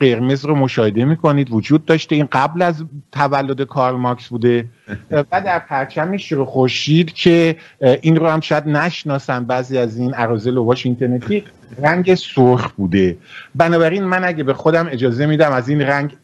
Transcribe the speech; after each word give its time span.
قرمز 0.00 0.44
رو 0.44 0.54
مشاهده 0.54 1.04
می‌کنید. 1.04 1.52
وجود 1.52 1.84
داشته. 1.84 2.14
این 2.14 2.28
قبل 2.32 2.62
از 2.62 2.84
تولد 3.12 3.62
کارل 3.62 3.96
ماکس 3.96 4.28
بوده. 4.28 4.68
و 5.10 5.40
در 5.40 5.58
پرچم 5.58 6.16
خورشید 6.44 7.12
که 7.12 7.56
این 7.80 8.16
رو 8.16 8.28
هم 8.28 8.40
شاید 8.40 8.68
نشناسن 8.68 9.44
بعضی 9.44 9.78
از 9.78 9.98
این 9.98 10.14
اراضی 10.16 10.50
واش 10.50 10.86
اینترنتی 10.86 11.44
رنگ 11.82 12.14
سرخ 12.14 12.72
بوده. 12.72 13.16
بنابراین 13.54 14.04
من 14.04 14.24
اگه 14.24 14.44
به 14.44 14.54
خودم 14.54 14.88
اجازه 14.90 15.26
میدم 15.26 15.52
از 15.52 15.68
این 15.68 15.80
رنگ 15.80 16.16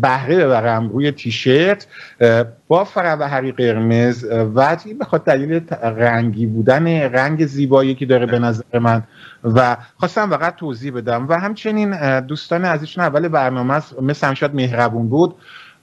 بهره 0.00 0.36
ببرم 0.36 0.88
روی 0.88 1.10
تیشرت 1.10 1.86
با 2.68 2.84
فروهری 2.84 3.52
قرمز 3.52 4.24
و 4.54 4.76
به 4.98 5.04
خاطر 5.04 5.36
دلیل 5.36 5.60
رنگی 5.82 6.46
بودن 6.46 6.86
رنگ 6.86 7.46
زیبایی 7.46 7.94
که 7.94 8.06
داره 8.06 8.26
به 8.26 8.38
نظر 8.38 8.78
من. 8.78 9.02
و 9.44 9.76
خواستم 9.96 10.30
فقط 10.30 10.56
توضیح 10.56 10.92
بدم. 10.92 11.28
و 11.28 11.40
همچنین 11.40 12.20
دوستان 12.20 12.64
عزیزشون 12.64 13.04
اول 13.04 13.28
برنامه 13.28 13.82
مثل 14.02 14.34
شاید 14.34 14.54
مهربون 14.54 15.08
بود. 15.08 15.34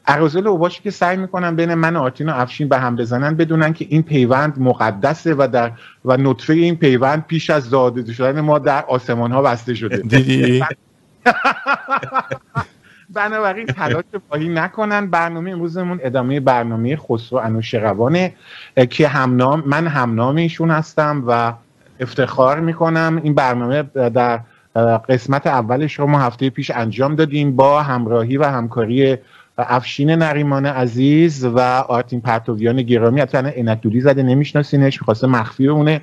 ارازل 0.08 0.48
اوباشی 0.48 0.84
که 0.84 0.92
سعی 0.92 1.18
می‌کنن 1.18 1.56
بین 1.56 1.74
من 1.74 1.96
و 1.96 2.02
آرتین 2.02 2.30
و 2.30 2.34
افشین 2.36 2.70
به 2.70 2.80
هم 2.80 2.96
بزنن 2.96 3.36
بدونن 3.36 3.74
که 3.74 3.86
این 3.90 4.04
پیوند 4.04 4.60
مقدسه 4.60 5.36
و 5.38 5.48
در 5.54 5.72
و 6.06 6.18
نطفه 6.18 6.54
این 6.54 6.76
پیوند 6.76 7.26
پیش 7.28 7.50
از 7.50 7.64
زاده 7.64 8.14
شدن 8.14 8.42
ما 8.42 8.60
در 8.60 8.86
آسمان 8.86 9.32
ها 9.32 9.42
بسته 9.42 9.74
شده. 9.74 9.98
دیدی؟ 9.98 10.64
بنابراین 13.10 13.66
تلاش 13.66 14.04
باهی 14.30 14.50
نکنن. 14.50 15.08
برنامه 15.08 15.52
امروزمون 15.52 16.00
ادامه 16.04 16.40
برنامه 16.40 16.96
خسرو 16.96 17.40
انوشیروانه 17.40 18.34
که 18.90 19.08
همنام 19.08 19.64
من 19.66 19.88
همنام 19.88 20.36
ایشون 20.36 20.72
هستم 20.72 21.24
و 21.28 21.54
افتخار 22.00 22.60
می‌کنم. 22.60 23.20
این 23.24 23.34
برنامه 23.34 23.84
در 24.10 24.40
قسمت 25.10 25.48
اولش 25.48 26.00
رو 26.00 26.08
ما 26.08 26.20
هفته 26.20 26.50
پیش 26.50 26.72
انجام 26.72 27.16
دادیم 27.16 27.56
با 27.56 27.82
همراهی 27.82 28.38
و 28.38 28.44
همکاری 28.44 29.18
افشین 29.58 30.10
نریمان 30.10 30.66
عزیز 30.66 31.46
و 31.46 31.60
آرتین 31.88 32.22
پرتویان 32.22 32.82
گرامی. 32.82 33.22
حتی 33.22 33.38
انکدوری 33.38 34.02
زده 34.02 34.24
نمیشناسینش 34.24 35.02
می‌خواسته 35.02 35.28
مخفی 35.28 35.68
اونه 35.68 36.02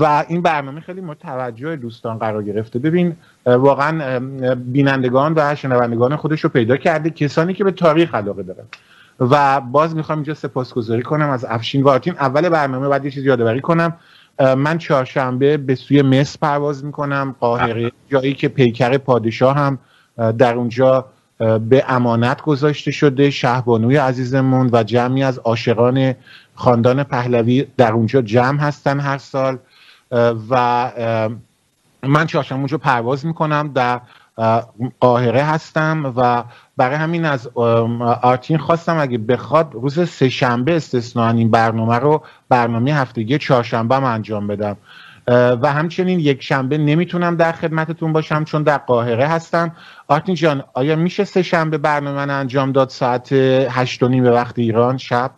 و 0.00 0.24
این 0.28 0.42
برنامه 0.42 0.80
خیلی 0.80 1.00
متوجه 1.00 1.76
دوستان 1.76 2.18
قرار 2.18 2.42
گرفته. 2.42 2.78
ببین 2.78 3.16
واقعا 3.46 4.20
بینندگان 4.54 5.32
و 5.36 5.54
شنوندگان 5.54 6.16
خودش 6.16 6.40
رو 6.40 6.50
پیدا 6.50 6.76
کرده 6.76 7.10
کسانی 7.10 7.54
که 7.54 7.64
به 7.64 7.70
تاریخ 7.70 8.14
علاقه 8.14 8.42
دارن. 8.42 8.64
و 9.20 9.60
باز 9.60 9.96
می‌خوام 9.96 10.18
اینجا 10.18 10.34
سپاسگزاری 10.34 11.02
کنم 11.02 11.30
از 11.30 11.44
افشین 11.44 11.82
و 11.82 11.88
آرتین. 11.88 12.14
اول 12.14 12.48
برنامه 12.48 12.88
بعد 12.88 13.04
یه 13.04 13.10
چیز 13.10 13.24
یادآوری 13.24 13.60
کنم. 13.60 13.96
من 14.56 14.78
چهارشنبه 14.78 15.56
به 15.56 15.74
سوی 15.74 16.02
مصر 16.02 16.38
پرواز 16.42 16.84
می‌کنم. 16.84 17.34
قاهره 17.40 17.92
جایی 18.08 18.34
که 18.34 18.48
پیکر 18.48 18.98
پادشاه 18.98 19.56
هم 19.56 19.78
در 20.38 20.54
اونجا 20.54 21.04
به 21.40 21.84
امانت 21.88 22.42
گذاشته 22.42 22.90
شده 22.90 23.30
شهبانوی 23.30 23.96
عزیزمون 23.96 24.70
و 24.72 24.82
جمعی 24.82 25.22
از 25.22 25.38
عاشقان 25.38 26.14
خاندان 26.54 27.04
پهلوی 27.04 27.66
در 27.76 27.92
اونجا 27.92 28.22
جمع 28.22 28.60
هستن 28.60 29.00
هر 29.00 29.18
سال. 29.18 29.58
و 30.50 30.92
من 32.02 32.26
چهارشنبه 32.26 32.58
اونجا 32.58 32.78
پرواز 32.78 33.26
می‌کنم. 33.26 33.72
در 33.74 34.00
قاهره 35.00 35.42
هستم 35.42 36.12
و 36.16 36.44
برای 36.76 36.96
همین 36.96 37.24
از 37.24 37.50
آرتین 38.22 38.58
خواستم 38.58 38.98
اگه 38.98 39.18
بخواد 39.18 39.70
روز 39.72 40.08
سه 40.08 40.28
شنبه 40.28 40.76
استثنان 40.76 41.36
این 41.36 41.50
برنامه 41.50 41.96
رو 41.96 42.22
برنامه 42.48 42.94
هفتگی 42.94 43.38
چهارشنبه 43.38 43.94
انجام 43.94 44.46
بدم. 44.46 44.76
و 45.26 45.72
همچنین 45.72 46.20
یک 46.20 46.42
شنبه 46.42 46.78
نمی‌تونم 46.78 47.36
در 47.36 47.52
خدمتتون 47.52 48.12
باشم 48.12 48.44
چون 48.44 48.62
در 48.62 48.78
قاهره 48.78 49.26
هستم. 49.26 49.76
آرتین 50.08 50.34
جان 50.34 50.64
آیا 50.74 50.96
میشه 50.96 51.24
سه 51.24 51.42
شنبه 51.42 51.78
برنامه 51.78 52.32
انجام 52.32 52.72
داد 52.72 52.88
ساعت 52.88 53.32
هشت 53.32 54.02
و 54.02 54.08
نیم 54.08 54.22
به 54.22 54.30
وقت 54.30 54.58
ایران 54.58 54.96
شب؟ 54.96 55.30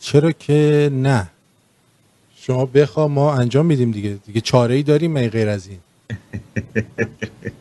چرا 0.00 0.32
که 0.32 0.90
نه. 0.92 1.26
شما 2.36 2.66
بخوا 2.66 3.08
ما 3.08 3.34
انجام 3.34 3.66
میدیم 3.66 3.90
دیگه. 3.90 4.18
دیگه 4.26 4.40
چاره 4.40 4.74
ای 4.74 4.82
داریم 4.82 5.12
من 5.12 5.28
غیر 5.28 5.48
از 5.48 5.68
این. 5.68 5.78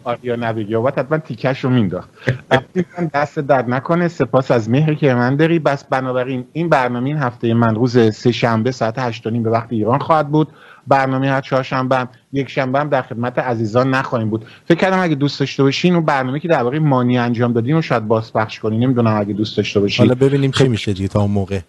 آریا 0.03 0.35
نبیگی 0.35 0.75
آباد 0.75 0.99
حتما 0.99 1.17
تیکش 1.17 1.63
رو 1.63 1.69
مینداخت. 1.69 2.09
دست 3.13 3.39
درد 3.39 3.69
نکنه 3.69 4.07
سپاس 4.07 4.51
از 4.51 4.69
مهری 4.69 4.95
که 4.95 5.13
من 5.13 5.35
داری. 5.35 5.59
بس 5.59 5.83
بنابراین 5.83 6.45
این 6.53 6.69
برنامه 6.69 7.09
این 7.09 7.17
هفته 7.17 7.53
من 7.53 7.75
روز 7.75 8.15
سه 8.15 8.31
شنبه 8.31 8.71
ساعت 8.71 8.99
هشت 8.99 9.27
به 9.27 9.49
وقت 9.49 9.67
ایران 9.69 9.99
خواهد 9.99 10.29
بود. 10.29 10.47
برنامه 10.87 11.29
هر 11.29 11.41
چهارشنبه 11.41 12.07
یک 12.33 12.49
شنبه 12.49 12.79
هم 12.79 12.89
در 12.89 13.01
خدمت 13.01 13.39
عزیزان 13.39 13.89
نخواهیم 13.89 14.29
بود. 14.29 14.45
فکر 14.65 14.77
کردم 14.77 14.99
اگه 14.99 15.15
دوست 15.15 15.39
داشته 15.39 15.63
باشین 15.63 15.95
اون 15.95 16.05
برنامه 16.05 16.39
که 16.39 16.47
در 16.47 16.63
واقع 16.63 16.79
مانی 16.79 17.17
انجام 17.17 17.53
دادیم 17.53 17.75
رو 17.75 17.81
شاید 17.81 18.07
باز 18.07 18.33
پخش 18.33 18.59
کنیم 18.59 18.83
نمی‌دونم 18.83 19.19
اگه 19.19 19.33
دوست 19.33 19.57
داشته 19.57 19.79
باشین. 19.79 20.05
حالا 20.05 20.27
ببینیم 20.27 20.51
چی 20.51 20.67
میشه 20.67 20.93
دیگه 20.93 21.07
تا 21.07 21.21
اون 21.21 21.31
موقع. 21.31 21.59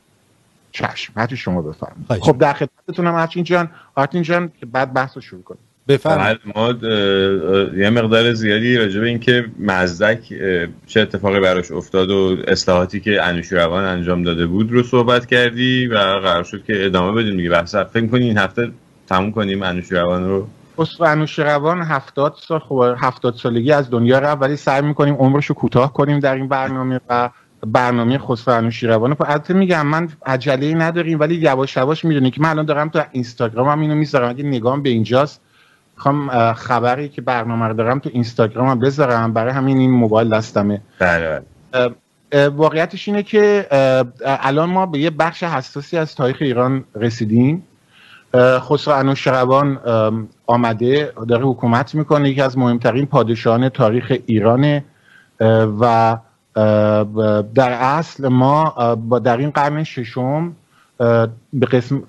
چشم. 0.73 1.27
شما 1.35 1.63
بفرمایید. 1.63 2.25
خب 2.25 2.39
در 2.39 2.53
خدمتتونم 2.53 3.15
هرچین 3.15 3.45
جان. 3.45 3.71
آرتین 3.95 4.23
جان 4.23 4.53
بعد 4.73 4.93
بحث 4.93 5.11
رو 5.15 5.21
شروع 5.21 5.43
کنیم. 5.43 5.61
بفرمایید. 5.89 6.39
ما 6.55 6.75
یه 7.77 7.91
مقدار 7.91 8.33
زیادی 8.33 8.77
راجع 8.77 9.01
به 9.01 9.07
اینکه 9.07 9.45
مزدک 9.59 10.21
چه 10.87 11.01
اتفاقی 11.01 11.41
براش 11.41 11.71
افتاد 11.71 12.11
و 12.11 12.37
اصلاحاتی 12.49 13.01
که 13.01 13.23
انوشیروان 13.23 13.85
انجام 13.85 14.23
داده 14.23 14.47
بود 14.47 14.73
رو 14.73 14.83
صحبت 14.83 15.27
کردی 15.27 15.87
و 15.87 15.95
قرار 15.95 16.45
شد 16.45 16.65
که 16.65 16.87
ادامه 16.87 17.23
بدیم 17.23 17.37
دیگه. 17.37 17.51
بحث 17.51 17.75
فکر 17.75 18.07
کنی 18.07 18.25
این 18.25 18.39
هفته 18.39 18.71
تموم 19.09 19.33
کنیم 19.33 19.63
انوشیروان 19.63 20.29
رو؟ 20.29 20.49
خسرو 20.81 21.07
انوشیروان 21.07 21.83
هفتاد 21.83 22.35
سال 22.49 22.59
خب 22.59 22.95
هفتاد 22.99 23.35
سالگی 23.35 23.73
از 23.73 23.91
دنیا 23.91 24.19
رفت 24.19 24.43
ولی 24.43 24.57
سعی 24.57 24.83
می‌کنیم 24.83 25.15
عمرش 25.15 25.47
رو 25.47 25.55
کوتاه 25.55 25.93
کنیم 25.93 26.21
در 26.21 26.35
این 26.35 26.49
برنامه 26.49 27.01
و 27.09 27.31
برنامه 27.67 28.19
خسرو 28.19 28.55
انوشیروان 28.55 29.17
البته 29.21 29.55
میگم 29.55 29.87
من 29.87 30.09
عجله 30.27 30.75
نداریم 30.75 31.21
ولی 31.21 31.35
یواش 31.35 31.77
یواش 31.77 32.05
می‌دونی 32.05 32.31
که 32.31 32.41
من 32.41 32.49
الان 32.49 32.65
دارم 32.65 32.89
تو 32.89 33.03
اینستاگرام 33.13 33.69
هم 33.69 33.81
اینو 33.81 33.95
می‌ذارم. 33.95 34.29
اگه 34.29 34.45
نگام 34.45 34.83
به 34.83 34.91
اینجاست 34.91 35.41
می‌خوام 35.99 36.53
خبری 36.53 37.09
که 37.09 37.23
برنامه 37.23 37.67
رو 37.67 37.75
دارم 37.75 37.99
تو 37.99 38.11
اینستاگرام 38.13 38.69
هم 38.69 38.79
بذارم. 38.79 39.33
برای 39.33 39.53
همین 39.53 39.79
این 39.79 39.91
موبایل 39.91 40.29
دستمه. 40.29 40.81
بله 40.99 41.41
واقعیتش 42.49 43.09
اینه 43.09 43.23
که 43.23 43.67
الان 44.25 44.71
ما 44.71 44.87
به 44.87 44.99
یه 44.99 45.11
بخش 45.11 45.43
حساسی 45.43 45.99
از 45.99 46.15
تاریخ 46.15 46.37
ایران 46.41 46.85
رسیدیم. 46.95 47.63
خسرو 48.37 48.95
انوشیروان 48.95 49.79
آمده 50.47 51.13
داره 51.29 51.45
حکومت 51.45 51.95
می‌کنه. 51.95 52.31
یکی 52.31 52.43
از 52.43 52.59
مهمترین 52.59 53.07
پادشاهان 53.07 53.69
تاریخ 53.69 54.13
ایرانه. 54.27 54.85
و 55.81 56.17
در 57.55 57.73
اصل 57.73 58.29
ما 58.29 58.71
با 59.09 59.19
در 59.19 59.37
این 59.37 59.51
قرن 59.51 59.85
ششم 59.85 60.57
به 61.53 61.67
قسم 61.73 62.03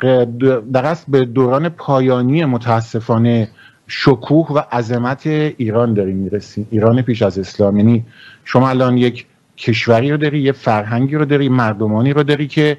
در 0.74 0.86
اصل 0.86 1.04
به 1.08 1.26
دوران 1.26 1.70
پایانی 1.70 2.46
متاسفانه 2.46 3.50
شکوه 3.90 4.48
و 4.48 4.60
عظمت 4.72 5.28
ایران 5.28 5.94
داریم 5.94 6.16
می‌رسیم 6.16 6.68
ایران 6.72 7.02
پیش 7.02 7.22
از 7.22 7.40
اسلام. 7.40 7.78
یعنی 7.78 8.06
شما 8.46 8.70
الان 8.70 8.98
یک 8.98 9.26
کشوری 9.58 10.12
رو 10.12 10.18
داری 10.18 10.40
یه 10.40 10.52
فرهنگی 10.52 11.16
رو 11.16 11.26
داری 11.26 11.50
مردمانی 11.50 12.14
رو 12.14 12.24
داری 12.24 12.48
که 12.48 12.78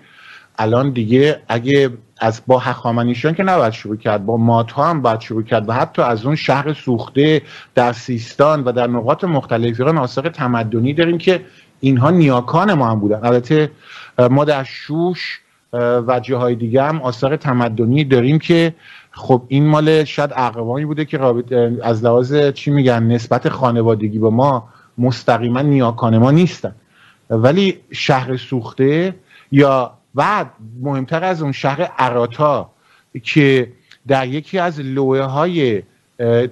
الان 0.58 0.90
دیگه 0.90 1.40
اگه 1.48 1.90
از 2.20 2.42
با 2.46 2.58
هخامنشیان 2.58 3.34
که 3.34 3.42
نباید 3.42 3.72
شروع 3.72 3.96
کرد 3.96 4.26
با 4.26 4.36
ماتها 4.36 4.90
هم 4.90 5.02
باید 5.02 5.20
شروع 5.20 5.42
کرد 5.42 5.68
و 5.68 5.72
حتی 5.72 6.02
از 6.02 6.26
اون 6.26 6.36
شهر 6.36 6.72
سوخته 6.72 7.42
در 7.74 7.92
سیستان 7.92 8.64
و 8.64 8.72
در 8.72 8.86
نقاط 8.86 9.24
مختلف 9.24 9.80
ایران 9.80 9.98
آثار 9.98 10.28
تمدنی 10.28 10.94
داریم 10.94 11.18
که 11.18 11.40
اینها 11.80 12.10
نیاکان 12.10 12.74
ما 12.74 12.90
هم 12.90 13.00
بودن. 13.00 13.20
البته 13.22 13.70
ما 14.30 14.44
در 14.44 14.64
شوش 14.64 15.40
و 15.72 16.20
جاهای 16.22 16.54
دیگه 16.54 16.82
هم 16.82 17.02
آثار 17.02 17.36
تمدنی 17.36 18.04
داریم 18.04 18.38
که 18.38 18.74
خب 19.20 19.42
این 19.48 19.66
مال 19.66 20.04
شاید 20.04 20.30
اقوانی 20.36 20.84
بوده 20.84 21.04
که 21.04 21.20
از 21.82 22.04
لحاظ 22.04 22.34
چی 22.34 22.70
میگن 22.70 23.02
نسبت 23.02 23.48
خانوادگی 23.48 24.18
به 24.18 24.30
ما 24.30 24.68
مستقیما 24.98 25.62
نیاکان 25.62 26.18
ما 26.18 26.30
نیستن. 26.30 26.74
ولی 27.30 27.80
شهر 27.92 28.36
سوخته 28.36 29.14
یا 29.52 29.92
و 30.14 30.44
مهمتر 30.82 31.24
از 31.24 31.42
اون 31.42 31.52
شهر 31.52 31.82
عراتا 31.82 32.70
که 33.22 33.72
در 34.08 34.28
یکی 34.28 34.58
از 34.58 34.80
لوه 34.80 35.22
های 35.22 35.82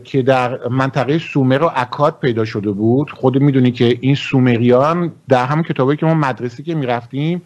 که 0.05 0.23
در 0.23 0.69
منطقه 0.69 1.19
سومر 1.19 1.63
و 1.63 1.71
اکاد 1.77 2.19
پیدا 2.21 2.45
شده 2.45 2.71
بود 2.71 3.11
خود 3.11 3.43
می‌دونی 3.43 3.71
که 3.71 3.99
این 4.01 4.15
سومریان 4.15 5.13
در 5.29 5.47
هم 5.47 5.63
کتابی 5.63 5.97
که 5.97 6.07
ما 6.07 6.15
مدرسه 6.15 6.63
که 6.63 6.75
می‌رفتیم 6.75 7.43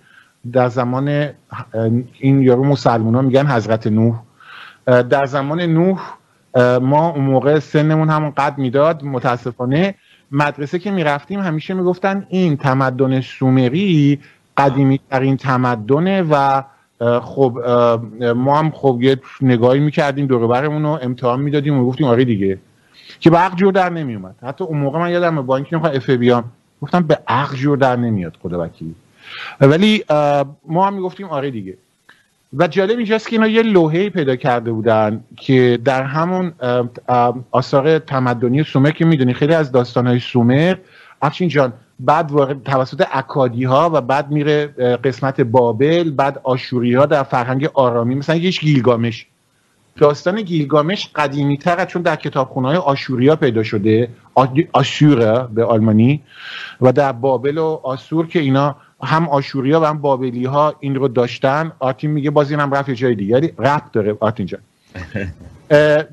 در 0.52 0.68
زمان 0.68 1.28
این 2.18 2.42
یارو 2.42 2.64
مسلمان 2.64 3.14
ها 3.14 3.22
میگن 3.22 3.46
حضرت 3.46 3.86
نوح. 3.86 4.14
در 4.86 5.26
زمان 5.26 5.60
نوح 5.60 6.00
ما 6.80 7.10
اون 7.10 7.24
موقع 7.24 7.58
سنمون 7.58 8.08
همون 8.10 8.30
قد 8.30 8.58
می‌داد 8.58 9.04
متاسفانه. 9.04 9.94
مدرسه 10.30 10.78
که 10.78 10.90
می‌رفتیم 10.90 11.40
همیشه 11.40 11.74
می‌گفتن 11.74 12.26
این 12.28 12.56
تمدن 12.56 13.20
سومری 13.20 14.20
قدیمی 14.56 15.00
ترین 15.10 15.36
تمدنه 15.36 16.22
و 16.30 16.62
خب 17.20 17.58
ما 18.36 18.58
هم 18.58 18.70
خب 18.70 18.98
یه 19.00 19.20
نگاهی 19.40 19.80
می‌کردیم 19.80 20.26
دور 20.26 20.46
برمون 20.46 20.82
رو 20.82 20.98
امتحان 21.02 21.40
می‌دادیم 21.40 21.78
و 21.78 21.86
گفتیم 21.86 22.06
آره 22.06 22.24
دیگه. 22.24 22.58
که 23.20 23.30
به 23.30 23.38
عقل 23.38 23.56
جور 23.56 23.72
در 23.72 23.88
نمیومد. 23.90 24.34
حتی 24.42 24.64
اون 24.64 24.78
موقع 24.78 24.98
من 24.98 25.10
یادم 25.10 25.42
با 25.42 25.56
اینکه 25.56 25.76
می‌خوام 25.76 25.94
اف 25.94 26.10
بیام 26.10 26.44
گفتم 26.82 27.02
به 27.02 27.18
عقل 27.28 27.56
جور 27.56 27.78
در 27.78 27.96
نمیاد 27.96 28.36
خدا 28.42 28.64
وکیلی. 28.64 28.94
ولی 29.60 30.04
ما 30.68 30.86
هم 30.86 30.94
می‌گفتیم 30.94 31.26
آره 31.26 31.50
دیگه. 31.50 31.76
و 32.54 32.66
جالب 32.66 32.96
اینجاست 32.96 33.28
که 33.28 33.36
اینا 33.36 33.46
یه 33.46 33.62
لوحه 33.62 34.10
پیدا 34.10 34.36
کرده 34.36 34.72
بودن 34.72 35.24
که 35.36 35.78
در 35.84 36.02
همون 36.02 36.52
آثار 37.50 37.98
تمدنی 37.98 38.62
سومر 38.62 38.90
که 38.90 39.04
می‌دونی 39.04 39.34
خیلی 39.34 39.54
از 39.54 39.72
داستانهای 39.72 40.18
سومر. 40.18 40.76
افشین 41.22 41.48
جان 41.48 41.72
بعد 42.00 42.30
توسط 42.64 43.06
اکادی 43.12 43.64
ها 43.64 43.90
و 43.94 44.00
بعد 44.00 44.30
میره 44.30 44.66
قسمت 45.04 45.40
بابل 45.40 46.10
بعد 46.10 46.40
آشوری 46.42 46.94
ها 46.94 47.06
در 47.06 47.22
فرهنگ 47.22 47.70
آرامی 47.74 48.14
مثلا 48.14 48.36
یکیش 48.36 48.60
گیلگامش. 48.60 49.26
داستان 49.96 50.42
گیلگامش 50.42 51.10
قدیمی 51.14 51.58
تر 51.58 51.84
چون 51.84 52.02
در 52.02 52.16
کتابخونه 52.16 52.68
های 52.68 52.76
آشوریا 52.76 53.36
پیدا 53.36 53.62
شده 53.62 54.08
آشوره 54.72 55.46
به 55.54 55.64
آلمانی 55.64 56.22
و 56.80 56.92
در 56.92 57.12
بابل 57.12 57.58
و 57.58 57.80
آسور 57.82 58.26
که 58.26 58.38
اینا 58.38 58.76
هم 59.04 59.28
آشوریا 59.28 59.80
و 59.80 59.84
هم 59.84 59.98
بابلی 59.98 60.44
ها 60.44 60.74
این 60.80 60.94
رو 60.94 61.08
داشتن. 61.08 61.72
آرتین 61.78 62.10
میگه 62.10 62.30
باز 62.30 62.50
این 62.50 62.60
هم 62.60 62.74
رفت 62.74 62.90
جای 62.90 63.14
دیگه 63.14 63.34
یعنی 63.34 63.52
رفت 63.58 63.92
داره. 63.92 64.16
آرتین 64.20 64.46
جان. 64.46 64.60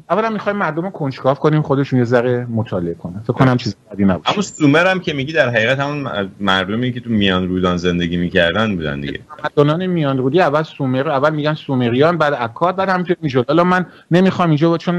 اولا 0.09 0.29
می‌خوایم 0.29 0.57
مردم 0.57 0.81
رو 0.81 0.89
کنیم 1.35 1.61
خودشون 1.61 1.99
یه 1.99 2.05
ذره 2.05 2.45
مطالعه 2.49 2.93
کنن. 2.93 3.19
فکر 3.23 3.33
کنم 3.33 3.57
چیز 3.57 3.75
بدی 3.91 4.05
نباشه. 4.05 4.33
اما 4.33 4.41
سومر 4.41 4.87
هم 4.87 4.99
که 4.99 5.13
میگی 5.13 5.33
در 5.33 5.49
حقیقت 5.49 5.79
همون 5.79 6.29
مردمی 6.39 6.93
که 6.93 6.99
تو 6.99 7.09
میان 7.09 7.47
رودان 7.47 7.77
زندگی 7.77 8.17
می‌کردن 8.17 8.75
بودن 8.75 9.01
دیگه. 9.01 9.19
تمدنان 9.55 9.85
میان 9.85 10.17
رودی 10.17 10.41
اول 10.41 10.63
سومر 10.63 11.09
اول 11.09 11.33
میگن 11.33 11.53
سومریان 11.53 12.17
بعد 12.17 12.33
اکاد 12.39 12.75
بعد 12.75 12.89
همینطور 12.89 13.15
می‌شد. 13.21 13.45
حالا 13.47 13.63
من 13.63 13.85
نمی‌خوام 14.11 14.49
اینجا 14.49 14.77
چون 14.77 14.95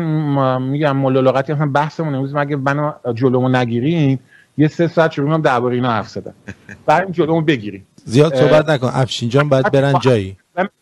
میگم 0.63 0.97
مولولغتی 0.97 1.53
مثلا 1.53 1.71
بحثمون 1.71 2.15
امروز 2.15 2.35
مگه 2.35 2.57
منو 2.57 2.93
جلومو 3.15 3.49
نگیرین؟ 3.49 4.19
یه 4.59 4.69
سه 4.69 4.89
ساعت 4.89 5.13
شروع 5.13 5.29
کنم 5.29 5.43
درباره 5.43 5.75
اینا 5.75 5.91
حرف 5.91 6.09
زدن. 6.09 6.35
بریم 6.87 7.11
جلومو 7.11 7.41
بگیریم. 7.41 7.87
زیاد 8.05 8.35
صحبت 8.35 8.69
نکن. 8.69 8.91
افشین 8.95 9.29
جان 9.29 9.49
باید 9.49 9.71
برن 9.71 9.95
جایی. 10.01 10.37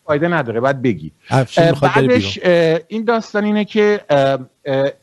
فایده 0.05 0.27
نداره 0.27 0.59
باید 0.59 0.81
بگی. 0.81 1.11
بعدش 1.81 2.39
این 2.87 3.03
داستان 3.03 3.43
اینه 3.43 3.65
که 3.65 4.01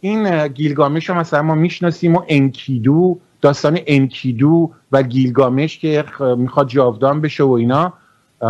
این 0.01 0.49
گیلگامش 0.49 1.09
رو 1.09 1.15
مثلا 1.15 1.43
ما 1.43 1.55
می‌شناسیم 1.55 2.17
و 2.17 2.23
انکیدو 2.29 3.19
داستان 3.41 3.79
انکیدو 3.87 4.73
و 4.93 5.03
گیلگامش 5.03 5.79
که 5.79 6.05
می‌خواد 6.37 6.69
جاودان 6.69 7.21
بشه 7.21 7.45
و 7.45 7.51
اینا. 7.51 7.93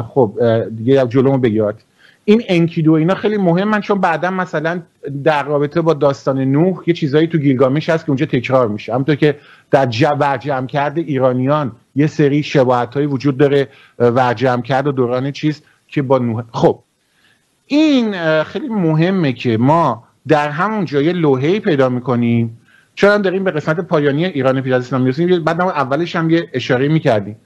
خب 0.09 0.39
دیگه 0.77 1.07
جلومو 1.07 1.39
بگیرد 1.39 1.83
این 2.29 2.43
انکیدو 2.49 2.93
اینا 2.93 3.15
خیلی 3.15 3.37
مهمن 3.37 3.81
چون 3.81 4.01
بعدا 4.01 4.31
مثلا 4.31 4.83
در 5.25 5.45
رابطه 5.45 5.81
با 5.81 5.95
داستان 5.95 6.39
نوح 6.39 6.83
یه 6.87 6.95
چیزایی 6.95 7.27
تو 7.27 7.39
گیلگامش 7.39 7.89
هست 7.89 8.05
که 8.05 8.11
اونجا 8.11 8.27
تکرار 8.27 8.69
میشه. 8.69 8.93
همونطور 8.93 9.15
که 9.15 9.39
در 9.71 9.87
جمع 9.87 10.67
کرده 10.67 11.01
ایرانیان 11.01 11.73
یه 11.97 12.07
سری 12.07 12.43
شباهت 12.43 12.97
وجود 12.97 13.39
داره. 13.39 13.69
ورجم 13.99 14.63
کرد 14.63 14.87
و 14.87 14.93
دوران 14.93 15.31
چیز 15.31 15.63
که 15.89 16.03
با 16.03 16.19
نوح 16.19 16.43
خب 16.53 16.79
این 17.67 18.43
خیلی 18.43 18.69
مهمه 18.69 19.33
که 19.33 19.57
ما 19.59 20.05
در 20.29 20.49
همون 20.49 20.85
جای 20.85 21.13
لوحه 21.13 21.61
پیدا 21.61 21.89
می‌کنیم. 21.89 22.59
چون 22.95 23.23
داریم 23.23 23.45
به 23.45 23.51
قسمت 23.51 23.81
پایانی 23.81 24.25
ایران 24.25 24.61
پیش 24.61 24.73
از 24.73 24.83
اسلام 24.83 25.03
می‌رسیم. 25.03 25.45
بعد 25.45 25.61
اولش 25.61 26.17
هم 26.17 26.31
یه 26.31 26.49
اشاره 26.53 26.89
می‌کردیم 26.89 27.37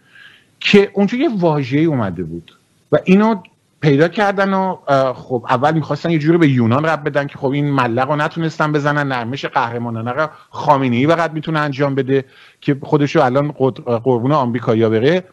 که 0.61 0.91
اونجا 0.93 1.19
یه 1.19 1.29
واژه‌ای 1.39 1.85
اومده 1.85 2.23
بود 2.23 2.57
و 2.93 2.99
اینو 3.05 3.35
پیدا 3.81 4.09
کردن 4.09 4.55
و 4.55 4.77
خب 5.13 5.47
اول 5.49 5.75
می‌خواستن 5.75 6.11
یه 6.11 6.19
جوری 6.19 6.39
به 6.39 6.49
یونان 6.49 6.85
رب 6.85 7.05
بدن 7.05 7.27
که 7.27 7.39
خب 7.39 7.51
این 7.51 7.71
ملق 7.71 8.09
رو 8.11 8.17
نتونستن 8.17 8.73
بزنن 8.73 9.09
نرمش 9.09 9.45
قهرمانانه 9.45 10.13
رو 10.13 10.29
خامنه 10.51 10.97
ای 10.97 11.07
فقط 11.07 11.31
می‌تونه 11.31 11.59
انجام 11.59 11.95
بده 11.95 12.25
که 12.61 12.77
خودشو 12.83 13.21
الان 13.25 13.53
قربون 13.53 14.33
آمریکایی‌ها 14.33 14.89
بره. 14.89 15.25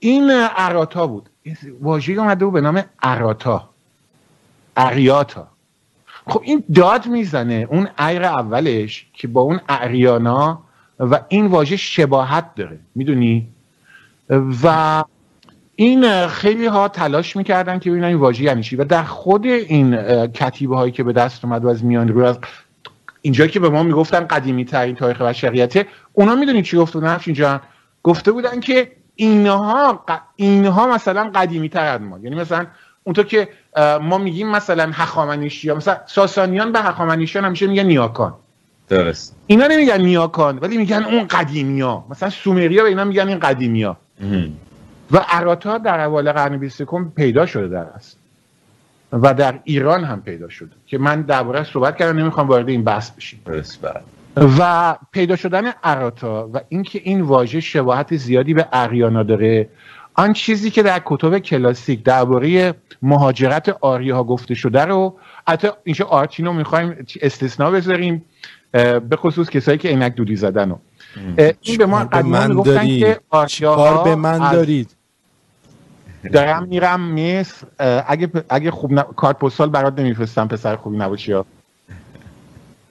این 0.00 0.30
عراتا 0.56 1.06
بود. 1.06 1.28
واژه 1.80 2.12
اومده 2.12 2.44
بود 2.44 2.54
به 2.54 2.60
نام 2.60 2.84
عراتا 3.02 3.68
اریاتا. 4.76 5.48
خب 6.26 6.40
این 6.44 6.64
داد 6.74 7.06
می‌زنه 7.06 7.68
اون 7.70 7.88
ایر 7.98 8.22
اولش 8.22 9.06
که 9.12 9.28
با 9.28 9.40
اون 9.40 9.60
اریانا 9.68 10.62
و 11.00 11.20
این 11.28 11.46
واژه 11.46 11.76
شباهت 11.76 12.54
داره. 12.54 12.78
می‌دونی؟ 12.94 13.48
و 14.62 15.04
این 15.76 16.26
خیلی 16.26 16.66
ها 16.66 16.88
تلاش 16.88 17.36
می‌کردن 17.36 17.78
که 17.78 17.90
ببینن 17.90 18.04
این 18.04 18.16
واژه 18.16 18.44
یعنی 18.44 18.62
چی. 18.62 18.76
و 18.76 18.84
در 18.84 19.02
خود 19.02 19.46
این 19.46 19.96
کتیبه 20.26 20.76
هایی 20.76 20.92
که 20.92 21.02
به 21.02 21.12
دست 21.12 21.44
اومد 21.44 21.64
و 21.64 21.68
از 21.68 21.84
میان 21.84 22.08
رو 22.08 22.24
از 22.24 22.38
اینجا 23.22 23.46
که 23.46 23.60
به 23.60 23.68
ما 23.68 23.82
می‌گفتن 23.82 24.20
قدیمی 24.20 24.64
ترین 24.64 24.94
تاریخ 24.94 25.20
بشریته 25.20 25.86
اونا 26.12 26.34
می‌دونید 26.34 26.64
چی 26.64 26.76
گفته 26.76 26.98
بودن 26.98 27.20
اینجا؟ 27.26 27.60
گفته 28.02 28.32
بودن 28.32 28.60
که 28.60 28.92
اینها 29.14 30.04
اینها 30.36 30.86
مثلا 30.86 31.30
قدیمی 31.34 31.68
تر 31.68 31.84
از 31.84 32.00
ما. 32.00 32.18
یعنی 32.18 32.36
مثلا 32.36 32.66
اونطور 33.04 33.24
که 33.24 33.48
ما 34.02 34.18
میگیم 34.18 34.50
مثلا 34.50 34.90
هخامنشی 34.94 35.68
ها 35.68 35.76
مثلا 35.76 35.96
ساسانیان 36.06 36.72
به 36.72 36.80
هخامنشیان 36.80 37.44
همیشه 37.44 37.66
میگن 37.66 37.82
نیاکان. 37.82 38.34
درست. 38.88 39.36
اینا 39.46 39.66
نمیگن 39.66 40.00
نیاکان 40.00 40.58
ولی 40.58 40.76
میگن 40.76 41.04
اون 41.04 41.26
قدیمی 41.26 41.80
ها 41.80 42.06
مثلا 42.10 42.30
سومریا 42.30 42.82
به 42.82 42.88
اینا 42.88 43.04
میگن 43.04 43.28
این 43.28 43.38
قدیمی 43.38 43.82
ها 43.82 43.96
و 45.10 45.16
عراتا 45.28 45.78
در 45.78 46.00
اول 46.00 46.32
قرن 46.32 46.56
20 46.56 46.82
پیدا 47.16 47.46
شده 47.46 47.68
در 47.68 47.86
است. 47.94 48.18
و 49.12 49.34
در 49.34 49.58
ایران 49.64 50.04
هم 50.04 50.22
پیدا 50.22 50.48
شده. 50.48 50.70
که 50.86 50.98
من 50.98 51.22
درباره 51.22 51.64
صحبت 51.64 51.96
کردم 51.96 52.18
نمی‌خوام 52.18 52.48
وارد 52.48 52.68
این 52.68 52.84
بحث 52.84 53.10
بشیم. 53.10 53.40
بله. 53.44 53.62
و 54.58 54.96
پیدا 55.12 55.36
شدن 55.36 55.72
عراتا 55.84 56.50
و 56.52 56.60
اینکه 56.68 57.00
این 57.04 57.20
واژه 57.20 57.60
شباهت 57.60 58.16
زیادی 58.16 58.54
به 58.54 58.68
اریانا 58.72 59.22
داره 59.22 59.68
آن 60.14 60.32
چیزی 60.32 60.70
که 60.70 60.82
در 60.82 61.02
کتب 61.04 61.38
کلاسیک 61.38 62.02
درباره 62.02 62.74
مهاجرت 63.02 63.68
آریاها 63.80 64.24
گفته 64.24 64.54
شده 64.54 64.84
رو 64.84 65.16
حتی 65.48 65.68
اینجا 65.84 66.06
آرتینو 66.06 66.52
می‌خوایم 66.52 67.06
استثناء 67.22 67.70
بذاریم 67.70 68.24
به 69.08 69.16
خصوص 69.16 69.50
کسایی 69.50 69.78
که 69.78 69.88
عینک 69.88 70.14
دودی 70.14 70.36
زدن 70.36 70.70
رو. 70.70 70.78
این 71.60 71.78
به 71.78 71.86
ما 71.86 72.04
قدیما 72.04 72.46
می‌گفتن 72.46 72.86
که 72.86 73.20
آریاها 73.30 74.02
به 74.02 74.14
من 74.14 74.52
دارید؟ 74.52 74.95
دارم 76.32 76.64
میرم 76.68 77.00
مصر 77.00 77.66
اگه 78.06 78.30
اگه 78.48 78.70
خوب 78.70 78.92
ن... 78.92 79.02
کارت 79.02 79.38
پستال 79.38 79.70
برات 79.70 79.98
نمیفرستم 79.98 80.48
پسر 80.48 80.76
خوبی 80.76 80.96
نباشی 80.96 81.32
ها. 81.32 81.46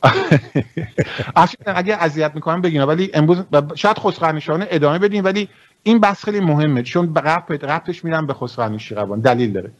اگه 1.65 1.95
اذیت 1.95 2.31
می‌کنم 2.35 2.61
بگین 2.61 2.81
ولی 2.81 3.11
امروز 3.13 3.37
شاید 3.75 3.99
خسروانشانه 3.99 4.67
ادامه 4.69 4.99
بدین 4.99 5.23
ولی 5.23 5.49
این 5.83 5.99
بحث 5.99 6.25
خیلی 6.25 6.39
مهمه 6.39 6.83
چون 6.83 7.15
ربطش 7.15 8.05
میرم 8.05 8.27
به 8.27 8.33
خسروانشیروان 8.33 9.19
دلیل 9.19 9.51
داره. 9.51 9.71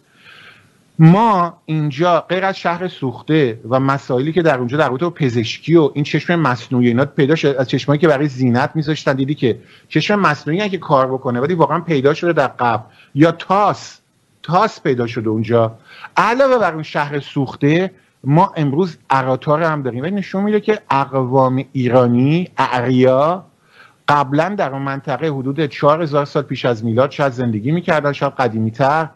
ما 0.99 1.57
اینجا 1.65 2.21
غیر 2.29 2.45
از 2.45 2.57
شهر 2.57 2.87
سوخته 2.87 3.59
و 3.69 3.79
مسائلی 3.79 4.33
که 4.33 4.41
در 4.41 4.57
اونجا 4.57 4.77
در 4.77 4.89
رابطه 4.89 5.09
پزشکی 5.09 5.75
و 5.75 5.91
این 5.93 6.03
چشم 6.03 6.35
مصنوعی 6.35 6.87
اینا 6.87 7.05
پیدا 7.05 7.35
شده 7.35 7.59
از 7.59 7.69
چشمایی 7.69 8.01
که 8.01 8.07
برای 8.07 8.27
زینت 8.27 8.71
میذاشتن 8.75 9.13
دیدی 9.13 9.35
که 9.35 9.59
چشم 9.89 10.19
مصنوعی 10.19 10.69
که 10.69 10.77
کار 10.77 11.07
بکنه 11.07 11.39
ولی 11.39 11.53
واقعا 11.53 11.79
پیدا 11.79 12.13
شده 12.13 12.33
در 12.33 12.47
قبل. 12.47 12.83
یا 13.15 13.31
تاس 13.31 13.99
تاس 14.43 14.81
پیدا 14.81 15.07
شده 15.07 15.29
اونجا. 15.29 15.77
علاوه 16.17 16.57
بر 16.57 16.73
اون 16.73 16.83
شهر 16.83 17.19
سوخته 17.19 17.91
ما 18.23 18.53
امروز 18.55 18.97
عراتار 19.09 19.63
هم 19.63 19.81
داریم. 19.81 20.03
و 20.03 20.07
نشون 20.07 20.43
میده 20.43 20.59
که 20.59 20.79
اقوام 20.89 21.65
ایرانی 21.73 22.49
اعریا 22.57 23.45
قبلا 24.07 24.49
در 24.49 24.71
اون 24.71 24.81
منطقه 24.81 25.27
حدود 25.27 25.65
4000 25.65 26.25
سال 26.25 26.43
پیش 26.43 26.65
از 26.65 26.85
میلاد 26.85 27.11
شاید 27.11 27.33
زندگی 27.33 27.71
می‌کردن 27.71 28.11
شاید 28.11 28.33
قدیمی 28.33 28.71
تر 28.71 29.09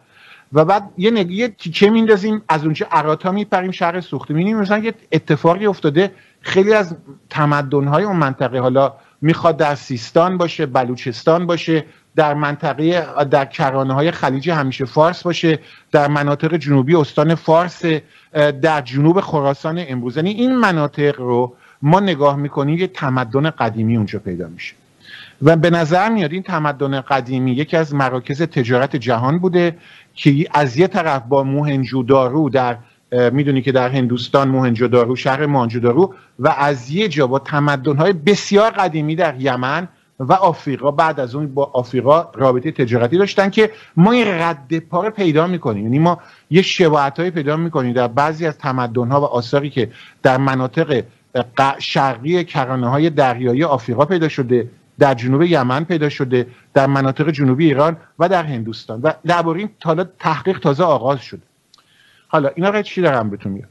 و 0.52 0.64
بعد 0.64 0.90
یه 0.98 1.10
نگیه 1.10 1.48
تیکه 1.48 1.90
میندازیم 1.90 2.42
از 2.48 2.64
اونجا 2.64 2.86
عراتا 2.90 3.32
میپریم 3.32 3.70
شهر 3.70 4.00
سوخته. 4.00 4.34
می‌بینیم 4.34 4.56
مثلا 4.56 4.78
یه 4.78 4.94
اتفاقی 5.12 5.66
افتاده 5.66 6.12
خیلی 6.40 6.72
از 6.72 6.96
تمدنهای 7.30 8.04
اون 8.04 8.16
منطقه 8.16 8.60
حالا 8.60 8.92
می‌خواد 9.20 9.56
در 9.56 9.74
سیستان 9.74 10.38
باشه 10.38 10.66
بلوچستان 10.66 11.46
باشه 11.46 11.84
در 12.16 12.34
منطقه 12.34 13.06
در 13.24 13.44
کرانه 13.44 13.94
های 13.94 14.10
خلیج 14.10 14.50
همیشه 14.50 14.84
فارس 14.84 15.22
باشه 15.22 15.58
در 15.92 16.08
مناطق 16.08 16.56
جنوبی 16.56 16.94
استان 16.94 17.34
فارس 17.34 17.82
در 18.62 18.80
جنوب 18.80 19.20
خراسان 19.20 19.84
امروز. 19.88 20.16
یعنی 20.16 20.30
این 20.30 20.56
مناطق 20.56 21.20
رو 21.20 21.54
ما 21.82 22.00
نگاه 22.00 22.36
می‌کنیم 22.36 22.78
یه 22.78 22.86
تمدن 22.86 23.50
قدیمی 23.50 23.96
اونجا 23.96 24.18
پیدا 24.18 24.48
میشه. 24.48 24.74
و 25.42 25.56
به 25.56 25.70
نظر 25.70 26.08
میاد 26.08 26.32
این 26.32 26.42
تمدن 26.42 27.00
قدیمی 27.00 27.52
یکی 27.52 27.76
از 27.76 27.94
مراکز 27.94 28.42
تجارت 28.42 28.96
جهان 28.96 29.38
بوده 29.38 29.76
که 30.14 30.46
از 30.54 30.76
یه 30.76 30.86
طرف 30.86 31.22
با 31.28 31.42
موهنجودارو 31.42 32.50
در 32.50 32.76
می‌دونی 33.32 33.62
که 33.62 33.72
در 33.72 33.88
هندوستان 33.88 34.48
موهنجودارو 34.48 35.16
شهر 35.16 35.46
موهنجودارو 35.46 36.14
و 36.38 36.48
از 36.58 36.90
یه 36.90 37.08
جا 37.08 37.26
با 37.26 37.38
تمدن‌های 37.38 38.12
بسیار 38.12 38.70
قدیمی 38.70 39.16
در 39.16 39.40
یمن 39.40 39.88
و 40.20 40.32
آفریقا 40.32 40.90
بعد 40.90 41.20
از 41.20 41.34
اون 41.34 41.54
با 41.54 41.70
آفریقا 41.74 42.28
رابطه 42.34 42.70
تجارتی 42.70 43.18
داشتن 43.18 43.50
که 43.50 43.70
ما 43.96 44.12
این 44.12 44.26
رد 44.28 44.78
پیدا 45.16 45.46
می‌کنیم. 45.46 45.84
یعنی 45.84 45.98
ما 45.98 46.18
یه 46.50 46.62
شباهت 46.62 47.20
پیدا 47.20 47.56
می‌کنیم 47.56 47.92
در 47.92 48.08
بعضی 48.08 48.46
از 48.46 48.58
تمدن 48.58 49.10
ها 49.10 49.20
و 49.20 49.24
آثاری 49.24 49.70
که 49.70 49.90
در 50.22 50.36
مناطق 50.36 51.04
شرقی 51.78 52.44
کرانه 52.44 52.88
های 52.88 53.10
دریایی 53.10 53.64
آفریقا 53.64 54.04
پیدا 54.04 54.28
شده 54.28 54.70
در 54.98 55.14
جنوب 55.14 55.42
یمن 55.42 55.84
پیدا 55.84 56.08
شده 56.08 56.46
در 56.74 56.86
مناطق 56.86 57.30
جنوبی 57.30 57.64
ایران 57.64 57.96
و 58.18 58.28
در 58.28 58.42
هندوستان. 58.42 59.00
و 59.00 59.12
درباره 59.26 59.58
این 59.58 59.70
حالا 59.84 60.04
تحقیق 60.18 60.58
تازه 60.58 60.84
آغاز 60.84 61.20
شده. 61.20 61.42
حالا 62.28 62.50
اینا 62.54 62.82
چی 62.82 63.00
دارم 63.00 63.30
بهتون 63.30 63.52
میگم؟ 63.52 63.68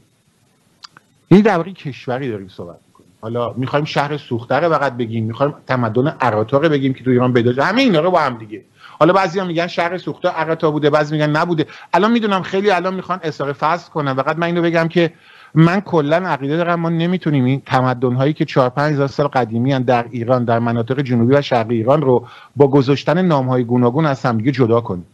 این 1.28 1.40
درباره 1.40 1.72
کشوری 1.72 2.30
داریم 2.30 2.48
صحبت 2.48 2.89
حالا 3.20 3.52
می‌خوایم 3.52 3.84
شهر 3.84 4.16
سوخته 4.16 4.54
رو 4.54 4.68
فقط 4.68 4.96
بگیم 4.96 5.24
می‌خوایم 5.24 5.54
تمدن 5.66 6.16
عراتا 6.20 6.58
بگیم 6.58 6.94
که 6.94 7.04
تو 7.04 7.10
ایران 7.10 7.32
پیدا 7.32 7.64
همه 7.64 7.82
اینا 7.82 8.00
رو 8.00 8.10
با 8.10 8.20
هم 8.20 8.38
دیگه. 8.38 8.62
حالا 8.98 9.12
بعضی 9.12 9.40
میگن 9.40 9.66
شهر 9.66 9.98
سوخته 9.98 10.28
عراتا 10.28 10.70
بوده 10.70 10.90
بعضی 10.90 11.14
میگن 11.14 11.30
نبوده. 11.30 11.66
الان 11.94 12.12
می‌دونم 12.12 12.42
خیلی 12.42 12.70
الان 12.70 12.94
می‌خوان 12.94 13.20
اصاره 13.22 13.52
فصل 13.52 13.90
کنن. 13.90 14.14
فقط 14.14 14.36
من 14.36 14.46
اینو 14.46 14.62
بگم 14.62 14.88
که 14.88 15.12
من 15.54 15.80
کلا 15.80 16.16
عقیده 16.16 16.56
دارم 16.56 16.80
ما 16.80 16.88
نمی‌تونیم 16.88 17.44
این 17.44 17.62
تمدن 17.66 18.12
هایی 18.12 18.32
که 18.32 18.44
4 18.44 18.70
5000 18.70 19.08
سال 19.08 19.26
قدیمی 19.26 19.72
هن 19.72 19.82
در 19.82 20.06
ایران 20.10 20.44
در 20.44 20.58
مناطق 20.58 21.00
جنوبی 21.00 21.34
و 21.34 21.42
شرقی 21.42 21.74
ایران 21.74 22.02
رو 22.02 22.26
با 22.56 22.68
گذاشتن 22.68 23.22
نام 23.22 23.48
های 23.48 23.64
گوناگون 23.64 24.06
از 24.06 24.22
هم 24.22 24.38
دیگه 24.38 24.52
جدا 24.52 24.80
کنیم. 24.80 25.06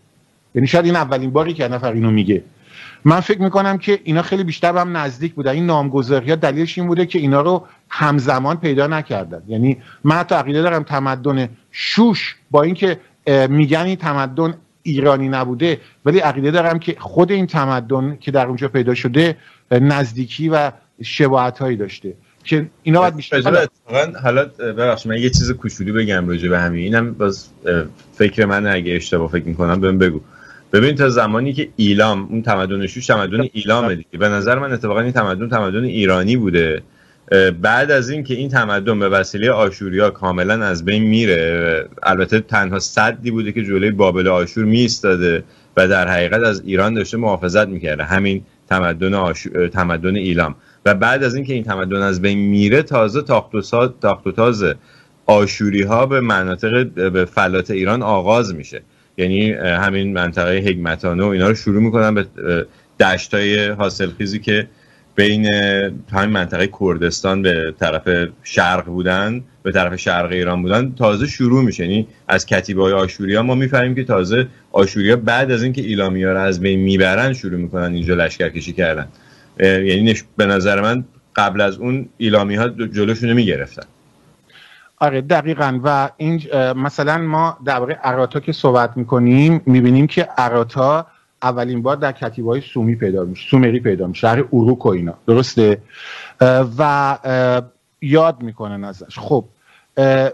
یعنی 0.55 0.67
شاید 0.67 0.85
این 0.85 0.97
اولین 0.97 1.31
باری 1.31 1.55
که 1.55 1.69
نفر 1.69 1.93
اینو 1.93 2.11
میگه. 2.11 2.43
من 3.05 3.21
فکر 3.21 3.43
می‌کنم 3.43 3.79
که 3.79 4.01
اینا 4.05 4.23
خیلی 4.23 4.45
بیشتر 4.45 4.77
هم 4.77 4.97
نزدیک 4.97 5.35
بودن 5.35 5.51
این 5.51 5.67
نامگذاری 5.67 6.31
ها 6.31 6.37
دلیلش 6.37 6.79
این 6.79 6.87
بوده 6.87 7.07
که 7.07 7.19
اینا 7.19 7.41
رو 7.41 7.67
همزمان 7.89 8.57
پیدا 8.57 8.87
نکردن. 8.87 9.43
یعنی 9.49 9.77
من 10.05 10.17
حتی 10.17 10.35
عقیده 10.35 10.63
دارم 10.63 10.83
تمدن 10.83 11.49
شوش 11.71 12.37
با 12.51 12.63
اینکه 12.63 13.01
میگن 13.49 13.81
این 13.81 13.97
تمدن 13.97 14.55
ایرانی 14.83 15.29
نبوده 15.29 15.81
ولی 16.05 16.19
عقیده 16.19 16.51
دارم 16.51 16.79
که 16.79 16.97
خود 16.99 17.33
این 17.33 17.47
تمدن 17.47 18.17
که 18.21 18.31
در 18.31 18.47
اونجا 18.47 18.69
پیدا 18.69 18.95
شده 18.95 19.37
نزدیکی 19.71 20.49
و 20.49 20.73
شباهت 21.03 21.59
هایی 21.59 21.77
داشته. 21.77 22.15
که 22.45 22.67
اینا 22.83 23.01
باید 23.01 23.15
میشه 23.15 23.43
حالا 24.23 24.45
ببخش 24.59 25.07
من 25.07 25.17
یه 25.17 25.31
چیز 25.31 25.53
کوچولی 25.53 25.93
بگم 25.93 26.29
راجع 26.29 26.49
به 26.49 26.59
همین. 26.59 26.85
اینم 26.85 27.13
باز 27.13 27.49
فکر 28.13 28.45
من 28.45 28.67
اگه 28.67 28.93
اشتباه 28.93 29.31
فکر 29.31 29.45
می‌کنم 29.45 29.81
بهم 29.81 29.99
بگو. 29.99 30.21
ببین 30.77 30.95
تا 30.95 31.09
زمانی 31.09 31.53
که 31.53 31.69
ایلام 31.77 32.29
اون 32.31 32.43
تمدن 32.43 32.87
شوش 32.87 33.07
تمدن 33.07 33.49
ایلام 33.53 33.95
دیگه. 33.95 34.19
به 34.19 34.29
نظر 34.29 34.59
من 34.59 34.73
اتفاقا 34.73 35.01
این 35.01 35.13
تمدن 35.13 35.49
تمدن 35.49 35.85
ایرانی 35.85 36.37
بوده. 36.37 36.83
بعد 37.63 37.91
از 37.91 38.11
این 38.11 38.25
که 38.25 38.35
این 38.35 38.49
تمدن 38.49 38.99
به 38.99 39.09
وسیله 39.09 39.51
آشوریا 39.51 40.11
کاملا 40.11 40.65
از 40.65 40.85
بین 40.85 41.03
میره 41.03 41.89
البته 42.03 42.41
تنها 42.41 42.79
صدی 42.79 43.31
بوده 43.31 43.53
که 43.53 43.65
جلوی 43.65 43.91
بابل 43.91 44.29
آشور 44.29 44.65
میستاده 44.65 45.45
و 45.77 45.89
در 45.89 46.09
حقیقت 46.09 46.43
از 46.43 46.63
ایران 46.65 46.95
داشته 46.95 47.17
محافظت 47.17 47.69
می‌کرده. 47.69 48.05
همین 48.05 48.43
تمدن, 48.69 49.15
آشو... 49.15 49.69
تمدن 49.69 50.17
ایلام. 50.17 50.55
و 50.87 50.95
بعد 50.95 51.25
از 51.25 51.35
اینکه 51.35 51.55
این 51.55 51.65
تمدن 51.65 52.03
از 52.03 52.23
بین 52.23 52.39
میره 52.39 52.83
تازه 52.83 53.23
تاخت 53.23 53.55
و, 53.55 53.61
سا... 53.61 53.89
تاخت 53.89 54.27
و 54.27 54.33
تازه 54.33 54.75
آشوری 55.27 55.83
ها 55.83 56.07
به 56.07 56.21
مناطق 56.21 56.87
به 57.11 57.25
فلات 57.25 57.71
ایران 57.71 58.03
آغاز 58.03 58.55
میشه. 58.55 58.83
یعنی 59.19 59.53
همین 59.53 60.13
منطقه 60.13 60.53
هگمتانه 60.53 61.25
و 61.25 61.27
اینا 61.27 61.49
رو 61.49 61.55
شروع 61.55 61.83
می‌کنن 61.83 62.15
به 62.15 62.27
دشت 63.01 63.35
های 63.35 63.69
حاصل 63.69 64.11
خیزی 64.19 64.39
که 64.39 64.69
بین 65.15 65.47
همین 66.13 66.31
منطقه 66.31 66.69
کردستان 66.81 67.43
به 67.43 67.75
طرف 67.81 68.29
شرق 68.43 68.85
بودن 68.85 69.45
به 69.63 69.73
طرف 69.73 69.97
شرق 69.97 70.33
ایران 70.33 70.63
بودن 70.63 70.95
تازه 70.99 71.27
شروع 71.27 71.65
میشه. 71.65 71.85
یعنی 71.85 72.07
از 72.29 72.47
کتیبه 72.47 72.83
های 72.83 72.93
آشوریا 72.93 73.43
ما 73.43 73.55
می‌فهمیم 73.55 73.95
که 73.95 74.05
تازه 74.05 74.47
آشوریا 74.73 75.17
بعد 75.17 75.51
از 75.51 75.63
اینکه 75.63 75.83
ایلامیا 75.83 76.33
رو 76.33 76.41
از 76.41 76.61
بین 76.61 76.81
می‌برن 76.81 77.33
شروع 77.33 77.61
می‌کنن 77.61 77.93
اینجا 77.93 78.15
لشکرکشی 78.15 78.73
کردن. 78.73 79.09
یعنی 79.61 80.15
به 80.37 80.47
نظر 80.47 80.81
من 80.81 81.05
قبل 81.37 81.61
از 81.61 81.77
اون 81.79 82.09
ایلامی 82.17 82.55
ها 82.55 82.69
جلوشونو 82.69 83.35
می‌گرفتن. 83.35 83.83
آره 84.99 85.21
دقیقا. 85.21 85.81
و 85.85 86.11
این 86.17 86.43
مثلا 86.77 87.19
ما 87.19 87.57
درباره 87.65 87.95
عراتا 87.95 88.41
که 88.41 88.53
صحبت 88.53 88.97
می‌کنیم 88.97 89.61
می‌بینیم 89.67 90.07
که 90.07 90.29
عراتا 90.39 91.07
اولین 91.43 91.83
بار 91.83 91.97
در 91.97 92.13
کتیبه 92.13 92.51
های 92.51 92.61
سومی 92.61 92.95
پیدا 92.95 93.25
میشه 93.25 93.49
سومری 93.51 93.81
پیدا 93.81 94.07
میشه 94.07 94.21
شهر 94.21 94.45
اروک 94.53 94.87
و 94.87 94.89
اینا. 94.89 95.15
درسته؟ 95.27 95.79
و 96.79 97.19
یاد 98.03 98.43
می‌کنن 98.43 98.85
ازش. 98.85 99.19
خب 99.19 99.45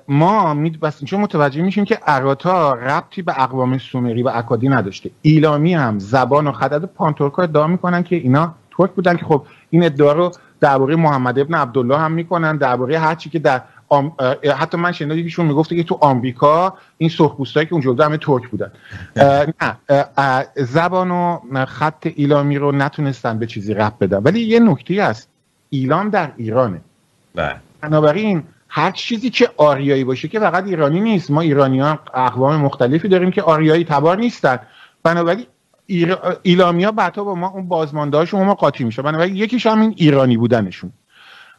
ما 0.09 0.54
بس 0.83 1.04
چون 1.04 1.21
متوجه 1.21 1.62
میشیم 1.62 1.85
که 1.85 1.95
عراتا 2.07 2.75
ربطی 2.75 3.23
به 3.23 3.42
اقوام 3.42 3.78
سومری 3.78 4.23
و 4.23 4.31
اکادی 4.35 4.69
نداشته. 4.69 5.11
ایلامی 5.23 5.75
هم 5.75 5.99
زبان 5.99 6.47
و 6.47 6.52
خدد 6.52 6.85
پانتورکا 6.85 7.42
ادعا 7.42 7.66
می‌کنن 7.66 8.02
که 8.02 8.16
اینا 8.16 8.54
ترک 8.76 8.90
بودن 8.90 9.16
که 9.16 9.25
خب 9.25 9.47
این 9.71 9.85
ادعا 9.85 10.12
رو 10.12 10.33
درباره 10.61 10.97
محمد 10.97 11.38
ابن 11.38 11.54
عبدالله 11.54 11.99
هم 11.99 12.12
می‌کنن 12.12 12.57
درباره 12.57 12.99
هر 12.99 13.14
چی 13.14 13.31
که 13.31 13.38
در 13.38 13.62
حتی 14.56 14.76
من 14.76 14.92
شنیدم 14.92 15.18
یکیشون 15.18 15.46
می‌گفته 15.46 15.76
که 15.76 15.82
تو 15.82 15.99
آمریکا 16.00 16.75
این 16.99 17.08
سرخپوستایی 17.08 17.66
که 17.66 17.72
اونجا 17.72 17.90
بودن 17.90 18.04
همه 18.04 18.16
ترک 18.16 18.49
بودن. 18.49 18.72
نه 19.16 20.46
زبان 20.56 21.11
و 21.11 21.64
خط 21.66 22.06
ایلامی 22.14 22.58
رو 22.58 22.72
نتونستن 22.72 23.38
به 23.38 23.46
چیزی 23.46 23.75
رب 23.75 23.92
بدن. 24.00 24.18
ولی 24.18 24.40
یه 24.40 24.61
نکته 24.61 25.04
هست 25.04 25.28
ایلام 25.70 26.11
در 26.11 26.32
ایرانه. 26.37 26.80
بله. 27.34 27.56
بنابراین 27.80 28.42
هر 28.68 28.90
چیزی 28.90 29.30
که 29.30 29.50
آریایی 29.56 30.04
باشه 30.04 30.28
که 30.28 30.40
فقط 30.40 30.64
ایرانی 30.64 31.00
نیست. 31.00 31.30
ما 31.30 31.40
ایرانی 31.40 31.80
ها 31.80 31.99
اقوام 32.14 32.61
مختلفی 32.61 33.08
داریم 33.08 33.30
که 33.30 33.42
آریایی 33.42 33.84
تبار 33.84 34.18
نیستن. 34.18 34.58
بنابراین 35.02 35.46
ایر... 35.87 36.16
ایلامیا 36.42 36.92
بعدا 36.92 37.25
با 37.25 37.34
ما 37.34 37.49
اون 37.49 37.68
بازماندهاشون 37.68 38.44
ما 38.44 38.54
قاطی 38.54 38.84
میشه 38.84 39.02
بنابراین 39.02 39.37
یکیش 39.37 39.66
هم 39.66 39.80
این 39.80 39.94
ایرانی 39.96 40.37
بودنشون. 40.37 40.92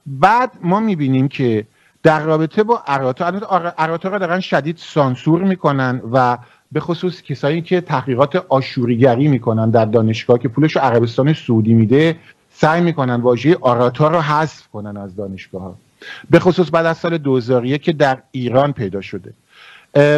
بعد 0.06 0.52
ما 0.62 0.80
می‌بینیم 0.80 1.28
که 1.28 1.66
در 2.04 2.20
رابطه 2.20 2.64
با 2.64 2.84
اراتا 2.88 3.26
اراتا 3.78 4.10
را 4.10 4.18
دارن 4.18 4.40
شدید 4.40 4.78
سانسور 4.78 5.44
می‌کنن 5.44 6.02
و 6.12 6.38
به 6.72 6.80
خصوص 6.80 7.22
کسایی 7.22 7.62
که 7.62 7.82
تحقیقات 7.82 8.36
آشوریگری 8.36 9.28
می‌کنن 9.28 9.70
در 9.70 9.86
دانشگاه 9.86 10.40
که 10.40 10.48
پولش 10.48 10.78
عربستان 10.78 11.34
سعودی 11.34 11.74
میده 11.74 12.16
سعی 12.54 12.82
می‌کنن 12.82 13.16
واژه 13.16 13.58
آراتا 13.62 14.08
رو 14.08 14.20
حذف 14.22 14.68
کنن 14.68 14.98
از 14.98 15.16
دانشگاه 15.16 15.62
ها 15.62 15.76
به 16.30 16.40
خصوص 16.40 16.70
بعد 16.74 16.86
از 16.86 16.98
سال 16.98 17.18
2001 17.18 17.82
که 17.82 17.94
در 17.94 18.18
ایران 18.32 18.74
پیدا 18.74 19.02
شده. 19.02 19.34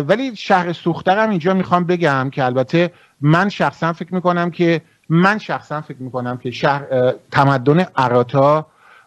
ولی 0.07 0.35
شهر 0.35 0.73
سوخترم 0.73 1.29
اینجا 1.29 1.53
می‌خوام 1.53 1.83
بگم 1.83 2.29
که 2.29 2.45
البته 2.45 2.91
من 3.21 3.49
شخصا 3.49 3.93
فکر 3.93 4.13
می‌کنم 4.13 4.51
که 4.51 4.81
من 5.09 5.37
شخصا 5.37 5.81
فکر 5.81 5.97
می‌کنم 5.99 6.37
که 6.37 6.51
شهر 6.51 7.13
تمدن 7.31 7.85
اراتا 7.95 8.65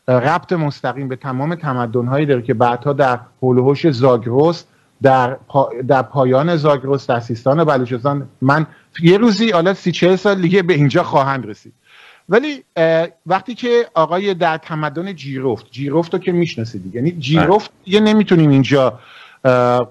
ربط 0.08 0.52
مستقیم 0.52 1.08
به 1.08 1.16
تمام 1.16 1.54
تمدنهایی 1.54 2.26
داره 2.26 2.42
که 2.42 2.54
بعدها 2.54 2.92
در 2.92 3.20
هولوهوش 3.42 3.90
زاگرس 3.90 4.64
در, 5.02 5.36
در 5.88 6.02
پایان 6.02 6.56
زاگرس 6.56 7.06
در 7.06 7.20
سیستان 7.20 7.64
بلوچستان. 7.64 8.28
من 8.40 8.66
یه 9.02 9.18
روزی 9.18 9.50
حالا 9.50 9.74
سی 9.74 9.92
چه 9.92 10.16
سال 10.16 10.40
دیگه 10.40 10.62
به 10.62 10.74
اینجا 10.74 11.02
خواهند 11.02 11.46
رسید. 11.46 11.72
ولی 12.28 12.64
وقتی 13.26 13.54
که 13.54 13.86
آقای 13.94 14.34
در 14.34 14.56
تمدن 14.56 15.14
جیروفت 15.14 15.66
جیروفت 15.70 16.12
رو 16.12 16.18
که 16.18 16.32
می‌شناسید 16.32 16.94
یعنی 16.94 17.10
جیروفت 17.10 17.70
یه 17.86 18.00
نمی‌تونیم 18.00 18.50
اینجا 18.50 18.98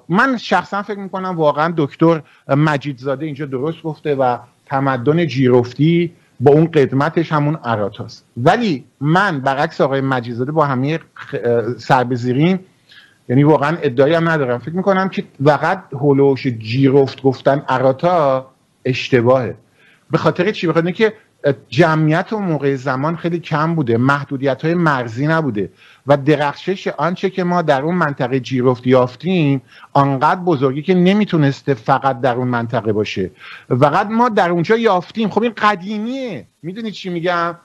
من 0.10 0.38
شخصا 0.40 0.82
فکر 0.82 1.00
می‌کنم 1.00 1.38
واقعا 1.38 1.74
دکتر 1.78 2.22
مجیدزاده 2.48 3.26
اینجا 3.26 3.46
درست 3.46 3.82
گفته 3.82 4.16
و 4.16 4.38
تمدن 4.66 5.26
جیروفتی 5.26 6.14
با 6.40 6.52
اون 6.52 6.66
قدمتش 6.66 7.32
همون 7.32 7.56
عراتاست 7.56 8.26
ولی 8.38 8.86
من 9.02 9.40
برعکس 9.40 9.82
آقای 9.82 10.02
مجیزاده 10.02 10.52
با 10.52 10.66
همه 10.66 11.00
سربزیرین 11.78 12.60
یعنی 13.30 13.44
واقعا 13.44 13.78
ادعایی 13.82 14.14
هم 14.14 14.30
ندارم. 14.30 14.60
فکر 14.60 14.76
می‌کنم 14.76 15.10
که 15.10 15.24
فقط 15.46 15.84
هولوش 15.92 16.48
جیرفت 16.48 17.22
گفتن 17.22 17.64
عراتا 17.70 18.52
اشتباهه. 18.86 19.56
به 20.12 20.18
خاطر 20.18 20.52
چی؟ 20.52 20.68
بخاطر 20.68 20.92
که 20.92 21.14
جمعیت 21.70 22.34
و 22.34 22.40
موقع 22.40 22.76
زمان 22.76 23.16
خیلی 23.16 23.40
کم 23.40 23.76
بوده 23.76 23.98
محدودیت 23.98 24.66
های 24.66 24.74
مرزی 24.74 25.28
نبوده 25.28 25.70
و 26.08 26.18
درخشش 26.18 26.88
آنچه 26.88 27.30
که 27.30 27.44
ما 27.44 27.62
در 27.62 27.82
اون 27.82 27.96
منطقه 27.96 28.40
جیرفت 28.40 28.88
یافتیم 28.88 29.62
آنقدر 29.94 30.42
بزرگی 30.42 30.82
که 30.82 30.94
نمی‌تونسته 30.94 31.74
فقط 31.74 32.22
در 32.22 32.36
اون 32.36 32.48
منطقه 32.48 32.94
باشه 32.94 33.32
فقط 33.70 34.08
ما 34.08 34.30
در 34.30 34.50
اونجا 34.50 34.78
یافتیم 34.78 35.30
خب 35.30 35.44
این 35.44 35.54
قدیمیه 35.58 36.48
می‌دونید 36.64 36.94
چی 36.94 37.10
میگم 37.10 37.56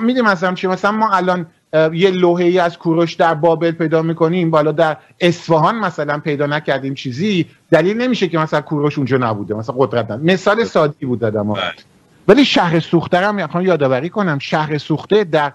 می‌دونی 0.00 0.28
مثلا 0.28 0.54
چی 0.54 0.66
مثلا 0.66 0.92
ما 0.92 1.10
الان 1.10 1.46
یه 1.92 2.10
لوحه 2.10 2.44
ای 2.44 2.58
از 2.58 2.78
کوروش 2.78 3.14
در 3.14 3.34
بابل 3.34 3.70
پیدا 3.70 4.02
می‌کنیم 4.02 4.50
بالا 4.50 4.72
در 4.72 4.96
اصفهان 5.20 5.78
مثلا 5.78 6.18
پیدا 6.18 6.46
نکردیم 6.46 6.94
چیزی 6.94 7.46
دلیل 7.70 8.02
نمیشه 8.02 8.28
که 8.28 8.38
مثلا 8.38 8.60
کوروش 8.60 8.98
اونجا 8.98 9.16
نبوده 9.16 9.54
مثلا 9.54 9.74
قدرت. 9.78 10.10
مثال 10.10 10.64
سادی 10.64 11.06
بود 11.06 11.18
دادم. 11.18 11.54
ولی 12.28 12.44
شهر 12.44 12.80
سوخته 12.80 13.18
هم 13.18 13.34
می‌خوام 13.34 13.64
یادآوری 13.64 14.08
کنم. 14.08 14.38
شهر 14.38 14.78
سوخته 14.78 15.24
در 15.24 15.52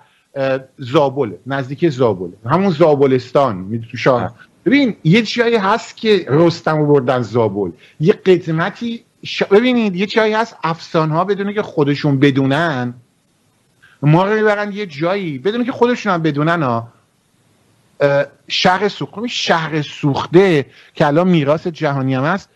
زابل 0.78 1.32
نزدیک 1.48 1.90
زابل. 1.90 2.30
همون 2.46 2.70
زابلستان 2.70 3.84
شاه 3.98 4.22
بله. 4.22 4.32
ببین 4.66 4.96
یه 5.04 5.22
جایی 5.22 5.56
هست 5.56 5.98
که 5.98 6.26
رستم 6.30 6.88
بردن 6.88 7.22
زابل. 7.22 7.72
یه 8.00 8.14
قدمتی 8.14 9.04
ببینید 9.52 9.96
یه 9.96 10.06
جایی 10.06 10.34
هست 10.34 10.58
افسان 10.64 11.10
ها 11.10 11.24
بدونه 11.24 11.54
که 11.54 11.62
خودشون 11.62 12.20
بدونن 12.20 12.94
ما 14.02 14.26
رو 14.26 14.36
می‌برن 14.36 14.72
یه 14.72 14.86
جایی 14.86 15.38
بدون 15.38 15.66
که 15.66 15.72
خودشون 15.72 16.14
هم 16.14 16.22
بدونن 16.22 16.64
ها. 16.64 16.88
شهر 18.48 18.88
سوخته 18.88 19.28
شهر 19.28 19.82
سوخته 19.82 20.66
که 20.94 21.08
الان 21.08 21.28
میراث 21.28 21.68
جهانی 21.68 22.16
هم 22.16 22.24
است 22.24 22.50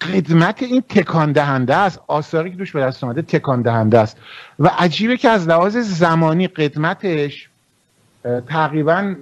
قدمت 0.00 0.62
این 0.62 0.80
تکان 0.88 1.32
دهنده 1.32 1.74
است. 1.74 2.00
آثاری 2.06 2.50
که 2.50 2.56
دوش 2.56 2.72
به 2.72 2.80
دست 2.80 3.04
اومده 3.04 3.22
تکان 3.22 3.62
دهنده 3.62 3.98
است. 3.98 4.16
و 4.58 4.70
عجیبه 4.78 5.16
که 5.16 5.28
از 5.28 5.48
لحاظ 5.48 5.76
زمانی 5.76 6.46
قدمتش 6.46 7.48
تقریبا 8.46 9.14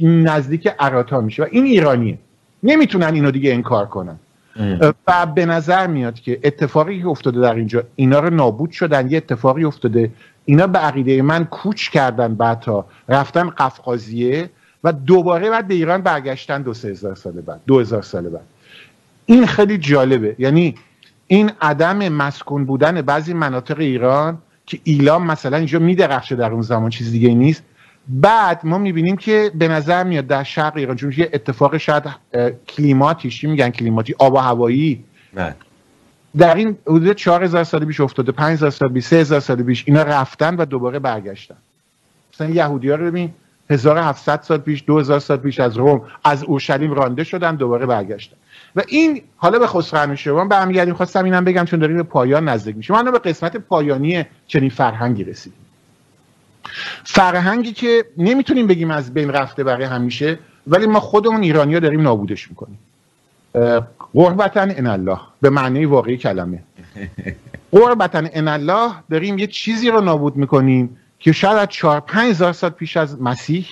نزدیک 0.00 0.68
عراتا 0.78 1.20
میشه. 1.20 1.42
و 1.42 1.46
این 1.50 1.64
ایرانیه. 1.64 2.18
نمی‌تونن 2.62 3.14
اینو 3.14 3.30
دیگه 3.30 3.54
انکار 3.54 3.86
کنن. 3.86 4.18
و 5.06 5.26
به 5.26 5.46
نظر 5.46 5.86
میاد 5.86 6.14
که 6.14 6.40
اتفاقی 6.44 7.00
که 7.00 7.08
افتاده 7.08 7.40
در 7.40 7.54
اینجا 7.54 7.82
اینا 7.96 8.18
رو 8.20 8.30
نابود 8.30 8.70
شدن. 8.70 9.10
یه 9.10 9.16
اتفاقی 9.16 9.64
افتاده. 9.64 10.10
اینا 10.44 10.66
به 10.66 10.78
عقیده 10.78 11.22
من 11.22 11.44
کوچ 11.44 11.90
کردن 11.90 12.34
بعدها. 12.34 12.86
رفتن 13.08 13.50
قفقازیه 13.50 14.50
و 14.84 14.92
دوباره 14.92 15.50
بعد 15.50 15.68
به 15.68 15.74
ایران 15.74 16.02
برگشتن 16.02 16.62
دو 16.62 16.74
سه 16.74 16.88
هزار 16.88 17.14
سال 17.14 17.32
بعد. 17.32 17.60
دو 17.66 17.80
هزار 17.80 18.02
سال 18.02 18.28
بعد. 18.28 18.44
این 19.26 19.46
خیلی 19.46 19.78
جالبه. 19.78 20.36
یعنی 20.38 20.74
این 21.26 21.50
عدم 21.60 22.08
مسکون 22.08 22.64
بودن 22.64 23.02
بعضی 23.02 23.34
مناطق 23.34 23.78
ایران 23.78 24.38
که 24.66 24.80
ایلام 24.84 25.26
مثلا 25.26 25.56
اینجا 25.56 25.78
میدرخشه 25.78 26.36
در 26.36 26.52
اون 26.52 26.62
زمان 26.62 26.90
چیز 26.90 27.10
دیگه 27.10 27.28
نیست. 27.28 27.62
بعد 28.08 28.60
ما 28.64 28.78
می‌بینیم 28.78 29.16
که 29.16 29.50
به 29.54 29.68
نظر 29.68 30.04
میاد 30.04 30.26
در 30.26 30.42
شرق 30.42 30.76
ایران 30.76 30.96
چون 30.96 31.14
یه 31.16 31.30
اتفاق 31.32 31.76
شاید 31.76 32.04
کلیماتی 32.68 33.30
چی 33.30 33.46
میگن 33.46 33.70
کلیماتی؟ 33.70 34.14
آب 34.18 34.34
و 34.34 34.36
هوایی. 34.36 35.04
نه. 35.36 35.56
در 36.36 36.54
این 36.54 36.76
حدود 36.86 37.12
4000 37.12 37.64
سال 37.64 37.84
پیش 37.84 38.00
افتاده 38.00 38.32
5000 38.32 38.70
سال 38.70 38.92
پیش 38.92 39.04
3000 39.04 39.40
سال 39.40 39.62
پیش 39.62 39.84
اینا 39.86 40.02
رفتن 40.02 40.56
و 40.56 40.64
دوباره 40.64 40.98
برگشتن. 40.98 41.56
مثلا 42.34 42.50
یهودی 42.50 42.90
ها 42.90 42.96
رو 42.96 43.06
ببین 43.06 43.30
1700 43.70 44.42
سال 44.42 44.58
پیش 44.58 44.84
2000 44.86 45.20
سال 45.20 45.36
پیش 45.36 45.60
از 45.60 45.76
روم 45.76 46.02
از 46.24 46.44
اورشلیم 46.44 46.92
رانده 46.92 47.24
شدن 47.24 47.56
دوباره 47.56 47.86
برگشتن. 47.86 48.36
و 48.76 48.82
این 48.88 49.22
حالا 49.36 49.58
به 49.58 49.66
خسرو 49.66 50.16
به 50.16 50.44
برمیگردیم 50.44 50.94
خواستم 50.94 51.24
اینم 51.24 51.44
بگم 51.44 51.64
چون 51.64 51.80
داریم 51.80 51.96
به 51.96 52.02
پایان 52.02 52.48
نزدیک 52.48 52.76
میشیم. 52.76 52.96
ما 52.96 53.02
به 53.02 53.18
قسمت 53.18 53.56
پایانی 53.56 54.24
چنین 54.46 54.70
فرهنگی 54.70 55.24
رسیدیم. 55.24 55.58
فرهنگی 57.04 57.72
که 57.72 58.04
نمی‌تونیم 58.18 58.66
بگیم 58.66 58.90
از 58.90 59.14
بین 59.14 59.30
رفته 59.30 59.64
برای 59.64 59.84
همیشه 59.84 60.38
ولی 60.66 60.86
ما 60.86 61.00
خودمون 61.00 61.42
ایرانیا 61.42 61.80
داریم 61.80 62.00
نابودش 62.00 62.48
می‌کنیم. 62.48 62.78
قربتن 64.14 64.70
ان 64.70 64.86
الله 64.86 65.18
به 65.40 65.50
معنی 65.50 65.84
واقعی 65.84 66.16
کلمه. 66.16 66.62
قربتن 67.72 68.28
ان 68.32 68.48
الله 68.48 68.90
داریم 69.10 69.38
یه 69.38 69.46
چیزی 69.46 69.90
رو 69.90 70.00
نابود 70.00 70.36
می‌کنیم 70.36 70.96
که 71.18 71.32
شاید 71.32 71.58
از 71.58 71.68
4 71.68 72.00
5000 72.00 72.52
سال 72.52 72.70
پیش 72.70 72.96
از 72.96 73.22
مسیح 73.22 73.66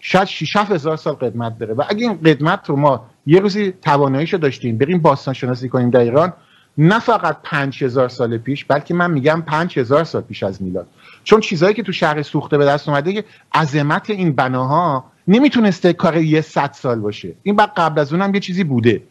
شاید 0.00 0.28
6 0.28 0.56
هزار 0.56 0.96
سال 0.96 1.14
قدمت 1.14 1.58
داره. 1.58 1.74
و 1.74 1.82
اگه 1.88 2.02
این 2.02 2.14
قدمت 2.14 2.60
رو 2.66 2.76
ما 2.76 3.06
یه 3.26 3.40
روزی 3.40 3.72
تواناییشو 3.82 4.36
داشتیم. 4.36 4.78
بریم 4.78 4.98
باستان 4.98 5.34
شناسی 5.34 5.68
کنیم 5.68 5.90
در 5.90 6.00
ایران. 6.00 6.32
نه 6.78 6.98
فقط 6.98 7.36
5000 7.42 8.08
سال 8.08 8.38
پیش 8.38 8.64
بلکه 8.64 8.94
من 8.94 9.10
میگم 9.10 9.42
5000 9.46 10.04
سال 10.04 10.22
پیش 10.22 10.42
از 10.42 10.62
میلاد. 10.62 10.86
چون 11.24 11.40
چیزهایی 11.40 11.74
که 11.74 11.82
تو 11.82 11.92
شهر 11.92 12.22
سوخته 12.22 12.58
به 12.58 12.64
دست 12.64 12.88
اومده 12.88 13.12
که 13.12 13.24
عظمت 13.54 14.10
این 14.10 14.32
بناها 14.32 15.04
نمی‌تونسته 15.28 15.92
کار 15.92 16.16
یه 16.16 16.40
صد 16.40 16.72
سال 16.72 17.00
باشه. 17.00 17.34
این 17.42 17.56
بعد 17.56 17.72
قبل 17.76 18.00
از 18.00 18.12
اونم 18.12 18.34
یه 18.34 18.40
چیزی 18.40 18.64
بوده. 18.64 19.02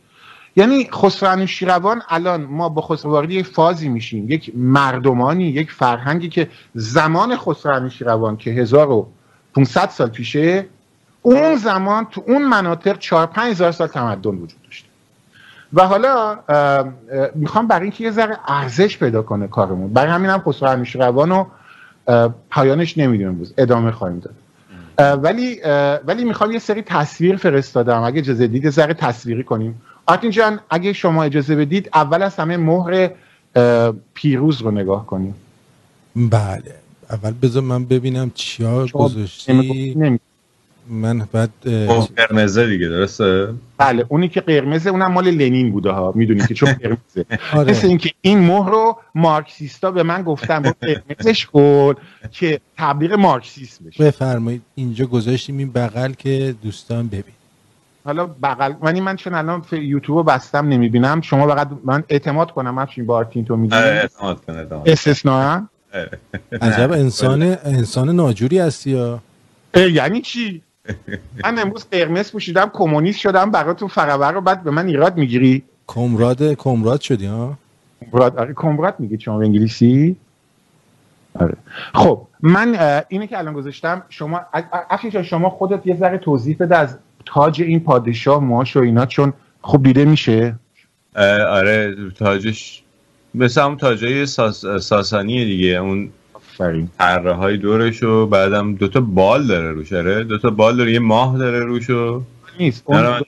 یعنی 0.56 0.90
خسرو 0.94 1.46
شیروان 1.46 2.02
الان 2.10 2.44
ما 2.44 2.70
با 2.70 2.82
خسرو 2.82 3.32
یک 3.32 3.46
فازی 3.46 3.90
میشیم. 3.90 4.32
یک 4.32 4.52
مردمانی 4.56 5.46
یک 5.46 5.72
فرهنگی 5.72 6.30
که 6.30 6.50
زمان 6.74 7.38
خسرو 7.38 7.90
شیروان 7.90 8.38
که 8.38 8.52
1500 8.52 9.90
سال 9.90 10.10
پیشه 10.10 10.66
اون 11.26 11.56
زمان 11.56 12.08
تو 12.12 12.24
اون 12.28 12.46
مناطق 12.46 12.98
4 13.00 13.28
5000 13.28 13.72
سال 13.72 13.88
تمدن 13.88 14.30
وجود 14.30 14.62
داشته. 14.66 14.88
و 15.74 15.88
حالا 15.88 16.40
می‌خوام 17.36 17.68
برای 17.68 17.82
اینکه 17.82 18.04
یه 18.04 18.12
ذره 18.12 18.38
ارزش 18.48 18.98
پیدا 18.98 19.22
کنه 19.22 19.48
کارمون. 19.48 19.94
برای 19.94 20.12
همینم 20.12 20.44
خسرو 20.46 20.86
شیروان 20.86 21.30
رو 21.30 21.48
پایانش 22.50 22.98
نمی‌دونم 22.98 23.30
امروز. 23.30 23.54
ادامه 23.58 23.92
خواهیم 23.92 24.20
داد. 24.20 24.36
ولی 25.24 25.62
ولی 26.06 26.24
می‌خوام 26.24 26.52
یه 26.52 26.60
سری 26.60 26.82
تصویر 26.82 27.36
فرستادم. 27.36 28.02
اگه 28.02 28.20
اجازه 28.20 28.48
دید 28.48 28.70
ذره 28.70 28.94
تصویری 28.94 29.44
کنیم. 29.44 29.82
آرتین 30.06 30.32
جان 30.32 30.60
اگه 30.70 30.94
شما 30.94 31.24
اجازه 31.24 31.56
بدید 31.56 31.90
اول 31.94 32.22
از 32.22 32.36
همه 32.36 32.58
مهر 32.58 33.10
پیروز 34.14 34.62
رو 34.62 34.72
نگاه 34.72 35.06
کنیم. 35.06 35.36
بله. 36.16 36.76
اول 37.10 37.34
بذار 37.42 37.64
من 37.64 37.86
ببینم 37.86 38.32
چیا 38.36 38.88
گذاشتی. 38.88 40.20
من 40.90 41.28
بعد 41.32 41.50
قرمزه 42.18 42.68
دیگه 42.68 42.88
درسته؟ 42.88 43.54
بله 43.78 44.06
اونی 44.10 44.28
که 44.28 44.42
قرمزه 44.42 44.90
اونم 44.90 45.12
مال 45.12 45.28
لنین 45.32 45.72
بوده 45.72 45.92
ها 45.92 46.12
می‌دونی 46.16 46.48
که 46.48 46.54
چون 46.54 46.74
قرمزه. 46.74 47.26
آره. 47.54 47.72
مثل 47.72 47.88
اینکه 47.88 48.12
این 48.22 48.40
مهر 48.40 48.70
رو 48.70 48.98
مارکسیستا 49.16 49.92
به 49.92 50.04
من 50.04 50.22
گفتن 50.24 50.60
با 50.60 50.74
قرمزش 50.82 51.46
کن 51.46 51.96
که 52.32 52.60
تبلیغ 52.78 53.14
مارکسیسم 53.14 53.86
بشه. 53.86 54.04
بفرمایید 54.04 54.62
اینجا 54.76 55.06
گذاشتیم 55.06 55.58
این 55.58 55.72
بغل 55.72 56.12
که 56.12 56.56
دوستان 56.64 57.08
ببین 57.08 57.24
حالا 58.06 58.26
بغل 58.44 58.74
ولی 58.82 59.02
من 59.02 59.16
چون 59.16 59.34
الان 59.34 59.66
یوتیوب 59.72 60.32
بستم 60.32 60.68
نمی‌بینم. 60.68 61.22
شما 61.22 61.48
فقط 61.48 61.70
من 61.84 62.04
اعتماد 62.10 62.52
کنم 62.52 62.78
افشین 62.78 63.06
بارتین 63.06 63.46
تو 63.46 63.56
میگی 63.56 63.76
اعتماد 63.76 64.46
کنه 64.46 64.68
استثنا 64.86 65.68
عجب 66.62 66.92
انسان 67.04 67.42
انسان 67.64 68.10
ناجوری 68.10 68.60
هستی 68.60 68.92
یا؟ 68.92 69.20
یعنی 69.76 70.22
چی؟ 70.22 70.62
من 71.44 71.60
امروز 71.60 71.86
قرمز 71.92 72.32
پوشیدم 72.32 72.70
کمونیست 72.74 73.20
شدم 73.20 73.52
براتون 73.52 73.88
فقبر 73.88 74.32
رو 74.32 74.42
بعد 74.42 74.64
به 74.64 74.72
من 74.72 74.88
ایراد 74.88 75.18
می‌گیری؟ 75.18 75.64
کمراد 75.88 76.54
کمراد 76.54 77.02
شدی 77.02 77.26
ها؟ 77.26 77.58
کمراد 78.12 78.38
آره 78.38 78.54
کمراد 78.54 78.96
میگی 79.00 79.20
شما 79.20 79.38
به 79.38 79.46
انگلیسی؟ 79.46 80.16
آره. 81.40 81.54
خب 81.94 82.22
من 82.42 83.02
اینه 83.08 83.28
که 83.28 83.38
الان 83.38 83.54
گذاشتم 83.54 84.04
شما 84.10 84.42
افشین 84.90 85.24
شما 85.24 85.50
خودت 85.50 85.88
یه 85.88 85.98
ذره 85.98 86.18
توضیح 86.18 86.58
بده 86.60 86.78
از 86.78 86.98
تاج 87.26 87.62
این 87.62 87.80
پادشاه 87.80 88.44
موهاش 88.44 88.78
و 88.78 88.80
اینا 88.80 89.06
چون 89.06 89.34
خوب 89.62 89.84
دیده 89.84 90.06
میشه. 90.06 90.56
آره 91.50 91.96
تاجش 92.18 92.84
مثل 93.36 93.62
همون 93.62 93.78
تاجای 93.78 94.26
ساس... 94.26 94.66
ساسانیه 94.66 95.46
دیگه 95.46 95.68
اون 95.68 96.10
پره 97.00 97.34
های 97.34 97.58
دورش 97.58 98.04
و 98.04 98.28
بعدم 98.28 98.76
دوتا 98.76 99.02
بال 99.02 99.48
داره 99.48 99.72
روش 99.72 99.94
آره. 99.94 100.24
دوتا 100.24 100.50
بال 100.50 100.78
داره 100.78 100.92
یه 100.92 101.00
ماه 101.00 101.38
داره 101.38 101.60
روشو 101.60 102.24
نیست. 102.60 102.84
اون 102.86 103.22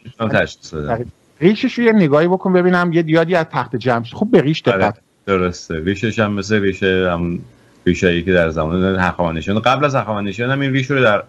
ریشش 1.40 1.74
رو 1.74 1.84
یه 1.84 1.92
نگاهی 1.92 2.28
بکن 2.28 2.54
ببینم 2.54 2.94
یه 2.94 3.02
دیادی 3.02 3.36
از 3.36 3.46
تحت 3.46 3.76
جمع 3.76 4.04
خوب 4.04 4.32
به 4.32 4.42
ریش 4.42 4.62
دقت. 4.62 4.82
آره، 4.82 4.94
درسته. 5.26 5.84
ریشش 5.84 6.20
هم 6.20 6.34
مثل 6.34 6.62
ریشه 6.62 7.10
هم 7.12 7.40
ریشایی 7.86 8.24
که 8.24 8.34
در 8.34 8.50
زمان 8.50 8.96
هخامنشیان. 9.00 9.60
قبل 9.60 9.86
از 9.86 9.96
هخامنشیان 9.96 10.52
هم 10.52 10.60
این 10.60 10.74
ریش 10.74 10.92
رو 10.92 11.02
در 11.02 11.24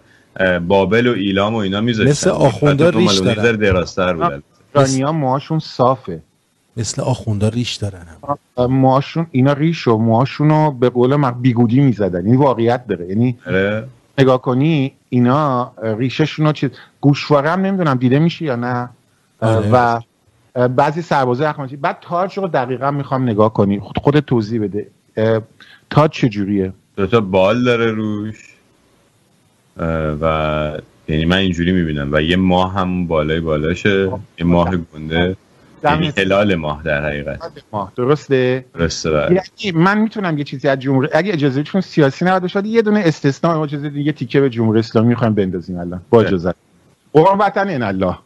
بابل 0.59 1.07
و 1.07 1.13
ایلام 1.13 1.53
و 1.53 1.57
اینا 1.57 1.81
میذاشتن. 1.81 2.11
مثل 2.11 2.29
آخوندا 2.29 2.89
ریش 2.89 3.17
دارن. 3.17 3.55
دراستر 3.55 4.13
بودن 4.13 4.43
ایرانی‌ها 4.75 5.11
موهاشون 5.11 5.59
صافه. 5.59 6.21
مثل 6.77 7.01
آخوندا 7.01 7.49
ریش 7.49 7.75
دارن 7.75 8.05
موهاشون 8.57 9.27
اینا 9.31 9.53
ریش 9.53 9.87
و 9.87 9.97
موهاشون 9.97 10.49
رو 10.49 10.71
به 10.71 10.89
قول 10.89 11.15
من 11.15 11.31
بیگودی 11.31 11.79
می‌زدن. 11.79 12.25
این 12.25 12.35
واقعیت 12.35 12.87
داره. 12.87 13.07
یعنی 13.07 13.37
اره. 13.45 13.87
نگاه 14.19 14.41
کنی 14.41 14.93
اینا 15.09 15.71
ریششون 15.83 16.45
رو 16.45 16.51
چیز 16.51 16.69
گوشواره 17.01 17.49
هم 17.49 17.61
نمی‌دونم 17.61 17.97
دیده 17.97 18.19
میشه 18.19 18.45
یا 18.45 18.55
نه. 18.55 18.89
آره. 19.41 19.69
و 19.71 19.99
بعضی 20.67 21.01
سربازه 21.01 21.47
اخماتی 21.47 21.75
بعد 21.75 21.97
تاج 22.01 22.37
رو 22.37 22.47
دقیقا 22.47 22.91
می‌خوام 22.91 23.23
نگاه 23.23 23.53
کنی. 23.53 23.79
خود 23.79 23.97
خود 23.97 24.19
توضیح 24.19 24.61
بده. 24.61 24.87
تاج 25.89 26.11
چجوریه؟ 26.11 26.73
دو 26.95 27.07
تا 27.07 27.21
بال 27.21 27.63
داره 27.63 27.91
روش. 27.91 28.53
و 30.21 30.71
یعنی 31.07 31.25
من 31.25 31.37
اینجوری 31.37 31.71
می‌بینم. 31.71 32.09
و 32.11 32.21
یه 32.21 32.35
ماه 32.35 32.73
هم 32.73 33.07
بالای 33.07 33.39
بالاشه. 33.39 34.11
یه 34.37 34.45
ماه 34.45 34.75
گنده. 34.75 35.15
یعنی 35.15 35.35
هلال 36.17 36.55
ماه 36.55 36.83
در 36.83 37.05
حقیقت. 37.05 37.39
ماه. 37.71 37.91
درسته؟ 37.95 38.65
درسته 38.73 39.11
بله. 39.11 39.41
یعنی 39.63 39.77
من 39.77 39.97
می‌تونم 39.97 40.37
یه 40.37 40.43
چیزی 40.43 40.67
از 40.67 40.79
جمهوری 40.79 41.09
اگه 41.13 41.33
اجازه 41.33 41.63
چون 41.63 41.81
سیاسی 41.81 42.25
نباید 42.25 42.43
بشه 42.43 42.67
یه 42.67 42.81
دونه 42.81 43.01
استثناء 43.05 43.63
اجازه 43.63 43.89
دیگه 43.89 44.11
تیکه 44.11 44.41
به 44.41 44.49
جمهوری 44.49 44.79
اسلامی 44.79 45.07
می‌خوایم 45.07 45.33
بندازیم 45.33 45.79
الان. 45.79 46.01
با 46.09 46.21
اجازه. 46.21 46.53
قرآن 47.13 47.37
وطن 47.37 47.69
ان 47.69 47.83
الله 47.83 48.17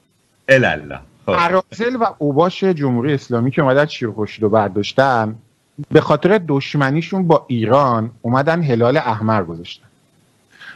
الله 0.50 1.00
ارازل 1.28 1.96
و 1.96 2.06
اوباش 2.18 2.64
جمهوری 2.64 3.14
اسلامی 3.14 3.52
که 3.52 3.62
اومدن 3.62 3.86
شیرخورشید 3.86 4.44
رو 4.44 4.50
برداشتن 4.50 5.36
به 5.92 6.02
خاطر 6.02 6.42
دشمنیشون 6.48 7.28
با 7.28 7.46
ایران 7.48 8.12
اومدن 8.22 8.64
هلال 8.64 8.98
احمر 8.98 9.44
گذاشتن. 9.44 9.86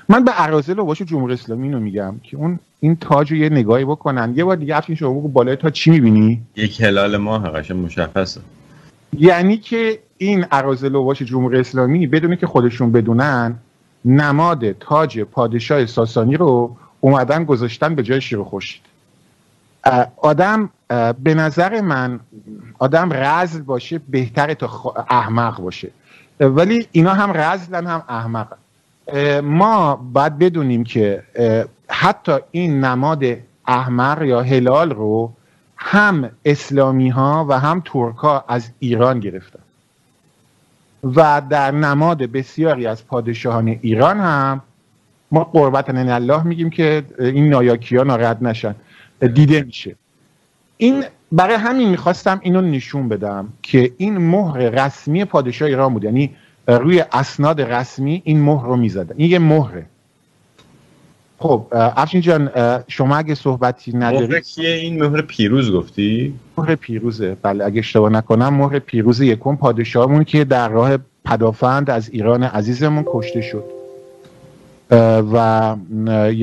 من 0.09 0.23
به 0.23 0.31
ارازل 0.35 0.79
و 0.79 0.93
جمهوری 0.93 1.33
اسلامی 1.33 1.63
اینو 1.63 1.79
میگم 1.79 2.15
که 2.23 2.37
اون 2.37 2.59
این 2.79 2.95
تاج 2.95 3.31
رو 3.31 3.37
یه 3.37 3.49
نگاهی 3.49 3.85
بکنن. 3.85 4.33
یه 4.35 4.43
بار 4.43 4.55
دیگه 4.55 4.77
افشین 4.77 4.95
شما 4.95 5.09
بگو 5.09 5.27
بالای 5.27 5.55
تا 5.55 5.69
چی 5.69 5.91
می‌بینی؟ 5.91 6.41
یک 6.55 6.81
هلال 6.81 7.17
ماه 7.17 7.49
قشنگ 7.49 7.85
مشخصه. 7.85 8.41
یعنی 9.17 9.57
که 9.57 9.99
این 10.17 10.45
ارازل 10.51 10.95
و 10.95 11.13
جمهوری 11.13 11.59
اسلامی 11.59 12.07
بدونه 12.07 12.35
که 12.35 12.47
خودشون 12.47 12.91
بدونن 12.91 13.55
نماد 14.05 14.71
تاج 14.71 15.19
پادشاه 15.19 15.85
ساسانی 15.85 16.37
رو 16.37 16.77
اومدن 16.99 17.43
گذاشتن 17.43 17.95
به 17.95 18.03
جای 18.03 18.21
شیر 18.21 18.39
و 18.39 18.43
خورشید. 18.43 18.81
آدم 20.17 20.69
به 21.23 21.33
نظر 21.33 21.81
من 21.81 22.19
آدم 22.79 23.09
رزل 23.13 23.61
باشه 23.61 24.01
بهتره 24.09 24.55
تا 24.55 24.93
احمق 25.09 25.61
باشه. 25.61 25.91
ولی 26.39 26.87
اینا 26.91 27.13
هم 27.13 27.31
رزلن 27.35 27.87
هم 27.87 28.03
احمق 28.09 28.47
ما 29.43 29.95
باید 29.95 30.37
بدونیم 30.37 30.83
که 30.83 31.23
حتی 31.89 32.31
این 32.51 32.85
نماد 32.85 33.23
احمق 33.67 34.21
یا 34.21 34.41
هلال 34.41 34.89
رو 34.89 35.33
هم 35.77 36.31
اسلامی 36.45 37.09
ها 37.09 37.45
و 37.49 37.59
هم 37.59 37.81
ترک 37.85 38.15
ها 38.15 38.45
از 38.47 38.69
ایران 38.79 39.19
گرفتن. 39.19 39.59
و 41.03 41.41
در 41.49 41.71
نماد 41.71 42.17
بسیاری 42.17 42.87
از 42.87 43.07
پادشاهان 43.07 43.67
ایران 43.67 44.19
هم 44.19 44.61
ما 45.31 45.43
قربت 45.43 45.89
الله 45.89 46.43
میگیم 46.43 46.69
که 46.69 47.03
این 47.19 47.49
نایاکی 47.49 47.97
ها 47.97 48.03
ناراحت 48.03 48.41
نشن. 48.41 48.75
دیده 49.33 49.61
میشه. 49.63 49.95
این 50.77 51.03
برای 51.31 51.55
همین 51.55 51.89
می‌خواستم 51.89 52.39
اینو 52.43 52.61
نشون 52.61 53.09
بدم 53.09 53.53
که 53.63 53.91
این 53.97 54.17
مهر 54.17 54.57
رسمی 54.57 55.25
پادشاه 55.25 55.67
ایران 55.67 55.93
بود. 55.93 56.03
یعنی 56.03 56.35
روی 56.67 57.03
اسناد 57.11 57.61
رسمی 57.61 58.21
این 58.25 58.41
مهر 58.41 58.65
رو 58.65 58.75
می‌زدن 58.75 59.15
این 59.17 59.31
یه 59.31 59.39
مهره. 59.39 59.85
خب 61.39 61.67
افشین 61.71 62.21
جان 62.21 62.49
شما 62.87 63.17
اگه 63.17 63.35
صحبتی 63.35 63.97
نداری 63.97 64.27
مهر 64.27 64.39
کیه؟ 64.39 64.69
این 64.69 65.03
مهر 65.03 65.21
پیروز 65.21 65.71
گفتی؟ 65.71 66.33
مهر 66.57 66.75
پیروزه. 66.75 67.37
بله 67.41 67.65
اگه 67.65 67.79
اشتباه 67.79 68.11
نکنم 68.11 68.53
مهر 68.53 68.79
پیروز 68.79 69.21
یکم 69.21 69.55
پادشاهمون 69.55 70.23
که 70.23 70.43
در 70.43 70.69
راه 70.69 70.97
پدافند 71.25 71.89
از 71.89 72.09
ایران 72.09 72.43
عزیزمون 72.43 73.03
کشته 73.07 73.41
شد. 73.41 73.63
و 75.33 75.75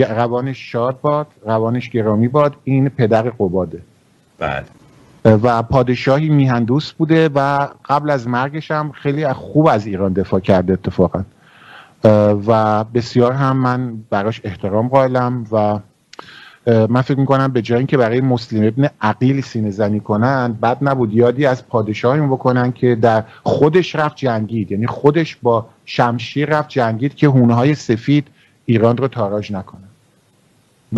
روانش 0.08 0.72
شاد 0.72 1.00
باد 1.00 1.26
روانش 1.46 1.90
گرامی 1.90 2.28
باد. 2.28 2.54
این 2.64 2.88
پدر 2.88 3.22
قباده. 3.22 3.80
بله 4.38 4.64
و 5.24 5.62
پادشاهی 5.62 6.28
میهندوس 6.28 6.92
بوده 6.92 7.28
و 7.34 7.68
قبل 7.84 8.10
از 8.10 8.28
مرگش 8.28 8.70
هم 8.70 8.92
خیلی 8.92 9.32
خوب 9.32 9.66
از 9.66 9.86
ایران 9.86 10.12
دفاع 10.12 10.40
کرده 10.40 10.72
اتفاقا. 10.72 11.24
و 12.46 12.84
بسیار 12.84 13.32
هم 13.32 13.56
من 13.56 13.96
براش 14.10 14.40
احترام 14.44 14.88
قائلم 14.88 15.46
و 15.52 15.78
من 16.66 17.00
فکر 17.00 17.18
می‌کنم 17.18 17.52
به 17.52 17.62
جای 17.62 17.78
اینکه 17.78 17.96
برای 17.96 18.20
مسلم 18.20 18.66
ابن 18.66 18.88
عقیل 19.00 19.40
سینه 19.40 19.70
زنی 19.70 20.00
کنن 20.00 20.52
بد 20.62 20.78
نبود 20.82 21.14
یادی 21.14 21.46
از 21.46 21.68
پادشاهی 21.68 22.20
بکنن 22.20 22.72
که 22.72 22.94
در 22.94 23.24
خودش 23.42 23.96
رفت 23.96 24.16
جنگید. 24.16 24.72
یعنی 24.72 24.86
خودش 24.86 25.36
با 25.42 25.66
شمشیر 25.84 26.48
رفت 26.48 26.68
جنگید 26.68 27.14
که 27.14 27.28
هونه 27.28 27.54
های 27.54 27.74
سفید 27.74 28.28
ایران 28.66 28.96
رو 28.96 29.08
تاراج 29.08 29.52
نکنن 29.52 29.93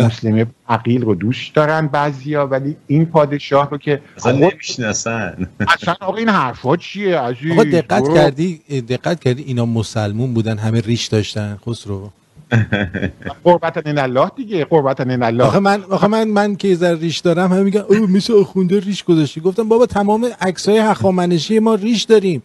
مسلم 0.05 0.47
عقیل 0.69 1.01
رو 1.01 1.15
دوست 1.15 1.55
دارن 1.55 1.87
بعضیا 1.87 2.47
ولی 2.47 2.75
این 2.87 3.05
پادشاه 3.05 3.69
رو 3.69 3.77
که 3.77 4.01
اصلا 4.17 4.31
نمی‌شناسن. 4.31 5.47
اصلا 5.67 5.95
آقا 6.01 6.17
این 6.17 6.29
حرفا 6.29 6.77
چیه؟ 6.77 7.17
آقا 7.17 7.63
دقت 7.63 8.13
کردی 8.13 8.61
دقت 8.81 9.19
کردی 9.19 9.43
اینا 9.43 9.65
مسلمون 9.65 10.33
بودن 10.33 10.57
همه 10.57 10.81
ریش 10.81 11.07
داشتن 11.07 11.57
خسرو. 11.67 12.11
قربت 13.43 13.87
ان 13.87 13.97
الله 13.97 14.31
دیگه 14.35 14.65
قربت 14.65 15.01
ان 15.01 15.23
الله. 15.23 15.43
آخه 15.43 15.59
من 15.59 15.83
آخه 15.83 16.07
من 16.07 16.27
من 16.27 16.55
که 16.55 16.75
زر 16.75 16.95
ریش 16.95 17.19
دارم 17.19 17.51
همه 17.51 17.63
میگن 17.63 17.81
او 17.81 17.95
مثل 17.95 18.33
اخونده 18.33 18.79
ریش 18.79 19.03
گذاشتی. 19.03 19.41
گفتم 19.41 19.69
بابا 19.69 19.85
تمام 19.85 20.27
عکسای 20.41 20.77
هخامنشی 20.77 21.59
ما 21.59 21.75
ریش 21.75 22.03
داریم. 22.03 22.43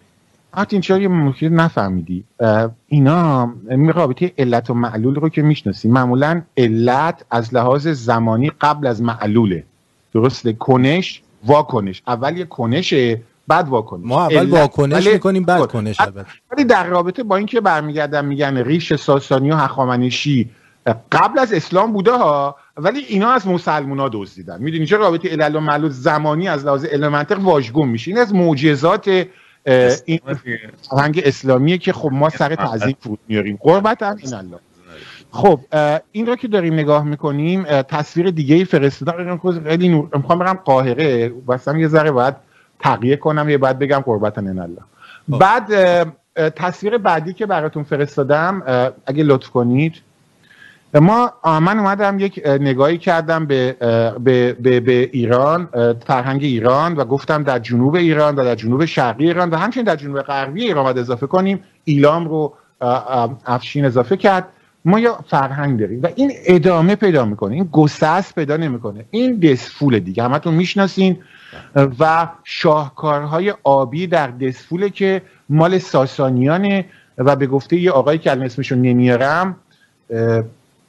این 0.68 0.80
چرا 0.80 0.98
یه 0.98 1.08
ممکن 1.08 1.46
نفهمیدی. 1.46 2.24
اینا 2.88 3.52
رابطه 3.94 4.32
علت 4.38 4.70
و 4.70 4.74
معلول 4.74 5.14
رو 5.14 5.28
که 5.28 5.42
می‌شناسی 5.42 5.88
معمولا 5.88 6.42
علت 6.56 7.24
از 7.30 7.54
لحاظ 7.54 7.88
زمانی 7.88 8.52
قبل 8.60 8.86
از 8.86 9.02
معلوله. 9.02 9.64
درسته؟ 10.14 10.52
کنش 10.52 11.22
واکنش. 11.46 12.02
اول 12.06 12.36
یه 12.36 12.44
کنشه 12.44 13.20
بعد 13.48 13.68
واکنش. 13.68 14.00
ما 14.04 14.22
اول 14.22 14.50
واکنش 14.50 15.06
می‌کنیم 15.06 15.44
بعد 15.44 15.66
کنش 15.66 15.96
ولی 16.52 16.64
در 16.64 16.86
رابطه 16.86 17.22
با 17.22 17.36
اینکه 17.36 17.60
برمیگردن 17.60 18.24
میگن 18.24 18.56
ریش 18.56 18.94
ساسانی 18.94 19.50
و 19.50 19.56
هخامنشی 19.56 20.50
قبل 21.12 21.38
از 21.38 21.52
اسلام 21.52 21.92
بوده 21.92 22.12
ها 22.12 22.56
ولی 22.76 22.98
اینا 22.98 23.30
از 23.30 23.48
مسلمونا 23.48 24.08
دزدیدن. 24.12 24.62
می‌دونی 24.62 24.86
چه 24.86 24.96
رابطه 24.96 25.28
علل 25.28 25.56
و 25.56 25.60
معلول 25.60 25.90
زمانی 25.90 26.48
از 26.48 26.66
لحاظ 26.66 26.84
علم 26.84 27.08
منطق 27.08 27.40
واژگون 27.40 27.88
میشه؟ 27.88 28.10
این 28.10 28.20
از 28.20 28.34
معجزات 28.34 29.26
این 30.04 30.20
فرهنگ 30.90 31.22
اسلامیه 31.24 31.78
که 31.78 31.92
خب 31.92 32.10
ما 32.12 32.30
سر 32.30 32.54
تعظیم 32.54 32.96
فرود 33.00 33.18
میاریم. 33.28 33.58
قربت 33.60 34.02
هم 34.02 34.16
این 34.22 34.34
الله. 34.34 34.58
خب 35.30 35.60
این 36.12 36.26
رو 36.26 36.36
که 36.36 36.48
داریم 36.48 36.74
نگاه 36.74 37.04
می‌کنیم 37.04 37.82
تصویر 37.82 38.30
دیگه 38.30 38.54
ای 38.54 38.64
فرستادم 38.64 39.40
خیلی 39.64 39.88
نور 39.88 40.08
می‌خوام 40.16 40.38
برم 40.38 40.60
قاهره. 40.64 41.32
واسم 41.46 41.78
یه 41.78 41.88
ذره 41.88 42.10
باید 42.10 42.34
تقیه 42.80 43.16
کنم 43.16 43.48
یه 43.48 43.58
باید 43.58 43.78
بگم 43.78 43.98
قربتن 43.98 44.48
این 44.48 44.58
الله. 44.58 44.80
خب. 45.30 45.38
بعد 45.38 45.72
تصویر 46.36 46.98
بعدی 46.98 47.32
که 47.32 47.46
براتون 47.46 47.82
فرستادم 47.82 48.62
اگه 49.06 49.24
لطف 49.24 49.48
کنید 49.50 49.94
ما 51.00 51.32
من 51.44 51.78
اومدم 51.78 52.18
یک 52.18 52.42
نگاهی 52.46 52.98
کردم 52.98 53.46
به, 53.46 53.76
به, 54.24 54.52
به, 54.52 54.80
به 54.80 55.10
ایران 55.12 55.68
فرهنگ 56.06 56.42
ایران 56.42 56.94
و 56.94 57.04
گفتم 57.04 57.42
در 57.42 57.58
جنوب 57.58 57.94
ایران 57.94 58.36
و 58.36 58.44
در 58.44 58.54
جنوب 58.54 58.84
شرقی 58.84 59.26
ایران 59.26 59.50
و 59.50 59.56
همچنین 59.56 59.86
در 59.86 59.96
جنوب 59.96 60.22
غربی 60.22 60.64
ایران 60.64 60.84
باید 60.84 60.98
اضافه 60.98 61.26
کنیم. 61.26 61.60
ایلام 61.84 62.28
رو 62.28 62.54
افشین 63.46 63.84
اضافه 63.84 64.16
کرد. 64.16 64.48
ما 64.84 65.00
یا 65.00 65.18
فرهنگ 65.28 65.80
داریم 65.80 66.02
و 66.02 66.08
این 66.14 66.32
ادامه 66.46 66.94
پیدا 66.94 67.24
می‌کنه 67.24 67.54
این 67.54 67.68
گسست 67.72 68.34
پیدا 68.34 68.56
نمی‌کنه. 68.56 69.04
این 69.10 69.38
دسفول 69.38 69.98
دیگه. 69.98 70.22
همتون 70.22 70.54
می‌شناسین. 70.54 71.16
و 71.98 72.28
شاهکارهای 72.44 73.54
آبی 73.64 74.06
در 74.06 74.26
دسفوله 74.26 74.90
که 74.90 75.22
مال 75.48 75.78
ساسانیانه 75.78 76.84
و 77.18 77.36
به 77.36 77.46
گفته 77.46 77.76
یه 77.76 77.90
آقایی 77.90 78.18
که 78.18 78.30
الان 78.30 78.50
نمیارم 78.70 79.56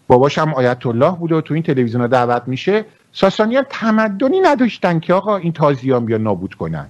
باباش 0.07 0.37
هم 0.37 0.53
آیت 0.53 0.85
الله 0.85 1.11
بوده 1.11 1.35
و 1.35 1.41
تو 1.41 1.53
این 1.53 1.63
تلویزیون 1.63 2.07
دعوت 2.07 2.43
میشه. 2.47 2.85
ساسانیان 3.11 3.65
تمدنی 3.69 4.39
نداشتن 4.39 4.99
که 4.99 5.13
آقا 5.13 5.37
این 5.37 5.53
تازیان 5.53 6.05
بیا 6.05 6.17
نابود 6.17 6.53
کنن. 6.53 6.89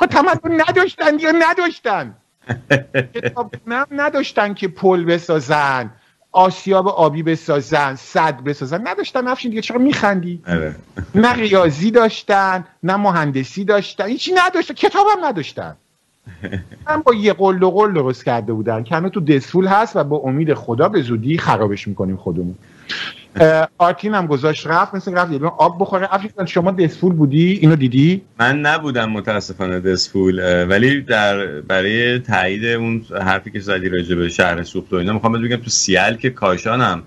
ها 0.00 0.06
تمدن 0.06 0.60
نداشتن 0.68 1.18
یا 1.18 1.32
نداشتن؟ 1.38 2.14
کتاب 3.14 3.54
نداشتن 3.90 4.54
که 4.54 4.68
پل 4.68 5.04
بسازن 5.04 5.90
آسیاب 6.32 6.88
آبی 6.88 7.22
بسازن 7.22 7.94
صد 7.94 8.44
بسازن. 8.44 8.88
نداشتن 8.88 9.28
نفشین 9.28 9.50
دیگه 9.50 9.62
چرا 9.62 9.78
میخندی؟ 9.78 10.42
آره. 10.48 10.74
نه 11.14 11.32
ریاضی 11.32 11.90
داشتن 11.90 12.64
نه 12.82 12.96
مهندسی 12.96 13.64
داشتن. 13.64 14.06
هیچی 14.06 14.32
نداشتن. 14.34 14.74
کتاب 14.74 15.06
هم 15.16 15.24
نداشتن. 15.24 15.76
من 16.86 17.02
با 17.04 17.14
یه 17.14 17.32
قل 17.32 17.62
و 17.62 17.70
قل 17.70 17.92
درست 17.92 18.24
کرده 18.24 18.52
بودن 18.52 18.82
که 18.82 18.94
همه 18.94 19.08
تو 19.08 19.20
دسفول 19.20 19.66
هست 19.66 19.96
و 19.96 20.04
با 20.04 20.16
امید 20.16 20.54
خدا 20.54 20.88
به 20.88 21.02
زودی 21.02 21.38
خرابش 21.38 21.88
می‌کنیم 21.88 22.16
خودمون. 22.16 22.54
آرتین 23.78 24.14
هم 24.14 24.26
گذاشت 24.26 24.66
رفت 24.66 24.94
مثل 24.94 25.14
رفت 25.14 25.32
یه 25.32 25.46
آب 25.46 25.76
بخوره. 25.80 26.08
افشین 26.14 26.46
شما 26.46 26.70
دسفول 26.70 27.12
بودی؟ 27.12 27.58
اینو 27.62 27.76
دیدی؟ 27.76 28.22
من 28.40 28.60
نبودم 28.60 29.10
متاسفانه 29.10 29.80
دسفول 29.80 30.64
ولی 30.64 31.00
در 31.00 31.46
برای 31.60 32.18
تایید 32.18 32.64
اون 32.64 33.04
حرفی 33.20 33.50
که 33.50 33.60
زدی 33.60 33.88
راجع 33.88 34.14
به 34.14 34.28
شهر 34.28 34.62
سوخت 34.62 34.92
و 34.92 34.96
اینا 34.96 35.12
می‌خوام 35.12 35.42
بگم 35.42 35.56
تو 35.56 35.70
سیال 35.70 36.16
که 36.16 36.30
کاشانم 36.30 37.02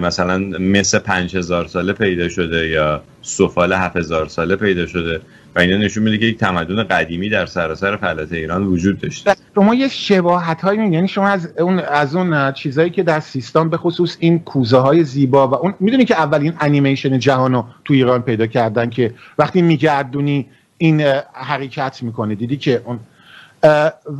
مثلا 0.00 0.38
مثل 0.58 0.98
5000 0.98 1.66
ساله 1.66 1.92
پیدا 1.92 2.28
شده 2.28 2.68
یا 2.68 3.02
سفال 3.22 3.72
7000 3.72 4.28
ساله 4.28 4.56
پیدا 4.56 4.86
شده. 4.86 5.20
و 5.56 5.60
اینا 5.60 5.76
نشون 5.76 6.02
میده 6.02 6.18
که 6.18 6.26
یک 6.26 6.38
تمدن 6.38 6.82
قدیمی 6.84 7.28
در 7.28 7.46
سراسر 7.46 7.96
فلات 7.96 8.32
ایران 8.32 8.66
وجود 8.66 9.00
داشته. 9.00 9.34
شما 9.54 9.74
یه 9.74 9.88
شباهت 9.88 10.60
هایی 10.60 10.78
یعنی 10.78 11.08
شما 11.08 11.28
از 11.28 11.48
اون 11.58 11.78
از 11.78 12.16
اون 12.16 12.52
چیزایی 12.52 12.90
که 12.90 13.02
در 13.02 13.20
سیستان 13.20 13.70
به 13.70 13.76
خصوص 13.76 14.16
این 14.20 14.38
کوزه 14.38 14.78
های 14.78 15.04
زیبا 15.04 15.48
و 15.48 15.54
اون 15.54 15.74
می‌دونی 15.80 16.04
که 16.04 16.14
اولین 16.14 16.52
انیمیشن 16.60 17.18
جهانو 17.18 17.64
تو 17.84 17.94
ایران 17.94 18.22
پیدا 18.22 18.46
کردن 18.46 18.90
که 18.90 19.14
وقتی 19.38 19.62
میگردونی 19.62 20.46
این 20.78 21.00
حرکت 21.32 22.02
می‌کنه 22.02 22.34
دیدی 22.34 22.56
که 22.56 22.82
اون 22.84 23.00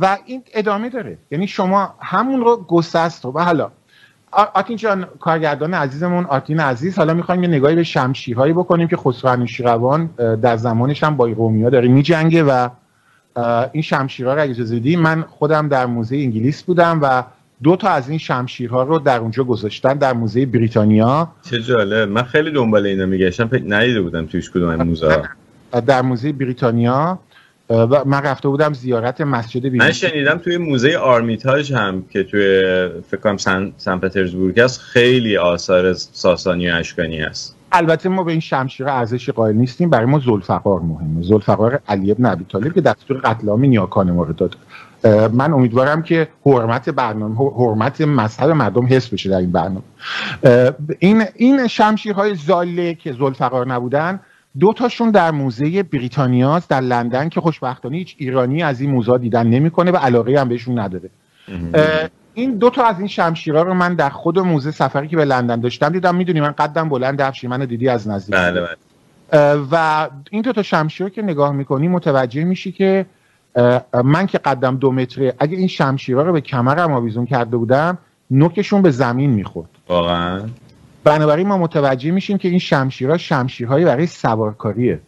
و 0.01 0.17
این 0.25 0.43
ادامه 0.53 0.89
داره. 0.89 1.17
یعنی 1.31 1.47
شما 1.47 1.95
همون 1.99 2.41
رو 2.41 2.65
گسست 2.67 3.25
و 3.25 3.31
حالا 3.31 3.71
آتین 4.53 4.77
جان 4.77 5.07
کارگردان 5.19 5.73
عزیزمون 5.73 6.25
آتین 6.25 6.59
عزیز 6.59 6.97
حالا 6.97 7.13
می‌خوایم 7.13 7.43
یه 7.43 7.49
نگاهی 7.49 7.75
به 7.75 7.83
شمشیرهایی 7.83 8.53
بکنیم 8.53 8.87
که 8.87 8.97
خسرو 8.97 9.31
انوشیروان 9.31 10.09
در 10.41 10.57
زمانش 10.57 11.03
هم 11.03 11.17
با 11.17 11.27
رومیا 11.27 11.69
داره 11.69 11.87
میجنگه 11.87 12.43
و 12.43 12.69
این 13.71 13.83
شمشیرها 13.83 14.33
رو 14.33 14.41
اگه 14.41 14.51
اجازه 14.51 14.97
من 14.97 15.21
خودم 15.21 15.67
در 15.67 15.85
موزه 15.85 16.15
انگلیس 16.15 16.63
بودم 16.63 16.99
و 17.01 17.23
دو 17.63 17.75
تا 17.75 17.89
از 17.89 18.09
این 18.09 18.17
شمشیرها 18.17 18.83
رو 18.83 18.99
در 18.99 19.19
اونجا 19.19 19.43
گذاشتن 19.43 19.93
در 19.93 20.13
موزه 20.13 20.45
بریتانیا. 20.45 21.31
چه 21.49 21.61
جالب. 21.61 22.09
من 22.09 22.23
خیلی 22.23 22.51
دنبال 22.51 22.85
اینا 22.85 23.05
میگشتم 23.05 23.49
ندیده 23.67 24.01
بودم 24.01 24.25
تویش 24.25 24.51
کدوم 24.51 24.75
موزه 24.75 25.21
در 25.85 26.01
موزه 26.01 26.31
بریتانیا. 26.31 27.19
و 27.73 28.03
من 28.05 28.21
رفته 28.21 28.47
بودم 28.47 28.73
زیارت 28.73 29.21
مسجد 29.21 29.75
من 29.75 29.91
شنیدم 29.91 30.37
توی 30.37 30.57
موزه 30.57 30.97
آرمیتاژ 30.97 31.71
هم 31.71 32.03
که 32.09 32.23
توی 32.23 32.41
فکر 33.11 33.21
کنم 33.21 33.37
سن, 33.37 33.73
سن 33.77 33.97
پترزبورگ 33.97 34.59
است 34.59 34.79
خیلی 34.79 35.37
آثار 35.37 35.93
ساسانی 35.93 36.69
و 36.69 36.75
اشکانی 36.75 37.21
است. 37.21 37.55
البته 37.71 38.09
ما 38.09 38.23
به 38.23 38.31
این 38.31 38.39
شمشیر 38.39 38.87
ارزش 38.87 39.29
قائل 39.29 39.55
نیستیم 39.55 39.89
برای 39.89 40.05
ما 40.05 40.19
ذوالفقار 40.19 40.79
مهمه. 40.79 41.23
ذوالفقار 41.23 41.79
علی 41.87 42.11
ابن 42.11 42.25
ابی 42.25 42.43
طالب 42.43 42.73
که 42.73 42.81
دستور 42.81 43.17
قتل 43.17 43.49
عام 43.49 43.65
نیاکان 43.65 44.11
مورد 44.11 44.35
داد. 44.35 44.55
من 45.33 45.53
امیدوارم 45.53 46.03
که 46.03 46.27
حرمت 46.45 46.89
برنامه 46.89 47.35
حرمت 47.35 48.01
مذهب 48.01 48.49
مردم 48.49 48.85
حس 48.89 49.07
بشه 49.07 49.29
در 49.29 49.37
این 49.37 49.51
برنامه. 49.51 49.81
این 50.99 51.23
این 51.35 51.67
شمشیرهای 51.67 52.35
زاله 52.35 52.93
که 52.93 53.13
ذوالفقار 53.13 53.67
نبودن 53.67 54.19
دو 54.59 54.73
تاشون 54.73 55.11
در 55.11 55.31
موزه 55.31 55.83
بریتانیاست 55.83 56.69
در 56.69 56.81
لندن 56.81 57.29
که 57.29 57.41
خوشبختانه 57.41 57.97
هیچ 57.97 58.15
ایرانی 58.17 58.63
از 58.63 58.81
این 58.81 58.91
موزه 58.91 59.17
دیدن 59.17 59.47
نمی‌کنه 59.47 59.91
و 59.91 59.97
علاقه 59.97 60.39
هم 60.39 60.49
بهشون 60.49 60.79
نداره. 60.79 61.09
این 62.33 62.57
دو 62.57 62.69
تا 62.69 62.85
از 62.85 62.99
این 62.99 63.07
شمشیرها 63.07 63.61
رو 63.61 63.73
من 63.73 63.95
در 63.95 64.09
خود 64.09 64.39
موزه 64.39 64.71
سفری 64.71 65.07
که 65.07 65.15
به 65.15 65.25
لندن 65.25 65.59
داشتم 65.59 65.89
دیدم 65.89 66.15
می‌دونی 66.15 66.41
من 66.41 66.51
قدم 66.51 66.89
بلند 66.89 67.21
افشی 67.21 67.47
من 67.47 67.65
دیدی 67.65 67.89
از 67.89 68.07
نزدیک. 68.07 68.35
بله 68.35 68.61
بله. 68.61 68.77
و 69.71 70.09
این 70.29 70.41
دو 70.41 70.53
تا 70.53 70.63
شمشیر 70.63 71.09
که 71.09 71.21
نگاه 71.21 71.51
می‌کنی 71.51 71.87
متوجه 71.87 72.43
میشی 72.43 72.71
که 72.71 73.05
من 74.03 74.25
که 74.25 74.37
قدم 74.37 74.77
دو 74.77 74.91
متره 74.91 75.33
اگه 75.39 75.57
این 75.57 75.67
شمشیرها 75.67 76.21
رو 76.21 76.33
به 76.33 76.41
کمرم 76.41 76.93
آویزون 76.93 77.25
کرده 77.25 77.57
بودم 77.57 77.97
نوکشون 78.31 78.81
به 78.81 78.91
زمین 78.91 79.29
می‌خورد. 79.29 79.69
واقعا؟ 79.89 80.41
بنابراین 81.03 81.47
ما 81.47 81.57
متوجه 81.57 82.11
میشیم 82.11 82.37
که 82.37 82.47
این 82.47 82.59
شمشیرها 82.59 83.17
شمشیرهایی 83.17 83.85
برای 83.85 84.07
سوارکاریه. 84.07 84.99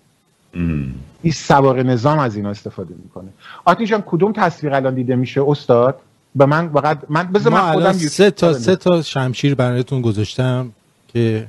این 1.22 1.34
سوار 1.34 1.84
نظام 1.84 2.20
از 2.20 2.36
اینا 2.36 2.50
استفاده 2.50 2.96
می‌کنه. 3.04 3.30
آتین 3.66 3.86
جان 3.86 4.04
کدوم 4.06 4.34
تصویر 4.34 4.74
الان 4.74 4.96
دیده 4.96 5.16
میشه؟ 5.16 5.42
استاد 5.48 6.00
به 6.36 6.46
من 6.46 6.70
فقط 6.70 7.00
من 7.10 7.24
بذار 7.24 7.54
من 7.54 7.72
خودم 7.72 7.92
سه 7.92 8.32
تا 8.32 8.54
سه 8.54 8.76
تا 8.76 9.02
شمشیر 9.02 9.56
برایتون 9.56 10.02
گذاشتم 10.02 10.72
که 11.14 11.48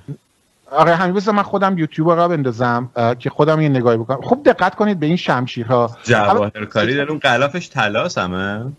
آره 0.70 0.94
همین 0.94 1.14
بذار 1.14 1.35
من 1.35 1.42
خودم 1.42 1.78
یوتیوب 1.78 2.11
را 2.11 2.28
بندازم 2.28 2.90
که 3.18 3.30
خودم 3.30 3.61
یه 3.61 3.68
نگاهی 3.68 3.96
بکنم. 3.96 4.20
خوب 4.20 4.44
دقت 4.44 4.74
کنید 4.74 5.00
به 5.00 5.06
این 5.06 5.16
شمشیرها. 5.16 5.96
جواهرکاری 6.04 6.96
در 6.96 7.09
اون 7.09 7.18
قلافش 7.18 7.70
طلاست 7.70 8.18
همه. 8.18 8.72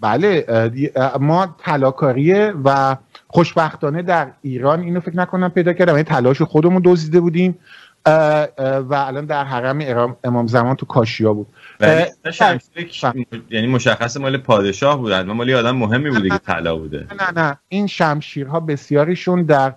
بله 0.00 0.46
ما 1.20 1.56
طلاکاریه 1.58 2.54
و 2.64 2.96
خوشبختانه 3.26 4.02
در 4.02 4.30
ایران 4.42 4.80
اینو 4.80 5.00
فکر 5.00 5.16
نکنم 5.16 5.48
پیدا 5.48 5.72
کردم. 5.72 5.94
این 5.94 6.04
تلاش 6.04 6.42
خودمون 6.42 6.82
دزدیده 6.84 7.20
بودیم. 7.20 7.58
و 8.06 8.94
الان 8.94 9.26
در 9.26 9.44
حرم 9.44 10.16
امام 10.24 10.46
زمان 10.46 10.76
تو 10.76 10.86
کاشیا 10.86 11.32
بود. 11.32 11.46
یعنی 13.50 13.66
مشخص 13.66 14.16
مال 14.16 14.36
پادشاه 14.36 14.98
بودن. 14.98 15.30
و 15.30 15.34
مالی 15.34 15.54
آدم 15.54 15.76
مهمی 15.76 16.10
بوده 16.10 16.28
که 16.28 16.38
طلا 16.38 16.76
بوده. 16.76 17.06
نه 17.20 17.40
نه. 17.40 17.58
این 17.68 17.86
شمشیرها 17.86 18.60
بسیاریشون 18.60 19.42
در 19.42 19.74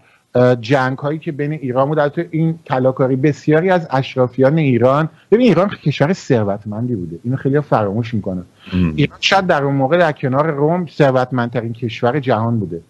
جنگ 0.61 0.97
هایی 0.97 1.19
که 1.19 1.31
بین 1.31 1.51
ایران 1.51 1.87
بود. 1.87 2.07
تو 2.07 2.23
این 2.31 2.59
طلاکاری 2.65 3.15
بسیاری 3.15 3.69
از 3.69 3.87
اشرافیان 3.91 4.57
ایران 4.57 5.09
ببین 5.31 5.47
ایران 5.47 5.69
کشور 5.69 6.13
ثروتمندی 6.13 6.95
بوده. 6.95 7.19
اینو 7.23 7.37
خیلی 7.37 7.61
فراموش 7.61 8.13
می‌کنه 8.13 8.41
ایران 8.73 9.17
شاید 9.21 9.47
در 9.47 9.63
اون 9.63 9.75
موقع 9.75 9.97
در 9.97 10.11
کنار 10.11 10.51
روم 10.51 10.85
ثروتمندترین 10.85 11.73
کشور 11.73 12.19
جهان 12.19 12.59
بوده 12.59 12.81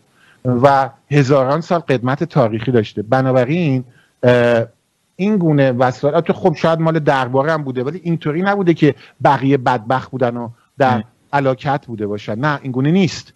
و 0.45 0.89
هزاران 1.11 1.61
سال 1.61 1.79
قدمت 1.79 2.23
تاریخی 2.23 2.71
داشته. 2.71 3.01
بنابراین 3.01 3.83
این 5.15 5.37
گونه 5.37 5.71
وسایل 5.71 6.19
تو 6.19 6.33
خب 6.33 6.55
شاید 6.55 6.79
مال 6.79 6.99
درباره 6.99 7.51
هم 7.51 7.63
بوده 7.63 7.83
ولی 7.83 8.01
اینطوری 8.03 8.41
نبوده 8.41 8.73
که 8.73 8.95
بقیه 9.23 9.57
بدبخت 9.57 10.11
بودن 10.11 10.37
و 10.37 10.49
در 10.77 11.03
علاکت 11.33 11.85
بوده 11.85 12.07
باشن. 12.07 12.39
نه 12.39 12.59
این 12.61 12.71
گونه 12.71 12.91
نیست. 12.91 13.33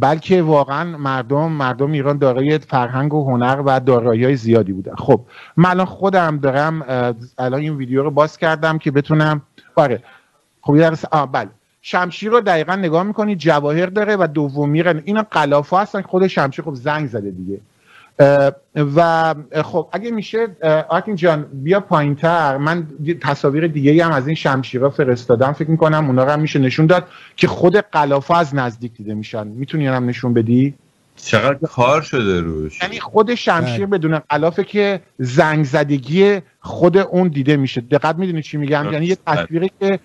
بلکه 0.00 0.42
واقعا 0.42 0.96
مردم 0.96 1.52
مردم 1.52 1.92
ایران 1.92 2.18
دارای 2.18 2.58
فرهنگ 2.58 3.14
و 3.14 3.24
هنر 3.24 3.62
و 3.66 3.80
دارایی 3.80 4.24
های 4.24 4.36
زیادی 4.36 4.72
بودن. 4.72 4.94
خب 4.94 5.20
من 5.56 5.70
الان 5.70 5.86
خودم 5.86 6.38
دارم 6.38 6.82
الان 7.38 7.60
این 7.60 7.76
ویدیو 7.76 8.02
رو 8.02 8.10
باز 8.10 8.38
کردم 8.38 8.78
که 8.78 8.90
بتونم 8.90 9.42
آره. 9.76 10.02
خب 10.62 10.76
یه 10.76 10.90
بله. 11.32 11.48
شمشیر 11.82 12.30
رو 12.30 12.40
دقیقا 12.40 12.76
نگاه 12.76 13.02
می‌کنید 13.02 13.38
جواهر 13.38 13.86
داره 13.86 14.16
و 14.16 14.28
دومی 14.34 14.82
اینا 14.82 15.26
قلافه 15.30 15.76
هستن 15.76 16.02
خود 16.02 16.26
شمشیر 16.26 16.64
خب 16.64 16.74
زنگ 16.74 17.08
زده 17.08 17.30
دیگه. 17.30 17.60
و 18.74 19.34
خب 19.62 19.88
اگه 19.92 20.10
میشه 20.10 20.46
آرتین 20.88 21.16
جان 21.16 21.46
بیا 21.52 21.80
پایین 21.80 22.14
تر 22.14 22.56
من 22.56 22.86
تصاویر 23.20 23.66
دیگه 23.66 24.04
هم 24.04 24.12
از 24.12 24.26
این 24.26 24.36
شمشیرها 24.36 24.90
فرستادم. 24.90 25.52
فکر 25.52 25.70
می‌کنم 25.70 26.06
اونا 26.06 26.24
رو 26.24 26.30
هم 26.30 26.40
میشه 26.40 26.58
نشون 26.58 26.86
داد 26.86 27.06
که 27.36 27.46
خود 27.46 27.76
قلافه 27.76 28.36
از 28.36 28.54
نزدیک 28.54 28.92
دیده 28.92 29.14
میشن. 29.14 29.46
می‌تونی 29.46 29.86
هم 29.86 30.06
نشون 30.06 30.34
بدی؟ 30.34 30.74
چقدر 31.16 31.58
کار 31.68 32.02
شده 32.02 32.40
روش. 32.40 32.82
یعنی 32.82 33.00
خود 33.00 33.34
شمشیر 33.34 33.86
بله. 33.86 33.98
بدون 33.98 34.18
قلافه 34.18 34.64
که 34.64 35.00
زنگ 35.18 35.64
زدگی 35.64 36.40
خود 36.60 36.96
اون 36.96 37.28
دیده 37.28 37.56
میشه. 37.56 37.80
دقت 37.80 38.16
می‌دونی 38.16 38.42
چی 38.42 38.56
میگم؟ 38.56 38.92
یعنی 38.92 39.06
یه 39.06 39.16
تصویری 39.26 39.70
که 39.80 40.00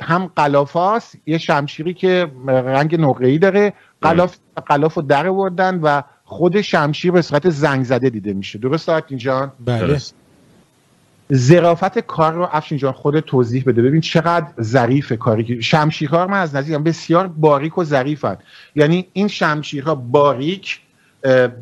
هم 0.00 0.30
قلافه 0.36 0.98
یه 1.26 1.38
شمشیری 1.38 1.94
که 1.94 2.26
رنگ 2.46 3.00
نقره‌ای 3.00 3.38
داره. 3.38 3.72
قلاف 4.02 4.36
قلاف 4.66 4.94
رو 4.94 5.02
در 5.02 5.28
آوردن 5.28 5.80
و 5.82 6.02
خود 6.28 6.60
شمشیر 6.60 7.12
به 7.12 7.22
صورت 7.22 7.50
زنگ 7.50 7.84
زده 7.84 8.10
دیده 8.10 8.32
میشه. 8.32 8.58
درست 8.58 8.88
آرتین 8.88 9.18
جان؟ 9.18 9.52
بله. 9.64 10.00
زرافت 11.28 11.98
کار 11.98 12.32
رو 12.32 12.48
افشین 12.52 12.78
جان 12.78 12.92
خود 12.92 13.20
توضیح 13.20 13.64
بده. 13.66 13.82
ببین 13.82 14.00
چقدر 14.00 14.46
ظریف 14.60 15.12
کاری 15.12 15.44
که 15.44 15.60
شمشیرها 15.60 16.26
من 16.26 16.40
از 16.40 16.54
نزدیک 16.54 16.76
بسیار 16.76 17.26
باریک 17.26 17.78
و 17.78 17.84
ظریفن. 17.84 18.36
یعنی 18.74 19.06
این 19.12 19.28
شمشیرها 19.28 19.94
باریک 19.94 20.80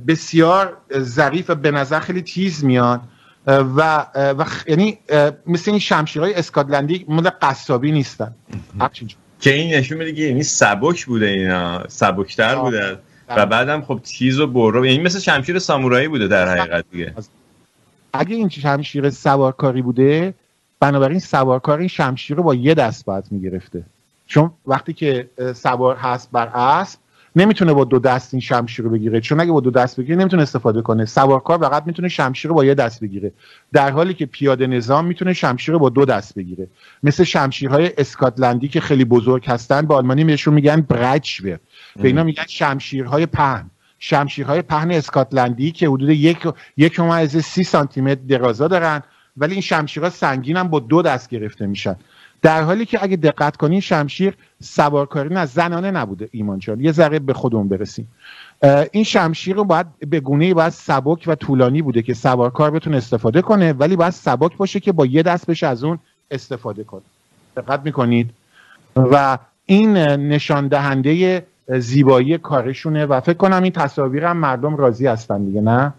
بسیار 0.08 0.76
ظریف 0.98 1.50
به 1.50 1.70
نظر 1.70 2.00
خیلی 2.00 2.22
تیز 2.22 2.64
میان. 2.64 3.00
و, 3.46 4.06
و 4.38 4.44
یعنی 4.66 4.98
مثل 5.46 5.70
این 5.70 5.80
شمشیرهای 5.80 6.34
اسکاتلندی 6.34 7.04
مال 7.08 7.30
قصابی 7.42 7.92
نیستن. 7.92 8.34
که 9.40 9.54
این 9.54 9.74
نشون 9.74 9.98
میده 9.98 10.12
که 10.12 10.22
یعنی 10.22 10.42
سبک 10.42 11.06
بوده 11.06 11.26
اینا. 11.26 11.88
سبکتر 11.88 12.56
بوده. 12.56 12.98
و 13.28 13.46
بعدم 13.46 13.82
خب 13.82 14.00
تیز 14.04 14.40
و 14.40 14.46
برو. 14.46 14.86
یعنی 14.86 15.02
مثل 15.02 15.18
شمشیر 15.18 15.58
سامورایی 15.58 16.08
بوده 16.08 16.28
در 16.28 16.48
حقیقت 16.48 16.84
دیگه. 16.92 17.14
اگه 18.12 18.36
این 18.36 18.48
شمشیر 18.48 19.10
سوارکاری 19.10 19.82
بوده 19.82 20.34
بنابراین 20.80 21.18
سوارکار 21.18 21.78
این 21.78 21.88
شمشیر 21.88 22.36
رو 22.36 22.42
با 22.42 22.54
یه 22.54 22.74
دست 22.74 23.04
باید 23.04 23.24
می‌گرفته. 23.30 23.82
چون 24.26 24.50
وقتی 24.66 24.92
که 24.92 25.28
سوار 25.54 25.96
هست 25.96 26.28
بر 26.32 26.46
اسب 26.46 26.98
نمی‌تونه 27.36 27.72
با 27.72 27.84
دو 27.84 27.98
دست 27.98 28.34
این 28.34 28.40
شمشیر 28.40 28.84
رو 28.84 28.90
بگیره. 28.90 29.20
چون 29.20 29.40
اگه 29.40 29.52
با 29.52 29.60
دو 29.60 29.70
دست 29.70 30.00
بگیره 30.00 30.16
نمی‌تونه 30.16 30.42
استفاده 30.42 30.82
کنه. 30.82 31.04
سوارکار 31.04 31.58
فقط 31.58 31.82
می‌تونه 31.86 32.08
شمشیر 32.08 32.48
رو 32.48 32.54
با 32.54 32.64
یه 32.64 32.74
دست 32.74 33.00
بگیره. 33.00 33.32
در 33.72 33.90
حالی 33.90 34.14
که 34.14 34.26
پیاده 34.26 34.66
نظام 34.66 35.04
می‌تونه 35.06 35.32
شمشیر 35.32 35.72
رو 35.72 35.78
با 35.78 35.88
دو 35.88 36.04
دست 36.04 36.34
بگیره. 36.34 36.66
مثل 37.02 37.24
شمشیرهای 37.24 37.92
اسکاتلندی 37.98 38.68
که 38.68 38.80
خیلی 38.80 39.04
بزرگ 39.04 39.46
هستن 39.46 39.86
به 39.86 39.94
آلمانی 39.94 40.24
بهشون 40.24 40.54
میگن 40.54 40.80
برچوه. 40.80 41.56
به 41.96 42.08
اینا 42.08 42.22
میگن 42.22 42.44
شمشیرهای 42.48 43.26
پهن. 43.26 43.70
شمشیرهای 43.98 44.62
پهن 44.62 44.90
اسکاتلندی 44.90 45.72
که 45.72 45.88
حدود 45.88 46.08
یک 46.08 46.48
یک 46.76 47.00
سی 47.40 47.64
سانتی 47.64 48.00
متر 48.00 48.20
درازا 48.28 48.68
دارن 48.68 49.02
ولی 49.36 49.52
این 49.52 49.60
شمشیرها 49.60 50.10
سنگین 50.10 50.56
هم 50.56 50.68
با 50.68 50.80
دو 50.80 51.02
دست 51.02 51.30
گرفته 51.30 51.66
میشن. 51.66 51.96
در 52.42 52.62
حالی 52.62 52.86
که 52.86 52.98
اگه 53.02 53.16
دقت 53.16 53.56
کنین 53.56 53.80
شمشیر 53.80 54.34
سوارکاری 54.62 55.34
نه 55.34 55.46
زنانه 55.46 55.90
نبوده 55.90 56.28
ایمان 56.32 56.58
جان. 56.58 56.80
یه 56.80 56.92
ذره 56.92 57.18
به 57.18 57.32
خودمون 57.32 57.68
برسیم. 57.68 58.08
این 58.92 59.04
شمشیر 59.04 59.56
رو 59.56 59.64
باید 59.64 59.86
به 59.98 60.20
گونه 60.20 60.54
باید 60.54 60.72
سبک 60.72 61.24
و 61.26 61.34
طولانی 61.34 61.82
بوده 61.82 62.02
که 62.02 62.14
سوارکار 62.14 62.70
بتونه 62.70 62.96
استفاده 62.96 63.42
کنه 63.42 63.72
ولی 63.72 63.96
باید 63.96 64.12
سبک 64.12 64.56
باشه 64.56 64.80
که 64.80 64.92
با 64.92 65.06
یه 65.06 65.22
دست 65.22 65.46
بشه 65.46 65.66
از 65.66 65.84
اون 65.84 65.98
استفاده 66.30 66.84
کنه. 66.84 67.02
دقت 67.56 67.80
می‌کنید؟ 67.84 68.30
و 68.96 69.38
این 69.66 69.96
نشان 69.96 70.68
دهنده 70.68 71.46
زیبایی 71.68 72.38
کارشونه 72.38 73.06
و 73.06 73.20
فکر 73.20 73.36
کنم 73.36 73.62
این 73.62 73.72
تصاویر 73.72 74.24
هم 74.24 74.36
مردم 74.36 74.76
راضی 74.76 75.06
هستن 75.06 75.44
دیگه 75.44 75.60
نه؟ 75.60 75.92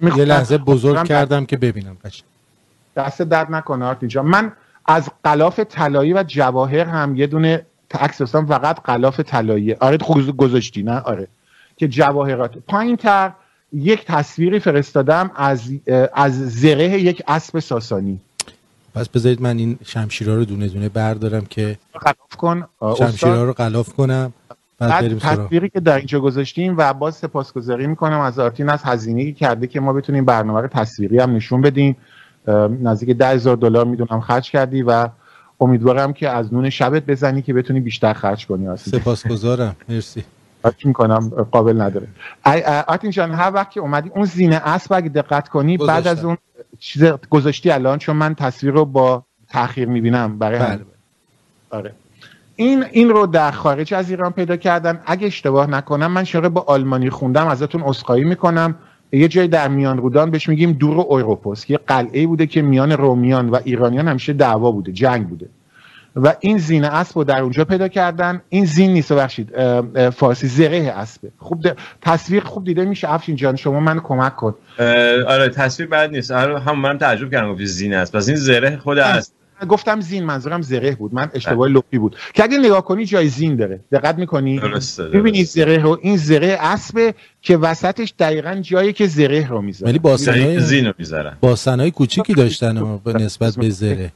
من 0.00 0.16
یه 0.16 0.24
لحظه 0.24 0.58
بزرگ 0.58 1.04
کردم 1.04 1.46
که 1.46 1.56
ببینم 1.56 1.96
دست 2.96 3.22
درد 3.22 3.50
نکنه 3.50 3.96
اینجا 4.00 4.22
من 4.22 4.52
از 4.86 5.10
قلاف 5.24 5.60
طلایی 5.60 6.12
و 6.12 6.24
جواهر 6.26 6.84
هم 6.84 7.16
یه 7.16 7.26
دونه 7.26 7.66
عکس 8.00 8.22
فقط 8.22 8.80
قلاف 8.80 9.20
طلایی. 9.20 9.74
آره 9.74 9.98
گذاشتی 10.36 10.82
نه؟ 10.82 11.00
آره. 11.00 11.28
که 11.76 11.88
جواهرات. 11.88 12.58
پایین 12.58 12.96
تر 12.96 13.32
یک 13.72 14.04
تصویری 14.04 14.58
فرستادم 14.58 15.30
از 15.36 15.70
از 16.14 16.60
زره 16.60 16.84
یک 16.84 17.22
اسب 17.28 17.58
ساسانی. 17.58 18.20
پس 18.94 19.08
بذارید 19.08 19.42
من 19.42 19.58
این 19.58 19.78
شمشیرها 19.84 20.34
رو 20.34 20.44
دونه 20.44 20.68
دونه 20.68 20.88
بردارم 20.88 21.46
که 21.50 21.78
قلاف 22.00 22.36
کن. 22.38 22.64
شمشیرها 22.98 23.44
رو 23.44 23.52
قلاف 23.52 23.92
کنم. 23.92 24.32
بعد 24.78 25.18
تصویری 25.18 25.68
که 25.68 25.80
در 25.80 25.96
اینجا 25.96 26.20
گذاشتیم 26.20 26.74
و 26.78 26.92
باز 26.92 27.14
سپاسگزاری 27.14 27.86
می‌کنم 27.86 28.20
از 28.20 28.38
آرتین 28.38 28.68
از 28.68 28.80
هزینه 28.84 29.32
کرده 29.32 29.66
که 29.66 29.80
ما 29.80 29.92
بتونیم 29.92 30.24
برنامه 30.24 30.60
رو 30.60 30.68
تصویری 30.68 31.18
هم 31.18 31.36
نشون 31.36 31.60
بدیم. 31.60 31.96
نزدیک 32.82 33.10
ده 33.10 33.28
هزار 33.28 33.56
دلار 33.56 33.84
می‌دونم 33.84 34.20
خرج 34.20 34.50
کردی 34.50 34.82
و 34.82 35.08
امیدوارم 35.60 36.12
که 36.12 36.28
از 36.28 36.54
نون 36.54 36.70
شبت 36.70 37.06
بزنی 37.06 37.42
که 37.42 37.54
بتونی 37.54 37.80
بیشتر 37.80 38.12
خرج 38.12 38.46
کنی 38.46 38.76
سپاسگزارم. 38.76 39.76
مرسی. 39.88 40.24
فکر 40.62 40.86
می‌کنم 40.86 41.28
قابل 41.28 41.80
نداره. 41.80 42.06
آتین 42.86 43.10
جان 43.10 43.32
هر 43.32 43.50
وقت 43.54 43.70
که 43.70 43.80
اومدی 43.80 44.10
اون 44.14 44.24
زینه 44.24 44.56
اسب 44.56 44.92
اگه 44.92 45.08
دقت 45.08 45.48
کنی 45.48 45.76
بعد 45.76 46.06
از 46.06 46.24
اون 46.24 46.36
چیز 46.78 47.04
گذاشتی 47.30 47.70
الان؟ 47.70 47.98
چون 47.98 48.16
من 48.16 48.34
تصویر 48.34 48.72
رو 48.72 48.84
با 48.84 49.24
تاخیر 49.48 49.88
می‌بینم 49.88 50.38
برای 50.38 50.58
بله. 50.58 50.80
آره. 51.70 51.92
این 52.56 52.84
این 52.92 53.08
رو 53.08 53.26
در 53.26 53.50
خارج 53.50 53.94
از 53.94 54.10
ایران 54.10 54.32
پیدا 54.32 54.56
کردن. 54.56 55.00
اگه 55.06 55.26
اشتباه 55.26 55.70
نکنم 55.70 56.06
من 56.12 56.24
شاره 56.24 56.48
با 56.48 56.60
آلمانی 56.60 57.10
خوندم 57.10 57.46
ازتون 57.46 57.82
اسخایی 57.82 58.24
می‌کنم. 58.24 58.74
یه 59.12 59.28
جای 59.28 59.48
در 59.48 59.68
میان 59.68 59.98
رودان 59.98 60.30
بهش 60.30 60.48
میگیم 60.48 60.72
دور 60.72 61.00
اوروپوس 61.00 61.70
یه 61.70 61.78
قلعه 61.86 62.26
بوده 62.26 62.46
که 62.46 62.62
میان 62.62 62.92
رومیان 62.92 63.48
و 63.48 63.58
ایرانیان 63.64 64.08
همیشه 64.08 64.32
دعوا 64.32 64.70
بوده 64.70 64.92
جنگ 64.92 65.28
بوده. 65.28 65.48
و 66.16 66.34
این 66.40 66.58
زین 66.58 66.84
اسب 66.84 67.18
رو 67.18 67.24
در 67.24 67.40
اونجا 67.40 67.64
پیدا 67.64 67.88
کردن. 67.88 68.42
این 68.48 68.64
زین 68.64 68.92
نیست 68.92 69.12
بخشید 69.12 69.52
فارسی 70.10 70.48
زره 70.48 70.92
اسبه. 70.96 71.30
خوب 71.38 71.66
تصویر 72.02 72.42
خوب 72.42 72.64
دیده 72.64 72.84
میشه. 72.84 73.12
افشین 73.12 73.36
جان 73.36 73.56
شما 73.56 73.80
من 73.80 74.00
کمک 74.00 74.36
کن. 74.36 74.54
آره 75.26 75.48
تصویر 75.48 75.88
بد 75.88 76.10
نیست. 76.10 76.30
آره 76.30 76.60
هم 76.60 76.80
من 76.80 76.98
تعجب 76.98 77.30
کردم 77.30 77.52
گفتی 77.52 77.66
زین 77.66 77.94
است 77.94 78.16
پس 78.16 78.28
این 78.28 78.36
زره 78.36 78.76
خود 78.76 78.98
است. 78.98 79.34
گفتم 79.68 80.00
زین 80.00 80.24
منظورم 80.24 80.62
زره 80.62 80.94
بود. 80.94 81.14
من 81.14 81.30
اشتباه 81.34 81.68
لپی 81.68 81.98
بود. 81.98 82.16
که 82.34 82.42
اگه 82.42 82.58
نگاه 82.58 82.84
کنی 82.84 83.04
جای 83.04 83.28
زین 83.28 83.56
داره. 83.56 83.80
دقت 83.92 84.18
می‌کنی؟ 84.18 84.60
ببینید 85.12 85.46
زره 85.46 85.78
رو 85.78 85.98
این 86.02 86.16
زره 86.16 86.56
اسبه 86.60 87.14
که 87.42 87.56
وسطش 87.56 88.14
دقیقا 88.18 88.54
جایی 88.54 88.92
که 88.92 89.06
زره 89.06 89.48
رو 89.48 89.62
می‌ذاره. 89.62 89.90
ولی 89.90 89.98
با 89.98 90.16
زین 90.16 90.86
رو 90.86 90.92
می‌ذارن. 90.98 91.36
با 91.40 91.56
سنای 91.56 91.90
کوچیکی 91.90 92.34
داشتن 92.34 93.00
به 93.04 93.12
نسبت 93.12 93.56
به 93.56 93.70
زره. 93.70 94.12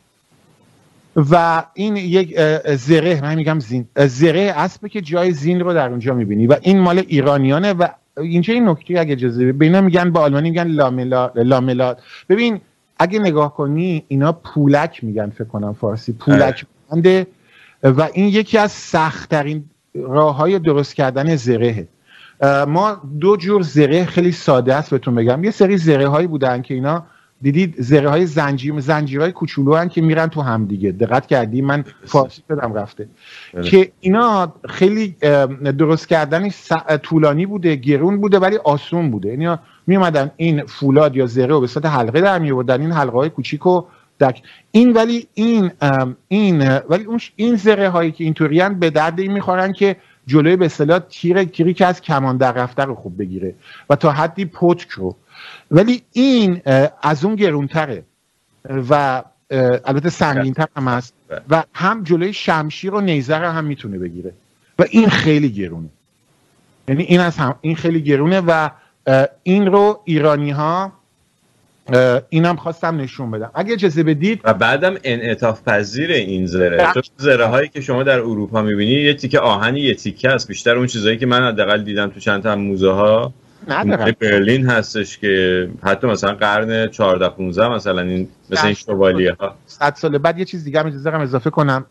و 1.30 1.64
این 1.74 1.96
یک 1.96 2.40
زره 2.74 3.20
من 3.20 3.34
میگم 3.34 3.58
زین 3.60 3.88
زره 3.96 4.52
اسبه 4.56 4.88
که 4.88 5.00
جای 5.00 5.32
زین 5.32 5.60
رو 5.60 5.74
در 5.74 5.88
اونجا 5.88 6.14
می‌بینی 6.14 6.46
و 6.46 6.56
این 6.62 6.80
مال 6.80 6.98
ایرانیانه 6.98 7.72
و 7.72 7.88
اینجا 8.18 8.54
این 8.54 8.68
نکته 8.68 9.00
اگه 9.00 9.12
اجازه 9.12 9.52
به 9.52 9.80
میگن 9.80 10.10
با 10.10 10.20
آلمانی 10.20 10.50
میگن 10.50 10.66
لاملا 10.66 11.30
لاملا 11.34 11.96
ببین 12.28 12.60
اگه 12.98 13.18
نگاه 13.18 13.54
کنی 13.54 14.04
اینا 14.08 14.32
پولک 14.32 15.04
میگن 15.04 15.30
فکر 15.30 15.44
کنم 15.44 15.72
فارسی 15.72 16.12
پولک 16.12 16.66
بنده 16.90 17.26
و 17.82 18.08
این 18.12 18.28
یکی 18.28 18.58
از 18.58 18.72
سختترین 18.72 19.64
راه 19.94 20.36
های 20.36 20.58
درست 20.58 20.94
کردن 20.94 21.36
زرهه. 21.36 21.88
ما 22.68 23.02
دو 23.20 23.36
جور 23.36 23.62
زره 23.62 24.04
خیلی 24.04 24.32
ساده 24.32 24.74
است 24.74 24.90
بهتون 24.90 25.14
بگم. 25.14 25.44
یه 25.44 25.50
سری 25.50 25.76
زره 25.76 26.08
هایی 26.08 26.26
بودن 26.26 26.62
که 26.62 26.74
اینا 26.74 27.06
دیدید 27.42 27.74
زره 27.78 28.08
های 28.08 28.26
زنجیر 28.26 28.80
زنجیرهای 28.80 29.32
کوچولو 29.32 29.74
هن 29.74 29.88
که 29.88 30.00
میرن 30.00 30.26
تو 30.26 30.42
هم 30.42 30.64
دیگه. 30.64 30.92
دقت 30.92 31.26
کردی؟ 31.26 31.62
من 31.62 31.84
فارسی 32.04 32.42
شدم 32.48 32.74
رفته. 32.74 33.08
بله. 33.54 33.62
که 33.62 33.92
اینا 34.00 34.52
خیلی 34.68 35.16
درست 35.78 36.08
کردنش 36.08 36.72
طولانی 37.02 37.46
بوده 37.46 37.76
گرون 37.76 38.20
بوده 38.20 38.38
ولی 38.38 38.56
آسون 38.56 39.10
بوده. 39.10 39.28
یعنی 39.28 39.56
می 39.86 39.96
اومدن 39.96 40.30
این 40.36 40.66
فولاد 40.66 41.16
یا 41.16 41.26
زره 41.26 41.46
رو 41.46 41.60
به 41.60 41.66
صورت 41.66 41.86
حلقه 41.86 42.20
در 42.20 42.38
می 42.38 42.50
آوردن 42.50 42.80
این 42.80 42.92
حلقه 42.92 43.16
های 43.16 43.30
کوچیک 43.30 43.66
و 43.66 43.82
دک 44.20 44.42
این 44.70 44.92
ولی 44.92 45.26
این 45.34 45.70
این 46.28 46.68
ولی 46.78 47.04
اون 47.04 47.20
این 47.36 47.56
زره 47.56 47.88
هایی 47.88 48.12
که 48.12 48.24
اینطوریان 48.24 48.78
به 48.78 48.90
درد 48.90 49.20
این 49.20 49.32
می‌خورن 49.32 49.72
که 49.72 49.96
جلوی 50.26 50.56
به 50.56 50.64
اصطلاح 50.64 50.98
تیر 50.98 51.44
تیری 51.44 51.74
که 51.74 51.86
از 51.86 52.00
کمان 52.00 52.36
در 52.36 52.52
رفته 52.52 52.84
رو 52.84 52.94
خوب 52.94 53.18
بگیره. 53.18 53.54
و 53.90 53.96
تا 53.96 54.10
حدی 54.12 54.44
پتک 54.44 54.90
رو. 54.90 55.16
ولی 55.70 56.02
این 56.12 56.62
از 57.02 57.24
اون 57.24 57.34
گرونتره. 57.34 58.02
و 58.90 59.22
البته 59.84 60.10
سنگینتر 60.10 60.66
هم 60.76 60.88
هست. 60.88 61.14
و 61.50 61.64
هم 61.74 62.04
جلوی 62.04 62.32
شمشیر 62.32 62.94
و 62.94 63.00
نیزه 63.00 63.36
رو 63.36 63.46
هم 63.46 63.64
می‌تونه 63.64 63.98
بگیره. 63.98 64.32
و 64.78 64.84
این 64.90 65.08
خیلی 65.08 65.50
گرونه. 65.50 65.88
یعنی 66.88 67.02
این 67.02 67.20
از 67.20 67.36
هم 67.36 67.54
این 67.60 67.76
خیلی 67.76 68.02
گرونه 68.02 68.40
و 68.40 68.70
این 69.42 69.66
رو 69.66 70.00
ایرانی 70.04 70.50
ها 70.50 70.92
اینم 72.28 72.56
خواستم 72.56 73.00
نشون 73.00 73.30
بدم. 73.30 73.50
اگه 73.54 73.72
اجازه 73.72 74.02
بدید. 74.02 74.40
و 74.44 74.54
بعدم 74.54 74.96
انعطاف 75.04 75.62
پذیر 75.62 76.10
این 76.12 76.46
زره. 76.46 76.92
تو 76.92 77.00
زره 77.16 77.46
هایی 77.46 77.68
که 77.68 77.80
شما 77.80 78.02
در 78.02 78.18
اروپا 78.18 78.62
می‌بینی 78.62 78.90
یه 78.90 79.14
تیکه 79.14 79.40
آهنی 79.40 79.80
یه 79.80 79.94
تیکه 79.94 80.30
است. 80.30 80.48
بیشتر 80.48 80.76
اون 80.76 80.86
چیزایی 80.86 81.18
که 81.18 81.26
من 81.26 81.48
حداقل 81.48 81.82
دیدم 81.82 82.06
تو 82.06 82.20
چند 82.20 82.42
تا 82.42 82.56
موزه 82.56 82.90
ها 82.90 83.32
برلین 84.20 84.66
هستش 84.66 85.18
که 85.18 85.68
حتی 85.82 86.06
مثلا 86.06 86.34
قرن 86.34 86.88
14 86.88 87.28
15 87.28 87.68
مثلا 87.68 88.02
این 88.02 88.28
مثل 88.50 88.66
این 88.66 88.74
شوالیه 88.74 89.36
ها 89.40 89.54
100 89.66 89.94
سال. 89.94 90.18
بعد 90.18 90.38
یه 90.38 90.44
چیز 90.44 90.64
دیگه 90.64 90.80
هم 90.80 90.86
اجازه 90.86 91.14
اضافه 91.14 91.50
کنم. 91.50 91.86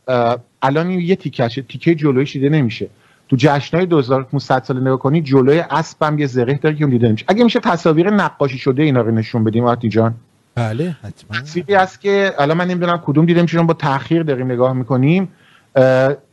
الان 0.62 0.92
یه 0.92 1.16
تیکه 1.16 1.48
تیکه 1.48 1.96
جلویش 1.96 2.34
دیده 2.34 2.50
نمیشه. 2.50 2.88
تو 3.30 3.36
جشنهای 3.40 3.86
2500 3.86 4.64
سال 4.64 4.82
نگاه 4.82 5.00
کنی 5.00 5.22
جلوی 5.22 5.60
اسب 5.60 6.04
هم 6.04 6.20
یه 6.20 6.28
زره 6.28 6.54
داره 6.58 6.76
که 6.76 6.84
اون 6.84 6.92
دیده 6.92 7.08
نمیشه. 7.08 7.26
اگه 7.28 7.44
میشه 7.44 7.60
تصاویر 7.60 8.10
نقاشی 8.10 8.58
شده 8.58 8.84
اینا 8.84 9.02
رو 9.02 9.12
نشون 9.12 9.44
بدیم 9.44 9.64
آتی 9.64 9.90
جان. 9.90 10.14
بله 10.56 10.96
حتما. 11.04 11.42
تصویری 11.42 11.74
هست 11.74 12.02
که 12.02 12.34
الان 12.40 12.58
من 12.58 12.68
نمی‌دونم 12.68 13.02
کدوم 13.06 13.26
دیده 13.26 13.42
میشه 13.42 13.62
با 13.62 13.74
تاخیر 13.74 14.24
داریم 14.24 14.52
نگاه 14.52 14.74
می‌کنیم. 14.74 15.28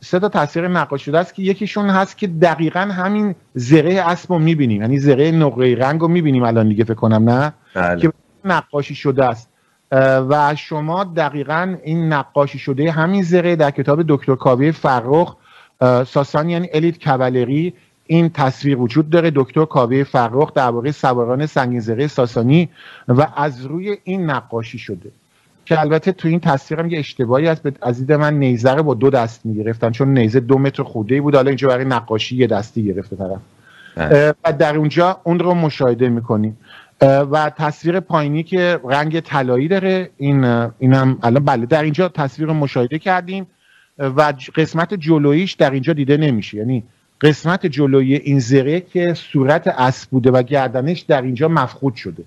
سه 0.01 0.19
تا 0.19 0.29
تصویر 0.29 0.67
نقاشی 0.67 1.05
شده 1.05 1.19
است 1.19 1.33
که 1.33 1.43
یکیشون 1.43 1.89
هست 1.89 2.17
که 2.17 2.27
دقیقا 2.27 2.79
همین 2.79 3.35
زره 3.53 4.01
اسب 4.01 4.33
رو 4.33 4.39
می‌بینیم. 4.39 4.81
یعنی 4.81 4.97
زره 4.99 5.31
نقره 5.31 5.75
رنگ 5.75 6.01
رو 6.01 6.07
می‌بینیم 6.07 6.43
الان 6.43 6.69
دیگه 6.69 6.83
فکر 6.83 6.93
کنم 6.93 7.29
نه؟ 7.29 7.53
بله. 7.75 8.01
که 8.01 8.11
نقاشی 8.45 8.95
شده 8.95 9.25
است. 9.25 9.49
و 10.29 10.55
شما 10.57 11.03
دقیقا 11.03 11.75
این 11.83 12.13
نقاشی 12.13 12.59
شده 12.59 12.91
همین 12.91 13.23
زره 13.23 13.55
در 13.55 13.71
کتاب 13.71 14.03
دکتر 14.07 14.35
کاوی 14.35 14.71
فرخ 14.71 15.35
ساسانی 16.07 16.51
یعنی 16.51 16.69
الیت 16.73 17.03
کولری 17.03 17.73
این 18.07 18.29
تصویر 18.29 18.77
وجود 18.77 19.09
داره. 19.09 19.31
دکتر 19.35 19.65
کاوه 19.65 20.03
فرخ 20.03 20.53
درباره 20.53 20.91
سواران 20.91 21.45
سنگین 21.45 22.07
ساسانی 22.07 22.69
و 23.07 23.27
از 23.35 23.65
روی 23.65 23.97
این 24.03 24.29
نقاشی 24.29 24.77
شده. 24.77 25.11
که 25.65 25.79
البته 25.79 26.11
تو 26.11 26.27
این 26.27 26.39
تصویر 26.39 26.79
هم 26.79 26.89
یه 26.89 26.99
اشتباهی 26.99 27.47
هست. 27.47 27.61
از 27.81 27.97
دید 27.97 28.11
من 28.11 28.39
نیزه 28.39 28.71
رو 28.71 28.83
با 28.83 28.93
دو 28.93 29.09
دست 29.09 29.45
می‌گرفتن 29.45 29.91
چون 29.91 30.17
نیزه 30.17 30.39
دو 30.39 30.57
متر 30.57 30.83
خوده 30.83 31.21
بود. 31.21 31.35
حالا 31.35 31.49
اینجا 31.49 31.67
برای 31.67 31.85
نقاشی 31.85 32.35
یه 32.35 32.47
دستی 32.47 32.83
گرفته 32.83 33.15
طرف. 33.15 33.39
بله. 33.95 34.33
و 34.43 34.53
در 34.53 34.77
اونجا 34.77 35.19
اون 35.23 35.39
رو 35.39 35.53
مشاهده 35.53 36.09
می‌کنیم. 36.09 36.57
و 37.01 37.51
تصویر 37.57 37.99
پایینی 37.99 38.43
که 38.43 38.79
رنگ 38.89 39.19
طلایی 39.19 39.67
داره 39.67 40.09
این 40.17 40.43
اینم 40.79 41.17
الان 41.23 41.45
بله 41.45 41.65
در 41.65 41.83
اینجا 41.83 42.09
تصویر 42.09 42.47
رو 42.47 42.53
مشاهده 42.53 42.99
کردیم. 42.99 43.47
و 43.97 44.33
قسمت 44.55 44.93
جلویش 44.93 45.53
در 45.53 45.71
اینجا 45.71 45.93
دیده 45.93 46.17
نمیشه. 46.17 46.57
یعنی 46.57 46.83
قسمت 47.21 47.65
جلویی 47.65 48.15
این 48.15 48.39
زره 48.39 48.81
که 48.81 49.13
صورت 49.13 49.67
اسب 49.67 50.09
بوده 50.09 50.31
و 50.31 50.43
گردنش 50.43 50.99
در 50.99 51.21
اینجا 51.21 51.47
مفقود 51.47 51.95
شده. 51.95 52.23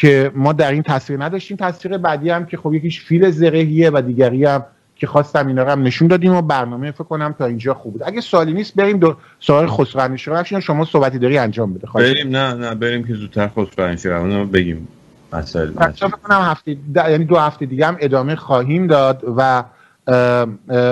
که 0.00 0.30
ما 0.34 0.52
در 0.52 0.72
این 0.72 0.82
تصویر 0.82 1.24
نداشتیم. 1.24 1.56
تصویر 1.56 1.98
بعدی 1.98 2.30
هم 2.30 2.46
که 2.46 2.56
خب 2.56 2.74
یکیش 2.74 3.00
فیل 3.00 3.30
زرهیه 3.30 3.90
و 3.90 4.02
دیگری 4.06 4.44
هم 4.44 4.64
که 4.96 5.06
خواستم 5.06 5.46
اینا 5.46 5.62
رو 5.62 5.70
هم 5.70 5.82
نشون 5.82 6.08
دادیم 6.08 6.34
و 6.34 6.42
برنامه 6.42 6.90
فکر 6.90 7.04
کنم 7.04 7.34
تا 7.38 7.46
اینجا 7.46 7.74
خوب 7.74 7.92
بود. 7.92 8.02
اگه 8.06 8.20
سوالی 8.20 8.52
نیست 8.52 8.74
بریم 8.74 8.98
دو 8.98 9.16
سوال 9.40 9.66
خسرو 9.66 10.16
رو 10.26 10.60
شما 10.60 10.84
صحبتی 10.84 11.18
داری 11.18 11.38
انجام 11.38 11.74
بده. 11.74 11.88
بریم. 11.94 12.36
نه 12.36 12.54
نه 12.54 12.74
بریم 12.74 13.04
که 13.04 13.14
زودتر 13.14 13.48
خسرو 13.48 14.36
رو 14.36 14.46
بگیم. 14.46 14.88
مسائل 15.32 15.70
فکر 15.70 16.08
کنم 16.08 16.40
هفته 16.40 16.76
یعنی 16.94 17.24
دو 17.24 17.36
هفته 17.36 17.66
دیگه 17.66 17.86
هم 17.86 17.96
ادامه 18.00 18.36
خواهیم 18.36 18.86
داد 18.86 19.24
و 19.36 19.64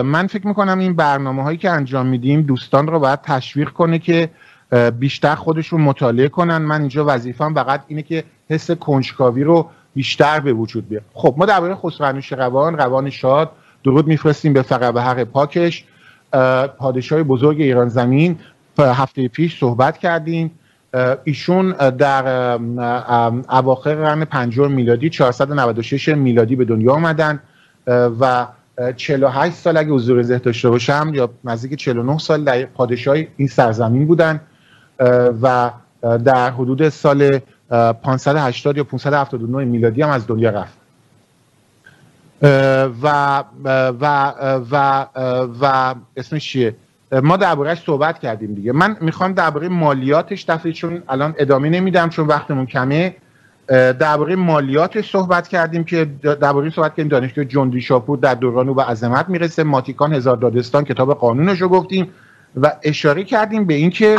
من 0.03 0.27
فکر 0.27 0.47
می‌کنم 0.47 0.79
این 0.79 0.97
برنامه 0.97 1.42
هایی 1.42 1.59
که 1.59 1.71
انجام 1.71 2.07
میدیم 2.07 2.42
دوستان 2.42 2.87
رو 2.87 2.99
باید 2.99 3.21
تشویق 3.23 3.69
کنه 3.69 3.99
که 3.99 4.29
بیشتر 4.99 5.35
خودشون 5.35 5.81
مطالعه 5.81 6.29
کنن. 6.29 6.59
من 6.59 6.81
اینجا 6.81 7.05
وظیفم 7.09 7.55
فقط 7.55 7.83
اینه 7.88 8.03
که 8.03 8.25
حس 8.51 8.71
کنجکاوی 8.71 9.45
رو 9.45 9.71
بیشتر 9.95 10.41
به 10.41 10.53
وجود 10.53 10.89
بیاد 10.89 11.03
خب 11.15 11.35
ما 11.39 11.47
درباره 11.47 11.75
خسرو 11.75 12.21
روان 12.31 12.77
روان 12.79 13.11
شاد 13.11 13.51
درود 13.85 14.07
میفرستیم 14.07 14.53
به 14.53 14.63
فقط 14.63 14.97
حق 14.97 15.25
پاکش. 15.25 15.85
پادشاه 16.79 17.23
بزرگ 17.23 17.61
ایران 17.61 17.89
زمین. 17.89 18.39
هفته 18.79 19.29
پیش 19.29 19.59
صحبت 19.59 19.99
کردیم. 19.99 20.51
ایشون 21.25 21.73
در 21.91 22.53
اواخر 23.51 23.95
قرن 23.95 24.25
پنجم 24.25 24.73
میلادی 24.73 25.11
496 25.11 26.09
میلادی 26.09 26.57
به 26.57 26.64
دنیا 26.64 26.93
آمدن. 26.93 27.43
و 28.20 28.47
48 28.97 29.55
سال 29.55 29.77
اگه 29.77 29.91
حضور 29.91 30.23
ذهن 30.23 30.39
داشته 30.39 30.70
باشم 30.70 31.11
یا 31.14 31.31
نزدیک 31.45 31.75
49 31.75 32.18
سال 32.18 32.45
در 32.45 32.64
پادشاه 32.64 33.16
این 33.37 33.49
سرزمین 33.49 34.07
بودن. 34.07 34.41
و 35.43 35.70
در 36.03 36.51
حدود 36.51 36.89
سال 36.89 37.39
580 37.71 38.77
یا 38.77 38.85
579 38.85 39.64
میلادی 39.64 40.03
هم 40.03 40.11
از 40.11 40.27
دنیا 40.27 40.51
رفت. 40.51 40.79
و 43.03 43.45
و 43.64 44.33
و 44.71 45.07
و 45.61 45.95
اسمش 46.17 46.49
چیه؟ 46.49 46.77
ما 47.23 47.37
دربارهش 47.37 47.83
صحبت 47.87 48.19
کردیم 48.19 48.55
دیگه. 48.55 48.73
من 48.73 48.97
می‌خوام 49.01 49.33
درباره 49.33 49.69
مالیاتش 49.69 50.45
دفعه 50.45 50.73
چون 50.73 51.03
الان 51.09 51.35
ادامه 51.39 51.69
نمیدم 51.69 52.09
چون 52.09 52.27
وقتمون 52.27 52.67
کمه. 52.67 53.17
درباره 53.99 54.37
مالیات 54.37 55.01
صحبت 55.01 55.49
کردیم 55.49 55.85
که 55.85 56.05
درباره 56.23 56.71
صحبت 56.71 56.91
کردیم. 56.91 57.09
دانشگاه 57.09 57.45
جندی 57.45 57.81
شاپور 57.81 58.19
در 58.19 58.35
دوران 58.35 58.69
او 58.69 58.75
به 58.75 58.83
عظمت 58.83 59.29
می‌رسه. 59.29 59.62
ماتیکان 59.62 60.14
هزار 60.14 60.37
دادستان 60.37 60.85
کتاب 60.85 61.14
قانونش 61.14 61.62
رو 61.62 61.69
گفتیم 61.69 62.11
و 62.57 62.73
اشاره 62.83 63.25
کردیم 63.25 63.64
به 63.64 63.75
اینکه 63.75 64.17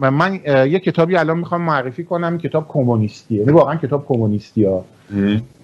من 0.00 0.40
یه 0.44 0.78
کتابی 0.78 1.16
الان 1.16 1.38
می‌خوام 1.38 1.62
معرفی 1.62 2.04
کنم 2.04 2.38
کتاب 2.38 2.68
کمونیستیه. 2.68 3.38
یعنی 3.38 3.52
واقعا 3.52 3.76
کتاب 3.76 4.06
کمونیستی 4.08 4.64
ها 4.64 4.84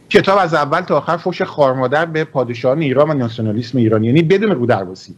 کتاب 0.08 0.38
از 0.38 0.54
اول 0.54 0.80
تا 0.80 0.96
آخر 0.96 1.16
فوش 1.16 1.42
خارمادر 1.42 2.04
به 2.04 2.24
پادشاهان 2.24 2.80
ایران 2.80 3.10
و 3.10 3.14
ناسیونالیسم 3.14 3.78
ایرانی. 3.78 4.06
یعنی 4.06 4.22
بدون 4.22 4.50
رو 4.50 4.66
درواسی. 4.66 5.14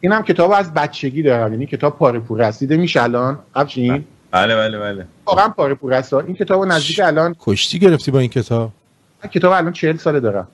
این 0.00 0.12
هم 0.12 0.22
کتاب 0.22 0.52
از 0.52 0.74
بچگی 0.74 1.22
دارم. 1.22 1.52
یعنی 1.52 1.66
کتاب 1.66 1.98
پاره 1.98 2.18
پور 2.18 2.48
رسیده 2.48 2.76
میشه 2.76 3.02
الان؟ 3.02 3.38
افشین؟ 3.54 4.04
بله 4.30 4.56
بله 4.56 4.78
بله. 4.78 5.06
واقعا 5.26 5.48
پاره 5.48 5.74
پور 5.74 5.94
است. 5.94 6.14
این 6.14 6.36
کتاب 6.36 6.64
نزدیک 6.64 7.00
الان 7.04 7.36
کشتی 7.40 7.78
گرفتی 7.78 8.10
با 8.10 8.18
این 8.18 8.30
کتاب؟ 8.30 8.70
این 9.22 9.30
کتاب 9.30 9.52
الان 9.52 9.72
40 9.72 9.96
ساله 9.96 10.20
دارم. 10.20 10.48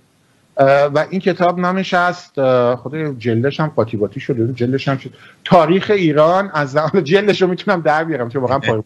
و 0.94 1.06
این 1.10 1.20
کتاب 1.20 1.58
نامش 1.60 1.94
است 1.94 2.40
خود 2.74 3.18
جلدش 3.18 3.60
هم 3.60 3.72
قاطی 3.76 4.20
شده 4.20 4.52
جلدش 4.52 4.88
هم 4.88 4.98
شد. 4.98 5.10
تاریخ 5.44 5.90
ایران 5.94 6.50
از 6.54 6.72
زمان 6.72 7.04
جلدش 7.04 7.42
رو 7.42 7.48
می‌تونم 7.48 7.80
در 7.80 8.04
بیارم 8.04 8.28
چون 8.28 8.42
واقعا 8.42 8.60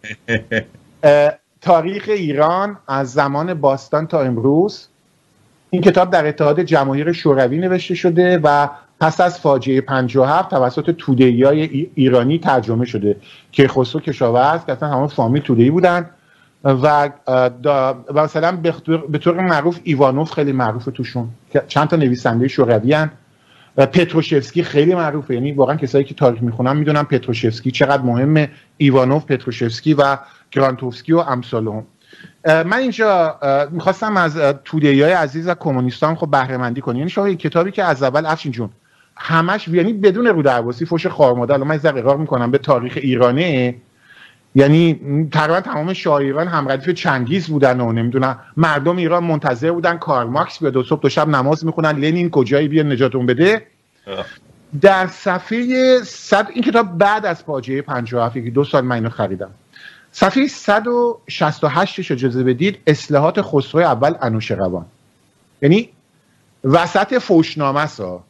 تاریخ 1.60 2.04
ایران 2.08 2.76
از 2.88 3.12
زمان 3.12 3.54
باستان 3.54 4.06
تا 4.06 4.20
امروز. 4.20 4.88
این 5.70 5.82
کتاب 5.82 6.10
در 6.10 6.26
اتحاد 6.26 6.60
جماهیر 6.60 7.12
شوروی 7.12 7.58
نوشته 7.58 7.94
شده 7.94 8.40
و 8.42 8.68
پس 9.00 9.20
از 9.20 9.40
فاجعه 9.40 9.80
57 9.80 10.50
توسط 10.50 10.90
توده‌ای 10.90 11.42
های 11.42 11.90
ایرانی 11.94 12.38
ترجمه 12.38 12.84
شده 12.84 13.16
که 13.52 13.68
خسرو 13.68 14.00
کشاورز 14.00 14.64
که 14.66 14.72
اصلا 14.72 14.88
همه 14.88 15.06
فامیل 15.06 15.42
توده‌ای 15.42 15.70
بودن. 15.70 16.10
و 16.64 17.10
مثلا 18.14 18.56
به 19.08 19.18
طور 19.18 19.40
معروف 19.40 19.80
ایوانوف 19.82 20.32
خیلی 20.32 20.52
معروفه 20.52 20.90
توشون. 20.90 21.28
چند 21.68 21.88
تا 21.88 21.96
نویسنده 21.96 22.48
شوروی 22.48 23.06
پتروشفسکی 23.76 24.62
خیلی 24.62 24.94
معروفه. 24.94 25.34
یعنی 25.34 25.52
واقعا 25.52 25.76
کسایی 25.76 26.04
که 26.04 26.14
تاریخ 26.14 26.42
می‌خونن 26.42 26.76
می‌دونن 26.76 27.02
پتروشفسکی 27.02 27.70
چقدر 27.70 28.02
مهمه. 28.02 28.50
ایوانوف 28.76 29.24
پتروشفسکی 29.24 29.94
و 29.94 30.16
گرانتوفسکی 30.50 31.12
و 31.12 31.18
امثال 31.18 31.82
من 32.44 32.72
اینجا 32.72 33.38
می‌خواستم 33.70 34.16
از 34.16 34.36
تودهی 34.64 35.02
های 35.02 35.12
عزیز 35.12 35.48
و 35.48 35.54
کمونیستان 35.54 36.14
خب 36.14 36.30
بهره 36.30 36.56
مندی 36.56 36.80
کنیم. 36.80 36.98
یعنی 36.98 37.10
شما 37.10 37.34
کتابی 37.34 37.70
که 37.70 37.84
از 37.84 38.02
اول 38.02 38.26
افشین 38.26 38.52
جون 38.52 38.70
همش 39.16 39.68
یعنی 39.68 39.92
بدون 39.92 40.26
رو 40.26 40.42
درواسی 40.42 40.86
فوش 40.86 41.06
خارماده 41.06 41.54
الان 41.54 41.66
من 41.66 41.80
اقرار 41.84 42.16
می‌کنم 42.16 42.50
به 42.50 42.58
تاریخ 42.58 42.98
ایرانه. 43.02 43.74
یعنی 44.54 45.00
تقریبا 45.32 45.60
تمام 45.60 45.92
شاعران 45.92 46.48
هم 46.48 46.68
ردیف 46.68 46.90
چنگیز 46.90 47.46
بودن 47.46 47.80
و 47.80 47.92
نمی‌دونم 47.92 48.38
مردم 48.56 48.96
ایران 48.96 49.24
منتظر 49.24 49.70
بودن 49.72 49.98
کارل 49.98 50.26
مارکس 50.26 50.58
بیاد 50.58 50.72
دو 50.72 50.82
صبح 50.82 51.00
دو 51.00 51.08
شب 51.08 51.28
نماز 51.28 51.66
می‌خونن 51.66 51.90
لنین 51.90 52.30
کجایی 52.30 52.68
بیا 52.68 52.82
نجاتون 52.82 53.26
بده؟ 53.26 53.66
در 54.80 55.06
صفحه 55.06 55.98
صد 56.04 56.48
این 56.54 56.64
کتاب 56.64 56.98
بعد 56.98 57.26
از 57.26 57.42
فاجعه 57.42 57.82
57 57.82 58.34
که 58.34 58.50
دو 58.50 58.64
سال 58.64 58.84
من 58.84 58.94
اینو 58.94 59.10
خریدم. 59.10 59.50
صفحه 60.12 60.46
168 60.46 62.12
اجازه 62.12 62.44
بدید 62.44 62.78
اصلاحات 62.86 63.42
خسرو 63.42 63.80
اول 63.80 64.14
انوشیروان 64.22 64.86
یعنی 65.62 65.88
وسط 66.64 67.18
فوشنامه 67.18 67.86
سا 67.86 68.24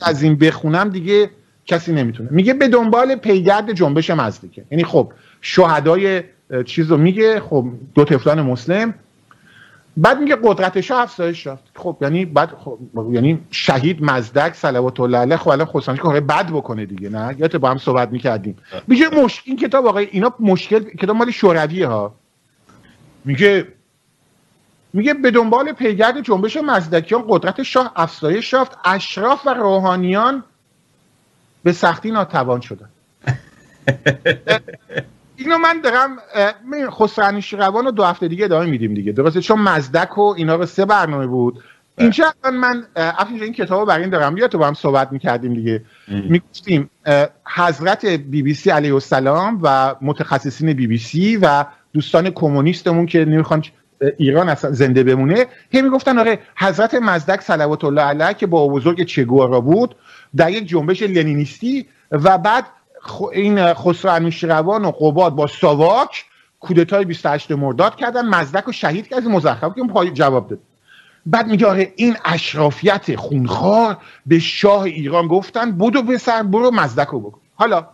از 0.00 0.22
این 0.22 0.36
بخونم 0.36 0.88
دیگه 0.88 1.30
کسی 1.70 1.92
نمی‌تونه. 1.92 2.28
میگه 2.32 2.54
به 2.54 2.68
دنبال 2.68 3.14
پیگرد 3.14 3.72
جنبش 3.72 4.10
مزدیکه. 4.10 4.64
یعنی 4.70 4.84
خب 4.84 5.12
شهدای 5.40 6.22
چیز 6.66 6.90
رو 6.90 6.96
میگه 6.96 7.40
خب 7.40 7.66
دو 7.94 8.04
تفلان 8.04 8.42
مسلم. 8.42 8.94
بعد 9.96 10.20
میگه 10.20 10.36
قدرت 10.42 10.80
شاه 10.80 11.02
افزایش 11.02 11.46
یافت. 11.46 11.64
خب 11.74 11.96
یعنی 12.00 12.24
بعد 12.24 12.50
خب 12.64 12.78
یعنی 13.12 13.38
شهید 13.50 14.02
مزدک 14.02 14.54
صلوات 14.54 15.00
الله 15.00 15.18
علیه 15.18 15.36
خب 15.36 15.48
الان 15.48 15.66
خصوصا 15.66 15.96
که 15.96 16.20
بد 16.20 16.46
بکنه 16.46 16.86
دیگه 16.86 17.08
نه؟ 17.08 17.36
یادت 17.38 17.56
با 17.56 17.70
هم 17.70 17.78
صحبت 17.78 18.10
می‌کردیم. 18.10 18.56
میگه 18.86 19.08
مشکل 19.08 19.42
این 19.46 19.56
کتاب 19.56 19.86
آقای 19.86 20.08
اینا 20.10 20.34
مشکل 20.40 20.80
کتاب 20.80 21.16
مال 21.16 21.30
شوروی 21.30 21.82
ها. 21.82 22.14
میگه 23.24 23.66
میگه 24.92 25.14
به 25.14 25.30
دنبال 25.30 25.72
پیگرد 25.72 26.20
جنبش 26.20 26.56
مزدکیان 26.56 27.24
قدرت 27.28 27.62
شاه 27.62 27.92
افزایش 27.96 28.52
یافت. 28.52 28.78
اشراف 28.84 29.46
و 29.46 29.50
روحانیان 29.54 30.44
به 31.62 31.72
سختی 31.72 32.10
ناتوان 32.10 32.60
شدن. 32.60 32.88
اینو 35.36 35.58
من 35.58 35.80
دارم 35.80 36.16
خسرو 36.90 37.40
روان 37.52 37.84
رو 37.84 37.90
دو 37.90 38.04
هفته 38.04 38.28
دیگه 38.28 38.44
ادامه 38.44 38.66
میدیم 38.66 38.94
دیگه. 38.94 39.12
درسته؟ 39.12 39.40
چون 39.40 39.58
مزدک 39.58 40.18
و 40.18 40.34
اینا 40.36 40.54
رو 40.54 40.66
سه 40.66 40.84
برنامه 40.84 41.26
بود. 41.26 41.62
اینجا 41.98 42.34
من 42.52 42.86
افیش 42.96 43.42
این 43.42 43.52
کتاب 43.52 43.80
رو 43.80 43.86
برای 43.86 44.00
این 44.00 44.10
دارم. 44.10 44.46
تو 44.46 44.58
با 44.58 44.66
هم 44.66 44.74
صحبت 44.74 45.12
می‌کردیم 45.12 45.54
دیگه. 45.54 45.82
می‌گفتیم 46.08 46.90
حضرت 47.56 48.06
بی 48.06 48.42
بی 48.42 48.54
سی 48.54 48.70
علیه 48.70 48.94
السلام 48.94 49.60
و 49.62 49.94
متخصصین 50.00 50.72
بی 50.72 50.86
بی 50.86 50.98
سی 50.98 51.36
و 51.36 51.64
دوستان 51.92 52.30
کمونیستمون 52.30 53.06
که 53.06 53.24
نمی‌خوان 53.24 53.64
ایران 54.18 54.48
اصلا 54.48 54.72
زنده 54.72 55.04
بمونه 55.04 55.46
هی 55.70 55.82
می‌گفتن 55.82 56.18
آره 56.18 56.38
حضرت 56.56 56.94
مزدک 56.94 57.40
صلوات 57.40 57.84
الله 57.84 58.02
علیه 58.02 58.34
که 58.34 58.46
با 58.46 58.68
بزرگ 58.68 59.04
چگوارا 59.04 59.60
بود 59.60 59.94
در 60.36 60.50
یک 60.50 60.68
جنبش 60.68 61.02
لنینیستی 61.02 61.86
و 62.10 62.38
بعد 62.38 62.66
این 63.32 63.74
خسرو 63.74 64.12
انوشیروان 64.12 64.84
و 64.84 64.90
قباد 64.90 65.34
با 65.34 65.46
ساواک 65.46 66.24
کودتای 66.60 67.04
28 67.04 67.50
مرداد 67.52 67.96
کردن 67.96 68.26
مزدک 68.28 68.68
و 68.68 68.72
شهید 68.72 69.08
کرد 69.08 69.24
مزخرف 69.24 69.72
که 69.74 70.10
جواب 70.10 70.48
داد. 70.48 70.58
بعد 71.26 71.46
میگه 71.46 71.66
آره 71.66 71.92
این 71.96 72.16
اشرافیت 72.24 73.16
خونخوار 73.16 73.96
به 74.26 74.38
شاه 74.38 74.82
ایران 74.82 75.26
گفتن 75.26 75.78
به 76.02 76.18
سر 76.18 76.42
برو 76.42 76.70
مزدک 76.70 77.08
رو 77.08 77.20
بکن. 77.20 77.40
حالا 77.54 77.86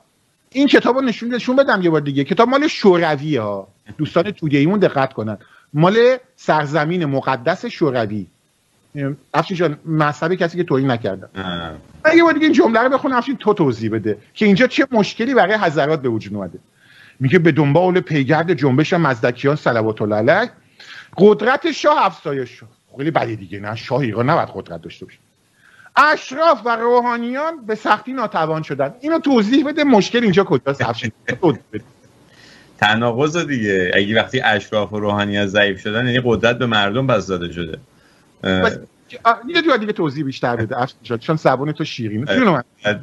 این 0.53 0.67
کتاب 0.67 0.97
رو 0.97 1.03
نشون 1.03 1.57
بدم 1.57 1.83
یه 1.83 1.91
بار 1.91 2.01
دیگه. 2.01 2.25
کتاب 2.25 2.49
مال 2.49 2.69
شوروی 2.69 3.37
ها. 3.37 3.69
دوستان 3.99 4.31
توده 4.31 4.59
دقت 4.79 5.13
کنن. 5.13 5.39
مال 5.75 6.17
سرزمین 6.37 7.05
مقدس 7.05 7.67
شوروی. 7.67 8.27
افشین 9.35 9.57
جان 9.57 9.79
مذهب 9.87 10.35
کسی 10.35 10.57
که 10.57 10.65
توهین 10.65 10.91
نکردم 10.91 11.29
من 12.05 12.17
یه 12.17 12.23
بار 12.23 12.33
دیگه 12.33 12.45
این 12.45 12.53
جمله 12.53 12.81
رو 12.81 12.89
بخونم 12.89 13.17
افشین 13.17 13.37
تو 13.37 13.55
توضیح 13.55 13.91
بده 13.91 14.19
که 14.35 14.47
اینجا 14.47 14.67
چه 14.67 14.87
مشکلی 14.91 15.35
برای 15.35 15.55
حضرات 15.55 16.03
به 16.03 16.09
وجود 16.09 16.35
اومده. 16.35 16.59
میگه 17.21 17.39
به 17.39 17.53
دنبال 17.53 18.01
پیگرد 18.01 18.55
جنبش 18.55 18.93
مزدکیان 18.93 19.57
صلوات 19.57 20.03
الله 20.03 20.17
علیه 20.17 20.51
قدرت 21.17 21.73
شاه 21.73 22.07
افزایش 22.07 22.51
شد. 22.51 22.67
خیلی 22.97 23.11
بدی 23.11 23.37
دیگه 23.37 23.61
نه 23.61 23.75
شاه 23.75 24.01
ایران 24.01 24.31
نباید 24.31 24.49
قدرت 24.55 24.83
داشته 24.83 25.05
باشه. 25.05 25.19
اشراف 25.97 26.61
و 26.65 26.69
روحانیان 26.69 27.67
به 27.67 27.75
سختی 27.75 28.13
ناتوان 28.13 28.63
شدن. 28.63 28.95
اینو 29.01 29.19
توضیح 29.19 29.67
بده 29.67 29.85
مشکل 29.85 30.23
اینجا 30.23 30.45
کجاست 30.45 30.83
افشین؟ 30.83 31.13
تناقض 32.81 33.37
دیگه. 33.37 33.91
اگه 33.95 34.23
وقتی 34.23 34.41
اشراف 34.41 34.93
و 34.93 35.01
روحانیت 35.01 35.47
ضعیف 35.47 35.81
شدن 35.81 36.07
یعنی 36.07 36.21
قدرت 36.25 36.59
به 36.59 36.67
مردم 36.67 37.07
بس 37.07 37.27
داده 37.27 37.53
شده. 37.53 37.79
یه 38.45 39.63
جور 39.65 39.77
دیگه 39.77 39.93
توضیح 39.93 40.25
بیشتر 40.25 40.57
بده. 40.57 40.77
چون 41.19 41.37
زبان 41.37 41.73
تو 41.73 41.85
شیرین 41.85 42.29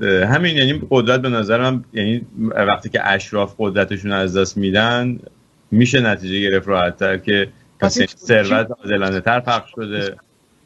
همین 0.06 0.58
یعنی 0.58 0.82
قدرت 0.90 1.22
به 1.22 1.30
نظر 1.30 1.62
من 1.62 1.84
یعنی 1.94 2.26
وقتی 2.40 2.90
که 2.90 3.08
اشراف 3.08 3.56
قدرتشون 3.58 4.12
از 4.12 4.38
دست 4.38 4.58
میدن 4.58 5.20
میشه 5.72 6.02
نتیجه 6.02 6.50
گرفت 6.50 6.68
راحتتر 6.68 7.18
که 7.18 7.48
ثروت 8.18 8.72
عادلانه 8.84 9.20
تر 9.20 9.40
پخش 9.40 9.72
شده. 9.76 10.16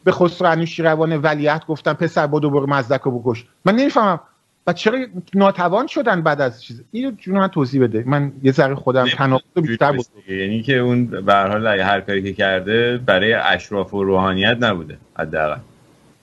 به 0.04 0.12
خسرو 0.12 0.64
روان 0.78 1.16
ولیعت 1.16 1.66
گفتن 1.66 1.92
پسر 1.92 2.26
بدو 2.26 2.50
برو 2.50 2.66
مزدک 2.66 3.00
رو 3.00 3.18
بکش. 3.18 3.44
من 3.64 3.74
نمی‌فهمم. 3.74 4.20
و 4.68 4.72
چرا 4.72 4.98
ناتوان 5.34 5.86
شدن 5.86 6.22
بعد 6.22 6.40
از 6.40 6.62
چیز؟ 6.62 6.82
اینو 6.90 7.10
جون 7.10 7.38
من 7.38 7.48
توضیح 7.48 7.82
بده. 7.82 8.04
من 8.06 8.32
یه 8.42 8.52
ذره 8.52 8.74
خودم 8.74 9.06
تناقض 9.06 9.44
بیشتر 9.54 9.92
بود 9.92 10.06
یعنی 10.28 10.62
که 10.62 10.78
اون 10.78 11.06
به 11.06 11.34
هر 11.34 11.48
حال 11.48 11.66
هر 11.66 12.00
کاری 12.00 12.22
که 12.22 12.32
کرده 12.32 12.98
برای 13.06 13.32
اشراف 13.32 13.94
و 13.94 14.04
روحانیت 14.04 14.56
نبوده 14.60 14.98
حداقل. 15.18 15.60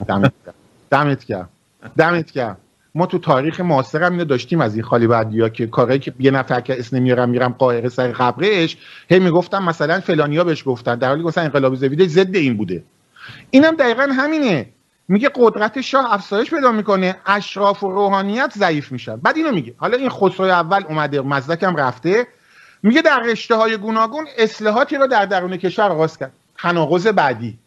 دمت 0.08 0.34
دمت 0.92 1.26
گرم. 1.26 1.50
دمت 1.98 2.32
گرم. 2.32 2.58
ما 2.96 3.06
تو 3.06 3.18
تاریخ 3.18 3.60
معاصر 3.60 4.04
هم 4.04 4.12
اینو 4.12 4.26
داشتیم 4.26 4.62
از 4.62 4.76
این 4.76 4.84
خالی 4.84 5.08
بعدیا 5.08 5.50
که 5.50 5.68
کاری 5.68 6.00
که 6.00 6.14
یه 6.20 6.32
نفر 6.32 6.62
که 6.62 6.80
اسم 6.80 7.02
میارم 7.02 7.30
میرم 7.30 7.56
قاهره 7.58 7.90
سر 7.90 8.12
قبرش 8.12 8.78
هی 9.10 9.20
می‌گفتم 9.20 9.64
مثلا 9.64 10.00
فلانیا 10.00 10.44
بهش 10.44 10.64
گفتن. 10.66 10.96
در 10.96 11.08
حالی 11.08 11.22
که 11.22 11.28
مثلا 11.28 11.44
انقلاب 11.44 11.76
زویده 11.76 12.08
ضد 12.08 12.36
این 12.36 12.58
بوده. 12.58 12.84
اینم 13.52 13.76
دقیقا 13.76 14.08
همینه. 14.12 14.66
میگه 15.08 15.30
قدرت 15.36 15.82
شاه 15.82 16.14
افزایش 16.14 16.50
پیدا 16.50 16.72
می‌کنه 16.72 17.16
اشراف 17.26 17.84
و 17.84 17.92
روحانیت 17.92 18.54
ضعیف 18.58 18.92
میشن 18.92 19.16
بعد 19.16 19.38
اینو 19.38 19.52
میگه. 19.52 19.74
حالا 19.78 19.98
این 19.98 20.10
خسرو 20.10 20.46
اول 20.46 20.84
اومده 20.90 21.22
مزدک 21.22 21.64
هم 21.64 21.76
رفته. 21.76 22.28
میگه 22.84 23.02
در 23.02 23.20
رشته 23.20 23.56
های 23.56 23.78
گوناگون 23.78 24.28
اصلاحاتی 24.38 24.96
رو 24.96 25.08
در 25.08 25.26
درون 25.26 25.58
کشور 25.58 25.92
آغاز 25.92 26.18
کرد. 26.18 26.32
تناقض 26.58 27.08
بعدی. 27.08 27.60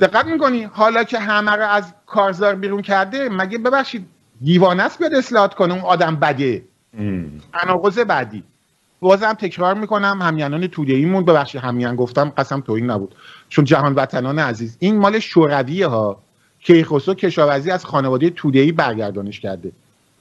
دقت 0.00 0.26
می‌کنی؟ 0.26 0.62
حالا 0.62 1.04
که 1.04 1.18
همه 1.18 1.50
رو 1.50 1.68
از 1.68 1.92
کارزار 2.06 2.54
بیرون 2.54 2.82
کرده 2.82 3.28
مگه 3.28 3.58
ببخشید 3.58 4.06
دیوانه 4.42 4.82
است 4.82 4.98
بیاد 4.98 5.14
اصلاحات 5.14 5.54
کنه؟ 5.54 5.74
اون 5.74 5.82
آدم 5.82 6.16
بده. 6.16 6.62
تناقض 7.52 7.98
بعدی. 7.98 8.44
بازم 9.02 9.32
تکرار 9.32 9.74
می‌کنم 9.74 10.22
همیانان 10.22 10.66
توده 10.66 10.92
ایمون 10.92 11.24
ببخشید 11.24 11.60
همیان 11.60 11.96
گفتم 11.96 12.32
قسم 12.36 12.60
توهین 12.60 12.90
نبود. 12.90 13.14
چون 13.48 13.64
جهان 13.64 13.94
وطنان 13.94 14.38
عزیز 14.38 14.76
این 14.78 14.98
مال 14.98 15.18
شورویه 15.18 15.86
ها 15.86 16.22
کیخسرو 16.60 17.14
کشاورزی 17.14 17.70
از 17.70 17.84
خانواده 17.84 18.30
توده 18.30 18.60
ای 18.60 18.72
برگردانش 18.72 19.40
کرده. 19.40 19.72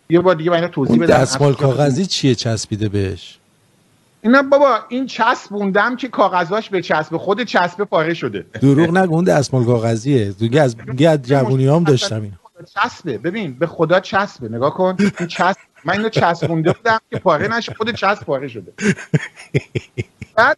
یه 0.09 0.19
بار 0.19 0.35
دیگه 0.35 0.51
من 0.51 0.67
توضیح 0.67 0.97
بدم. 0.97 1.13
دستمال 1.13 1.53
کاغذی 1.53 2.05
چیه 2.05 2.35
چسبیده 2.35 2.89
بهش؟ 2.89 3.37
اینا 4.21 4.41
بابا 4.41 4.79
این 4.89 5.05
چسبوندم 5.05 5.95
که 5.95 6.07
کاغذاش 6.07 6.69
به 6.69 6.81
چسب 6.81 7.17
خود 7.17 7.43
چسب 7.43 7.83
پاره 7.83 8.13
شده. 8.13 8.45
دروغ 8.61 8.97
نگو 8.97 9.15
اون 9.15 9.23
دستمال 9.23 9.65
کاغذیه. 9.65 10.31
دیگه 10.31 10.61
از 10.61 10.77
دیگه 10.77 11.09
از 11.09 11.21
جوونی 11.29 11.67
هم 11.67 11.83
داشتم 11.83 12.21
این 12.21 12.33
چسبه. 12.75 13.17
ببین 13.17 13.53
به 13.53 13.67
خدا 13.67 13.99
چسبه. 13.99 14.49
نگاه 14.49 14.73
کن. 14.73 14.95
این 14.99 15.27
چسب 15.27 15.57
من 15.85 15.93
اینو 15.93 16.09
چسبونده 16.09 16.73
بودم 16.73 16.99
که 17.09 17.19
پاره 17.19 17.47
نشه 17.57 17.73
خود 17.73 17.91
چسب 17.91 18.23
پاره 18.23 18.47
شده. 18.47 18.73
بعد 20.35 20.57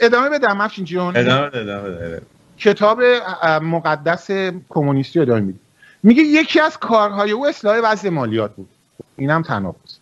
ادامه 0.00 0.28
بدم 0.30 0.60
افشین 0.60 0.84
جون. 0.84 1.16
ادامه 1.16 1.50
ادامه 1.56 2.20
کتاب 2.58 3.02
مقدس 3.62 4.30
کمونیستی 4.68 5.20
ادامه 5.20 5.40
میده 5.40 5.58
میگه 6.02 6.22
یکی 6.22 6.60
از 6.60 6.78
کارهای 6.78 7.30
او 7.30 7.46
اصلاح 7.46 7.80
وضع 7.84 8.08
مالیات 8.08 8.54
بود. 8.54 8.68
اینم 9.16 9.42
تناقض. 9.42 9.96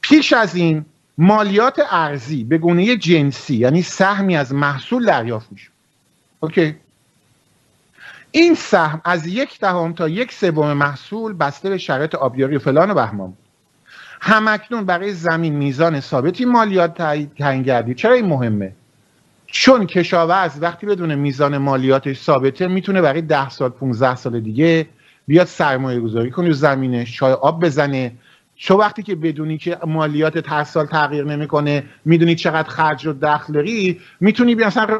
پیش 0.00 0.32
از 0.32 0.54
این 0.54 0.84
مالیات 1.18 1.80
ارزی 1.90 2.44
به 2.44 2.58
گونه 2.58 2.96
جنسی 2.96 3.56
یعنی 3.56 3.82
سهمی 3.82 4.36
از 4.36 4.54
محصول 4.54 5.06
دریافت 5.06 5.52
میشه 5.52 5.68
اوکی؟ 6.40 6.76
این 8.30 8.54
سهم 8.54 9.00
از 9.04 9.26
یک 9.26 9.60
دهم 9.60 9.92
تا 9.92 10.08
یک 10.08 10.32
سوم 10.32 10.72
محصول 10.72 11.32
بسته 11.32 11.70
به 11.70 11.78
شرایط 11.78 12.14
آبیاری 12.14 12.56
و 12.56 12.58
فلان 12.58 12.90
و 12.90 12.94
بهمان 12.94 13.26
بود. 13.26 13.47
همکنون 14.20 14.84
برای 14.84 15.12
زمین 15.12 15.56
میزان 15.56 16.00
ثابتی 16.00 16.44
مالیات 16.44 16.94
تعیین 17.38 17.62
گردید 17.62 17.96
چرا 17.96 18.14
این 18.14 18.26
مهمه؟ 18.26 18.72
چون 19.46 19.86
کشاورز 19.86 20.62
وقتی 20.62 20.86
بدون 20.86 21.14
میزان 21.14 21.58
مالیاتش 21.58 22.20
ثابته 22.20 22.66
می‌تونه 22.66 23.02
برای 23.02 23.22
ده 23.22 23.48
سال 23.48 23.70
15 23.70 24.16
سال 24.16 24.40
دیگه 24.40 24.86
بیاد 25.26 25.46
سرمایه 25.46 26.00
گذاری 26.00 26.30
کنه 26.30 26.52
زمینش 26.52 27.16
چای 27.16 27.32
آب 27.32 27.64
بزنه. 27.64 28.12
چو 28.56 28.76
وقتی 28.76 29.02
که 29.02 29.14
بدونی 29.14 29.58
که 29.58 29.78
مالیات 29.86 30.48
هر 30.48 30.64
سال 30.64 30.86
تغییر 30.86 31.24
نمی‌کنه 31.24 31.84
می‌دونی 32.04 32.34
چقدر 32.34 32.68
خرج 32.68 33.06
و 33.06 33.12
دخل 33.12 33.52
داری 33.52 34.00
می‌تونی 34.20 34.54
بیا 34.54 34.66
مثلا 34.66 34.98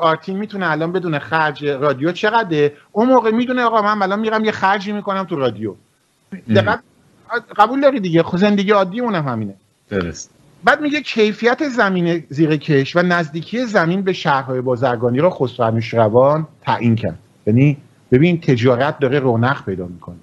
آرتین 0.00 0.38
می‌تونه 0.38 0.70
الان 0.70 0.92
بدون 0.92 1.18
خرج 1.18 1.64
رادیو 1.64 2.12
چقدره؟ 2.12 2.72
اون 2.92 3.08
موقع 3.08 3.30
می‌دونه 3.30 3.62
آقا 3.62 3.82
من 3.82 4.02
الان 4.02 4.20
میرم 4.20 4.44
یه 4.44 4.52
خرجی 4.52 4.92
می‌کنم 4.92 5.24
تو 5.24 5.36
رادیو. 5.36 5.74
دقت 6.54 6.80
قبول 7.56 7.80
داری 7.80 8.00
دیگه؟ 8.00 8.22
خب 8.22 8.36
زندگی 8.36 8.70
عادی 8.70 9.00
اونم 9.00 9.28
همینه. 9.28 9.54
درست. 9.88 10.30
بعد 10.64 10.80
میگه 10.80 11.00
کیفیت 11.00 11.68
زمین 11.68 12.24
زیر 12.28 12.56
کش 12.56 12.96
و 12.96 13.02
نزدیکی 13.02 13.64
زمین 13.64 14.02
به 14.02 14.12
شهرهای 14.12 14.60
بازرگانی 14.60 15.18
را 15.18 15.30
خسرو 15.30 15.80
روان 15.92 16.48
تعیین 16.62 16.96
کرد. 16.96 17.18
یعنی 17.46 17.76
ببین 18.12 18.40
تجارت 18.40 18.98
داره 18.98 19.18
رونق 19.18 19.64
پیدا 19.64 19.86
می‌کنه. 19.86 20.16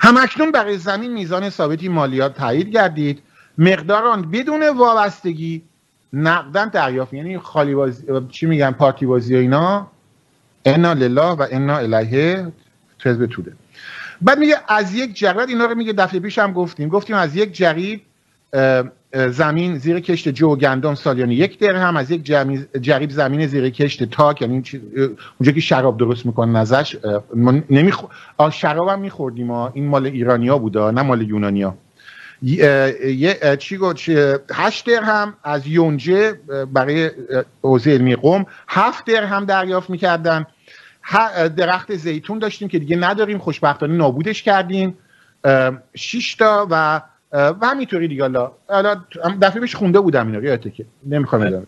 همکنون 0.00 0.52
برای 0.52 0.78
زمین 0.78 1.12
میزان 1.12 1.50
ثابتی 1.50 1.88
مالیات 1.88 2.34
تایید 2.34 2.68
گردید. 2.68 3.22
مقدار 3.58 4.04
آن 4.04 4.30
بدون 4.30 4.68
وابستگی 4.68 5.62
نقدا 6.12 6.64
دریافت. 6.64 7.14
یعنی 7.14 7.38
خالی 7.38 7.74
بازی 7.74 8.06
چی 8.30 8.46
میگن؟ 8.46 8.70
پارتی 8.70 9.06
بازی 9.06 9.34
و 9.34 9.38
اینا. 9.38 9.86
انا 10.64 10.92
لله 10.92 11.22
و 11.22 11.46
انا 11.50 11.76
الیه 11.76 12.52
به 13.04 13.26
توده. 13.26 13.52
بعد 14.22 14.38
میگه 14.38 14.56
از 14.68 14.94
یک 14.94 15.14
جرید 15.14 15.48
اینا 15.48 15.64
رو 15.64 15.74
میگه 15.74 15.92
دفعه 15.92 16.20
پیش 16.20 16.38
هم 16.38 16.52
گفتیم. 16.52 16.88
گفتیم 16.88 17.16
از 17.16 17.36
یک 17.36 17.52
جریب 17.52 18.00
زمین 19.30 19.78
زیر 19.78 20.00
کشت 20.00 20.28
جو 20.28 20.48
و 20.48 20.56
گندم 20.56 20.94
سالیانه 20.94 21.34
یک 21.34 21.58
درهم 21.58 21.96
از 21.96 22.10
یک 22.10 22.24
جریب 22.80 23.10
زمین 23.10 23.46
زیر 23.46 23.70
کشت 23.70 24.04
تاک 24.04 24.42
یعنی 24.42 24.62
اونجا 25.38 25.52
که 25.52 25.60
شراب 25.60 25.98
درست 25.98 26.26
می‌کنن 26.26 26.56
ازش 26.56 26.96
نمیخ... 27.70 28.00
شراب 28.52 28.88
هم 28.88 29.00
میخوردیم 29.00 29.50
این 29.50 29.86
مال 29.86 30.06
ایرانیا 30.06 30.58
بوده 30.58 30.90
نه 30.90 31.02
مال 31.02 31.22
یونانیا. 31.22 31.74
یه 32.42 33.56
چی 33.58 33.76
گفت؟ 33.76 34.08
هشت 34.52 34.86
درهم 34.86 35.34
از 35.44 35.66
یونجه 35.66 36.32
برای 36.72 37.10
حوزه 37.62 37.90
علمی 37.90 38.16
قوم 38.16 38.46
هفت 38.68 39.04
درهم 39.06 39.44
دریافت 39.44 39.90
می‌کردن. 39.90 40.46
درخت 41.56 41.96
زیتون 41.96 42.38
داشتیم 42.38 42.68
که 42.68 42.78
دیگه 42.78 42.96
نداریم 42.96 43.38
خوشبختانه 43.38 43.94
نابودش 43.96 44.42
کردیم. 44.42 44.98
شش 45.94 46.34
تا 46.34 46.66
و 46.70 47.00
و 47.32 47.66
همینطوری 47.66 48.08
دیگه 48.08 48.22
حالا. 48.22 48.52
حالا 48.68 48.96
دفعه 49.42 49.60
بهش 49.60 49.74
خونده 49.74 50.00
بودم 50.00 50.26
اینا 50.26 50.40
یادته 50.40 50.70
که. 50.70 50.84
نمی‌خوام 51.06 51.42
ادامه 51.42 51.66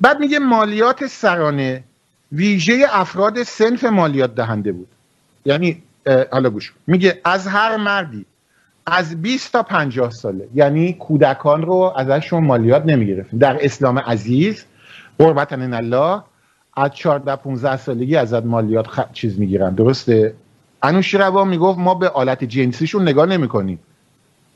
بعد 0.00 0.20
میگه 0.20 0.38
مالیات 0.38 1.06
سرانه 1.06 1.84
ویژه 2.32 2.86
افراد 2.90 3.42
سنف 3.42 3.84
مالیات 3.84 4.34
دهنده 4.34 4.72
بود. 4.72 4.88
یعنی 5.44 5.82
حالا 6.32 6.50
گوش. 6.50 6.72
میگه 6.86 7.20
از 7.24 7.46
هر 7.46 7.76
مردی 7.76 8.26
از 8.86 9.22
20 9.22 9.52
تا 9.52 9.62
50 9.62 10.10
ساله. 10.10 10.48
یعنی 10.54 10.92
کودکان 10.92 11.62
رو 11.62 11.94
ازشون 11.96 12.44
مالیات 12.44 12.86
نمی‌گرفتیم 12.86 13.38
در 13.38 13.58
اسلام 13.60 13.98
عزیز 13.98 14.64
قربتن 15.18 15.74
الله 15.74 16.22
از 16.76 16.90
14 16.90 17.36
15 17.36 17.76
سالگی 17.76 18.16
ازت 18.16 18.44
مالیات 18.44 18.86
خ... 18.86 19.00
چیز 19.12 19.38
می‌گیرن 19.38 19.74
درسته؟ 19.74 20.34
انوشیروا 20.82 21.44
می‌گفت 21.44 21.78
ما 21.78 21.94
به 21.94 22.08
آلت 22.08 22.44
جنسیشون 22.44 23.02
نگاه 23.02 23.26
نمی‌کنیم. 23.26 23.78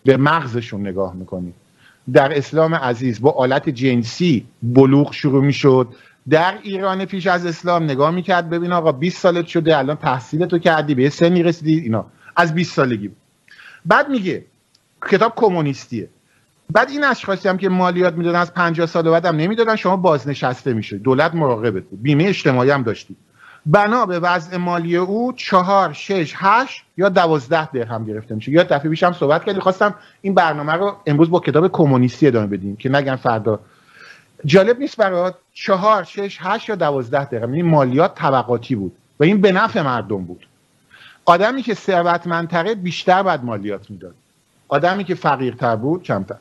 به 0.04 0.16
مغزشون 0.16 0.80
نگاه 0.80 1.14
می‌کنیم. 1.14 1.54
در 2.12 2.36
اسلام 2.38 2.74
عزیز 2.74 3.20
با 3.20 3.30
آلت 3.30 3.68
جنسی 3.68 4.46
بلوغ 4.62 5.12
شروع 5.12 5.44
می‌شد. 5.44 5.88
در 6.30 6.58
ایران 6.62 7.04
پیش 7.04 7.26
از 7.26 7.46
اسلام 7.46 7.82
نگاه 7.82 8.10
می‌کرد 8.10 8.50
ببین 8.50 8.72
آقا 8.72 8.92
20 8.92 9.18
سالت 9.18 9.46
شده 9.46 9.78
الان 9.78 9.96
تحصیلتو 9.96 10.58
کردی 10.58 10.94
به 10.94 11.10
سنی 11.10 11.42
رسیدی 11.42 11.78
اینا. 11.80 12.06
از 12.36 12.54
20 12.54 12.74
سالگی. 12.74 13.10
بعد 13.86 14.08
میگه 14.08 14.44
کتاب 15.10 15.32
کمونیستیه. 15.36 16.08
بعد 16.72 16.90
این 16.90 17.04
اشخاصی 17.04 17.48
هم 17.48 17.56
که 17.56 17.68
مالیات 17.68 18.14
می‌دادن 18.14 18.38
از 18.38 18.54
50 18.54 18.86
سال 18.86 19.10
بعدم 19.10 19.36
نمی‌دادن 19.36 19.76
شما 19.76 19.96
بازنشسته 19.96 20.72
میشه 20.72 20.98
دولت 20.98 21.34
مراقبت 21.34 21.82
بود. 21.82 22.02
بیمه 22.02 22.24
اجتماعی 22.24 22.70
هم 22.70 22.82
داشتی. 22.82 23.16
بنا 23.66 24.06
به 24.06 24.18
وضع 24.18 24.56
مالی 24.56 24.96
او 24.96 25.32
چهار 25.32 25.92
شش 25.92 26.34
هشت 26.36 26.84
یا 26.96 27.08
دوازده 27.08 27.70
درهم 27.70 28.04
گرفته 28.04 28.34
میشه 28.34 28.52
یا 28.52 28.62
دفعه 28.62 28.88
بیشم 28.90 29.12
صحبت 29.12 29.44
کردی. 29.44 29.60
خواستم 29.60 29.94
این 30.20 30.34
برنامه 30.34 30.72
رو 30.72 30.96
امروز 31.06 31.30
با 31.30 31.40
کتاب 31.40 31.68
کمونیستی 31.68 32.26
ادامه 32.26 32.46
بدیم 32.46 32.76
که 32.76 32.88
نگن 32.88 33.16
فردا. 33.16 33.60
جالب 34.44 34.78
نیست 34.78 34.96
برات؟ 34.96 35.34
چهار 35.54 36.04
شش 36.04 36.38
هشت 36.40 36.68
یا 36.68 36.74
دوازده 36.74 37.28
درهم. 37.28 37.52
این 37.52 37.66
مالیات 37.66 38.14
طبقاتی 38.14 38.74
بود 38.74 38.92
و 39.20 39.24
این 39.24 39.40
به 39.40 39.52
نفع 39.52 39.82
مردم 39.82 40.24
بود. 40.24 40.46
آدمی 41.24 41.62
که 41.62 41.74
ثروتمندتره 41.74 42.74
بیشتر 42.74 43.22
بعد 43.22 43.44
مالیات 43.44 43.90
می‌داد. 43.90 44.14
آدمی 44.68 45.04
که 45.04 45.14
فقیرتر 45.14 45.76
بود 45.76 46.02
کمتر. 46.02 46.36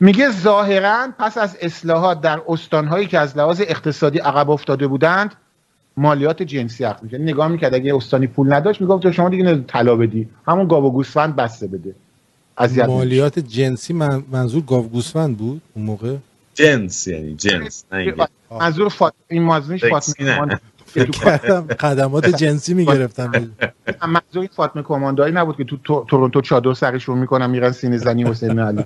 میگه 0.00 0.30
ظاهرا 0.30 1.08
پس 1.18 1.38
از 1.38 1.56
اصلاحات 1.60 2.20
در 2.20 2.40
استانهایی 2.48 3.06
که 3.06 3.18
از 3.18 3.36
لحاظ 3.36 3.60
اقتصادی 3.60 4.18
عقب 4.18 4.50
افتاده 4.50 4.86
بودند 4.86 5.34
مالیات 5.96 6.42
جنسی 6.42 6.84
اخذ 6.84 7.02
میشه 7.02 7.18
نگاه 7.18 7.48
می‌کرد 7.48 7.74
اگه 7.74 7.96
استانی 7.96 8.26
پول 8.26 8.52
نداشت 8.52 8.80
می‌گفت 8.80 9.10
شما 9.10 9.28
دیگه 9.28 9.64
طلا 9.68 9.96
بدی. 9.96 10.28
همون 10.46 10.68
گاو 10.68 10.84
و 10.84 10.90
گوسفند 10.90 11.36
بسته 11.36 11.66
بده. 11.66 11.94
مالیات 12.86 13.38
جنسی 13.38 13.92
منظور 14.32 14.62
گاو 14.62 14.88
گوسفند 14.88 15.36
بود 15.36 15.62
اون 15.74 15.84
موقع؟ 15.84 16.16
جنس 16.54 17.06
یعنی 17.06 17.34
جنس 17.34 17.84
منظور 18.50 18.88
فاط... 18.88 19.12
این 19.28 19.42
مازنیش 19.42 19.84
فاطمه 19.84 20.60
خدمات 21.80 22.36
جنسی 22.36 22.74
می‌گرفتم. 22.74 23.32
منظور 24.08 24.48
فاطمه 24.56 24.82
کمانداری 24.82 25.32
نبود 25.32 25.56
که 25.56 25.64
تو 25.64 26.04
تورنتو 26.04 26.40
چادر 26.40 26.74
سرشون 26.74 27.18
می‌کنم 27.18 27.50
میرن 27.50 27.72
سینه 27.72 27.96
زنی 27.96 28.24
حسین 28.24 28.58
علی. 28.58 28.84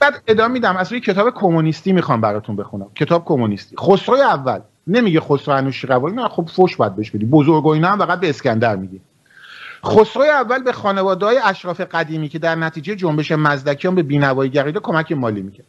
بعد 0.00 0.22
ادامه 0.26 0.52
میدم. 0.52 0.76
از 0.76 0.92
روی 0.92 1.00
کتاب 1.00 1.34
کمونیستی 1.34 1.92
می‌خوام 1.92 2.20
براتون 2.20 2.56
بخونم. 2.56 2.86
کتاب 2.94 3.24
کمونیستی. 3.24 3.76
خسرو 3.76 4.14
اول. 4.14 4.60
نمیگه 4.86 5.20
خسرو 5.20 5.54
انوشیروانی 5.54 6.16
نه 6.16 6.28
خب 6.28 6.48
فوش 6.56 6.76
باید 6.76 6.96
بهش 6.96 7.10
بدی. 7.10 7.24
بزرگ 7.24 7.66
و 7.66 7.68
اینا 7.68 7.88
هم 7.88 7.98
فقط 7.98 8.20
به 8.20 8.30
اسکندر 8.30 8.76
میگه. 8.76 8.98
خسرو 9.84 10.22
اول 10.22 10.62
به 10.62 10.72
خانواده 10.72 11.26
های 11.26 11.40
اشراف 11.44 11.80
قدیمی 11.80 12.28
که 12.28 12.38
در 12.38 12.54
نتیجه 12.54 12.96
جنبش 12.96 13.32
مزدکیان 13.32 13.94
به 13.94 14.02
بینوایی 14.02 14.50
گریده 14.50 14.80
کمک 14.80 15.12
مالی 15.12 15.42
می‌کرد. 15.42 15.66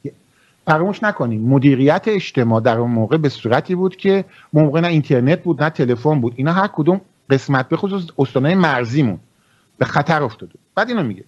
فراموش 0.68 1.04
نکنیم 1.04 1.42
مدیریت 1.42 2.04
اجتماع 2.08 2.62
در 2.62 2.78
اون 2.78 2.92
موقع 2.92 3.18
به 3.18 3.30
صورتی 3.30 3.76
بود 3.76 3.96
که 3.96 4.26
موقع 4.54 4.80
نه 4.82 4.88
اینترنت 4.88 5.44
بود 5.44 5.64
نه 5.64 5.70
تلفن 5.70 6.22
بود. 6.22 6.34
اینا 6.36 6.54
هر 6.54 6.68
کدوم 6.68 7.02
قسمت 7.30 7.70
به 7.70 7.78
خصوص 7.78 8.04
استانهای 8.18 8.56
مرزیمون. 8.56 9.20
به 9.78 9.86
خطر 9.86 10.24
افتاده. 10.24 10.54
بعد 10.76 10.90
اینو 10.90 11.04
میگه. 11.04 11.24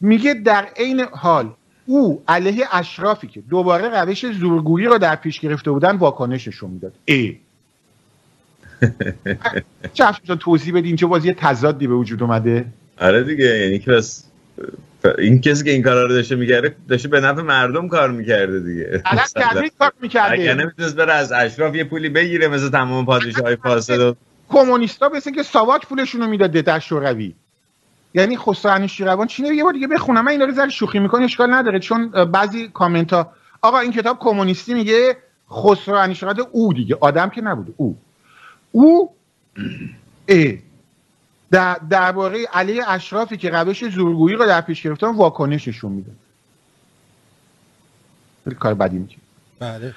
میگه 0.00 0.34
در 0.34 0.68
عین 0.76 1.00
حال 1.00 1.54
او 1.86 2.22
علیه 2.28 2.66
اشرافی 2.72 3.26
که 3.26 3.40
دوباره 3.40 4.00
روش 4.00 4.32
زورگویی 4.32 4.86
را 4.86 4.98
در 4.98 5.16
پیش 5.16 5.40
گرفته 5.40 5.70
بودن 5.70 5.96
واکنششون 5.96 6.70
می‌داد. 6.70 6.92
ای. 7.04 7.36
چه 9.94 10.36
توضیح 10.40 10.74
بدین 10.74 10.96
چه 10.96 11.06
بازی 11.06 11.32
تضادی 11.32 11.86
به 11.86 11.94
وجود 11.94 12.22
اومده؟ 12.22 12.64
آره 13.00 13.24
دیگه 13.24 13.44
یعنی 13.44 13.78
که 13.78 13.90
بس 13.90 14.24
این 15.18 15.40
کسی 15.40 15.64
که 15.64 15.70
این 15.70 15.82
کارا 15.82 16.02
رو 16.02 16.08
داشته 16.08 16.36
می‌کرده 16.36 16.76
داشته 16.88 17.08
به 17.08 17.20
نفع 17.20 17.42
مردم 17.42 17.88
کار 17.88 18.10
می‌کرده 18.10 18.60
دیگه. 18.60 19.02
کار 19.78 19.92
می‌کرده. 20.02 20.32
اگر 20.32 20.54
نمی‌تونست 20.54 20.96
بره 20.96 21.12
از 21.12 21.32
اشراف 21.32 21.74
یه 21.74 21.84
پولی 21.84 22.08
بگیره 22.08 22.48
مثل 22.48 22.70
تمام 22.70 23.06
پادشاه 23.06 23.44
های 23.44 23.56
فاسد 23.56 24.00
و 24.00 24.14
کمونیستا 24.48 25.08
مثل 25.08 25.30
که 25.30 25.42
ساواک 25.42 25.86
پولشون 25.86 26.20
رو 26.20 26.26
می‌داده 26.26 26.62
در 26.62 26.78
شوروی. 26.78 27.34
یعنی 28.14 28.36
خسرو 28.36 28.72
انوشیروان 28.72 29.26
چی 29.26 29.54
یه 29.54 29.64
بار 29.64 29.72
دیگه 29.72 29.86
بخونم. 29.86 30.24
من 30.24 30.32
اینا 30.32 30.44
رو 30.44 30.52
زر 30.52 30.68
شوخی 30.68 30.98
می‌کنه 30.98 31.24
اشکال 31.24 31.54
نداره. 31.54 31.78
چون 31.78 32.08
بعضی 32.24 32.68
کامنت 32.68 33.12
ها 33.12 33.32
آقا 33.62 33.78
این 33.78 33.92
کتاب 33.92 34.18
کمونیستی 34.18 34.74
میگه 34.74 35.16
خسرو 35.50 35.98
انوشیروان 35.98 36.40
او 36.52 36.72
دیگه. 36.72 36.98
آدم 37.00 37.28
که 37.28 37.40
نبوده 37.40 37.72
او. 37.76 37.96
او 38.72 39.14
ای 40.28 40.58
در 41.50 41.80
درباره 41.90 42.44
علی 42.52 42.80
اشرافی 42.80 43.36
که 43.36 43.50
روش 43.50 43.88
زورگویی 43.88 44.36
رو 44.36 44.46
در 44.46 44.60
پیش 44.60 44.82
گرفتن 44.82 45.06
واکنششون 45.06 45.92
میده. 45.92 46.10
کار 48.58 48.74
بدی 48.74 48.98
می‌کنه. 48.98 49.18
بله. 49.58 49.94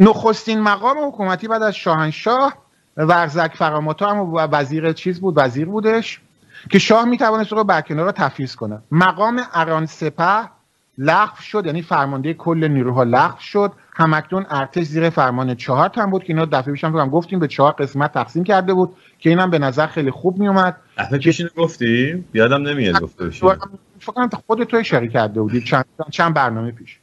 نخستین 0.00 0.60
مقام 0.60 1.08
حکومتی 1.08 1.48
بعد 1.48 1.62
از 1.62 1.74
شاهنشاه 1.74 2.54
ورزک 2.96 3.54
فراماتا 3.54 4.10
هم 4.10 4.32
وزیر 4.52 4.92
چیز 4.92 5.20
بود 5.20 5.34
وزیر 5.36 5.66
بودش. 5.66 6.20
که 6.70 6.78
شاه 6.78 7.04
می‌توانست 7.04 7.52
رو 7.52 7.64
برکنار 7.64 8.06
رو 8.06 8.12
تفیز 8.12 8.56
کنه. 8.56 8.78
مقام 8.90 9.40
اران 9.54 9.86
سپه 9.86 10.48
لغو 10.98 11.40
شد 11.40 11.66
یعنی 11.66 11.82
فرمانده 11.82 12.34
کل 12.34 12.68
نیروها 12.68 13.02
لغو 13.02 13.40
شد. 13.40 13.72
همکنون 13.94 14.46
ارتش 14.50 14.84
زیر 14.84 15.10
فرمان 15.10 15.54
چهار 15.54 15.88
تن 15.88 16.10
بود 16.10 16.24
که 16.24 16.32
اینا 16.32 16.44
دفعه 16.44 16.72
پیشم 16.72 17.08
گفتیم 17.08 17.38
به 17.38 17.48
چهار 17.48 17.72
قسمت 17.72 18.12
تقسیم 18.12 18.44
کرده 18.44 18.74
بود 18.74 18.96
که 19.18 19.30
اینم 19.30 19.50
به 19.50 19.58
نظر 19.58 19.86
خیلی 19.86 20.10
خوب 20.10 20.38
میومد 20.38 20.76
دفعه 20.98 21.18
پیش 21.18 21.42
گفتی 21.56 22.24
یادم 22.34 22.68
نمیاد 22.68 23.00
گفته 23.00 23.24
باشی 23.24 23.46
فکر 23.98 24.28
خود 24.46 24.64
تو 24.64 24.76
اشاره 24.76 25.08
کرده 25.08 25.40
بودی. 25.40 25.60
چند 25.60 25.84
چند 26.10 26.34
برنامه 26.34 26.70
پیش. 26.70 26.97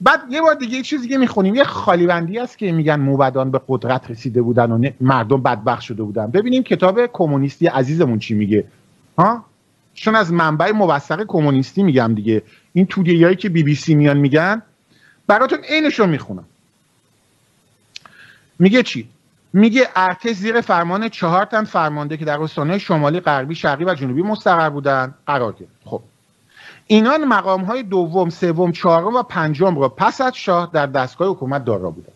بعد 0.00 0.20
یه 0.30 0.40
بار 0.40 0.54
دیگه 0.54 0.76
یه 0.76 0.82
چیز 0.82 1.02
دیگه 1.02 1.18
می‌خونیم. 1.18 1.54
یه 1.54 1.64
خالیبندی 1.64 2.38
است 2.38 2.58
که 2.58 2.72
میگن 2.72 3.00
موبدان 3.00 3.50
به 3.50 3.60
قدرت 3.68 4.10
رسیده 4.10 4.42
بودن 4.42 4.72
و 4.72 4.90
مردم 5.00 5.42
بدبخت 5.42 5.82
شده 5.82 6.02
بودن. 6.02 6.26
ببینیم 6.26 6.62
کتاب 6.62 7.06
کمونیستی 7.06 7.66
عزیزمون 7.66 8.18
چی 8.18 8.34
میگه. 8.34 8.64
ها؟ 9.18 9.44
چون 9.94 10.14
از 10.14 10.32
منبع 10.32 10.72
موثق 10.72 11.24
کمونیستی 11.28 11.82
میگم 11.82 12.14
دیگه. 12.14 12.42
این 12.72 12.88
هایی 13.06 13.36
که 13.36 13.48
بی 13.48 13.62
بی 13.62 13.74
سی 13.74 13.94
میان 13.94 14.16
میگن 14.16 14.62
براتون 15.26 15.58
عینش 15.68 16.00
رو 16.00 16.06
می‌خونم. 16.06 16.44
میگه 18.58 18.82
چی؟ 18.82 19.08
میگه 19.52 19.88
ارتش 19.96 20.36
زیر 20.36 20.60
فرمان 20.60 21.08
چهار 21.08 21.44
تن 21.44 21.64
فرمانده 21.64 22.16
که 22.16 22.24
در 22.24 22.40
استانهای 22.40 22.80
شمالی 22.80 23.20
غربی 23.20 23.54
شرقی 23.54 23.84
و 23.84 23.94
جنوبی 23.94 24.22
مستقر 24.22 24.70
بودن. 24.70 25.14
قرار 25.26 25.52
گرفت. 25.52 25.72
خب. 25.84 26.02
اینان 26.90 27.24
مقام 27.24 27.64
های 27.64 27.82
دوم 27.82 28.30
سوم 28.30 28.72
چهارم 28.72 29.16
و 29.16 29.22
پنجم 29.22 29.78
را 29.78 29.88
پس 29.88 30.20
از 30.20 30.36
شاه 30.36 30.70
در 30.72 30.86
دستگاه 30.86 31.28
حکومت 31.28 31.64
دارا 31.64 31.90
بودن. 31.90 32.12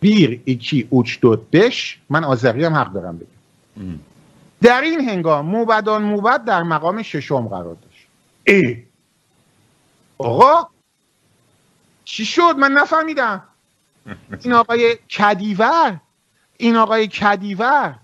بیر 0.00 0.40
ایکی 0.44 0.86
اوچ 0.90 1.20
دو 1.20 1.36
دش 1.36 2.00
من 2.10 2.24
آذری 2.24 2.64
هم 2.64 2.74
حق 2.74 2.92
دارم 2.92 3.18
بگم. 3.18 3.98
در 4.62 4.80
این 4.80 5.08
هنگام 5.08 5.46
موبدان 5.46 6.02
موبد 6.02 6.44
در 6.44 6.62
مقام 6.62 7.02
ششم 7.02 7.48
قرار 7.48 7.76
داشت. 7.82 8.06
ای 8.46 8.82
آقا 10.18 10.68
چی 12.04 12.24
شد؟ 12.24 12.54
من 12.58 12.72
نفهمیدم. 12.72 13.42
این 14.44 14.52
آقای 14.52 14.96
کدیور 15.18 16.00
این 16.56 16.76
آقای 16.76 17.08
کدیور 17.08 17.94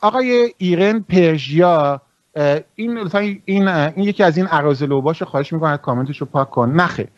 آقای 0.00 0.54
ایرن 0.58 1.00
پرژیا 1.00 2.02
این 2.74 3.10
این 3.44 3.68
این 3.68 3.98
یکی 3.98 4.22
از 4.22 4.36
این 4.36 4.46
باشه 5.00 5.24
خواهش 5.24 5.52
می‌کنم 5.52 5.76
کامنتش 5.76 6.18
رو 6.18 6.26
پاک 6.26 6.50
کن. 6.50 6.70
نخه. 6.70 7.08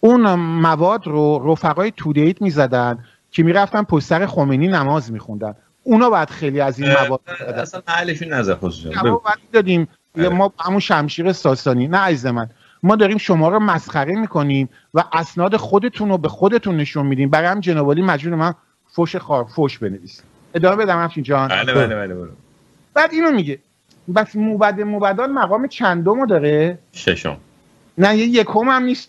اون 0.00 0.34
مواد 0.34 1.06
رو 1.06 1.52
رفقای 1.52 1.92
تودیت 1.96 2.42
می‌زدن 2.42 2.98
که 3.30 3.42
می‌رفتن 3.42 3.82
پستر 3.82 4.26
خمینی 4.26 4.68
نماز 4.68 5.12
میخوندن. 5.12 5.54
اونا 5.82 6.10
باید 6.10 6.30
خیلی 6.30 6.60
از 6.60 6.80
این 6.80 6.92
مواد 6.92 7.20
اصلا 7.56 7.82
محلشون 7.88 8.32
نظر 8.32 8.56
ما 9.02 9.22
دادیم. 9.52 9.88
آره. 10.18 10.28
ما 10.28 10.52
همون 10.60 10.80
شمشیر 10.80 11.32
ساسانی. 11.32 11.88
نه 11.88 11.98
عزیز 11.98 12.26
من. 12.26 12.50
ما 12.82 12.96
داریم 12.96 13.18
شما 13.18 13.48
رو 13.48 13.58
مسخره 13.58 14.14
می‌کنیم 14.14 14.68
و 14.94 15.04
اسناد 15.12 15.56
خودتون 15.56 16.08
رو 16.08 16.18
به 16.18 16.28
خودتون 16.28 16.76
نشون 16.76 17.06
میدیم. 17.06 17.30
برای 17.30 17.48
هم 17.48 17.60
جنوالی 17.60 18.02
مجبور 18.02 18.34
من 18.34 18.54
فوش 18.86 19.16
خار 19.16 19.44
فوش 19.44 19.78
بنویسیم 19.78 20.24
ادامه 20.54 20.76
بدم 20.76 21.02
همچین 21.02 21.22
جان. 21.22 21.48
بله 21.48 21.74
بله, 21.74 22.14
بله. 22.14 22.28
بعد 22.94 23.12
اینو 23.12 23.30
میگه. 23.30 23.58
بس 24.14 24.36
موبد 24.36 24.80
موبدان 24.80 25.32
مقام 25.32 25.66
چندم 25.66 26.26
داره؟ 26.26 26.78
ششم. 26.92 27.36
نه 27.98 28.16
یه 28.16 28.26
یکم 28.26 28.68
هم 28.68 28.82
نیست 28.82 29.08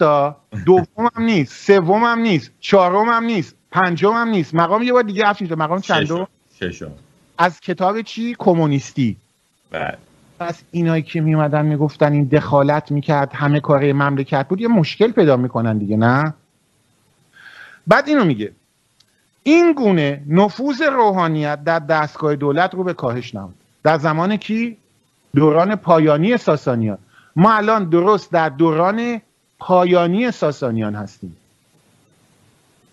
دوم 0.66 1.10
هم 1.16 1.24
نیست 1.24 1.66
سوم 1.68 2.04
هم 2.04 2.20
نیست 2.20 2.52
چهارم 2.60 3.10
هم 3.10 3.24
نیست 3.24 3.56
پنجم 3.72 4.14
هم 4.14 4.28
نیست. 4.28 4.56
مقام 4.56 4.84
یه 4.84 4.94
بار 4.94 5.04
دیگه 5.04 5.28
افشین 5.28 5.54
مقام 5.54 5.80
چندم؟ 5.80 6.28
ششم. 6.60 6.92
از 7.38 7.60
کتاب 7.60 8.02
چی؟ 8.02 8.36
کمونیستی. 8.40 9.18
بله. 9.72 9.98
پس 10.40 10.62
اینایی 10.72 11.04
که 11.04 11.22
میومدن 11.22 11.66
می‌گفتن 11.66 12.12
این 12.14 12.24
دخالت 12.24 12.92
می‌کرد 12.92 13.34
همه 13.34 13.60
کاره 13.60 13.94
مملکت 13.94 14.48
بود 14.48 14.62
یه 14.62 14.68
مشکل 14.68 15.12
پیدا 15.12 15.38
می‌کنن 15.38 15.78
دیگه 15.78 15.98
نه؟ 15.98 16.34
بعد 17.88 18.08
اینو 18.08 18.26
میگه. 18.26 18.52
این 19.44 19.74
گونه 19.74 20.22
نفوذ 20.28 20.82
روحانیت 20.82 21.64
در 21.64 21.80
دستگاه 21.80 22.36
دولت 22.36 22.74
رو 22.74 22.84
به 22.84 22.94
کاهش 22.94 23.36
نمود 23.36 23.56
در 23.84 23.98
زمان 23.98 24.38
کی؟ 24.38 24.78
دوران 25.36 25.76
پایانی 25.76 26.38
ساسانیان. 26.38 26.98
ما 27.36 27.54
الان 27.54 27.90
درست 27.90 28.32
در 28.32 28.50
دوران 28.50 29.22
پایانی 29.60 30.32
ساسانیان 30.32 30.96
هستیم. 30.96 31.38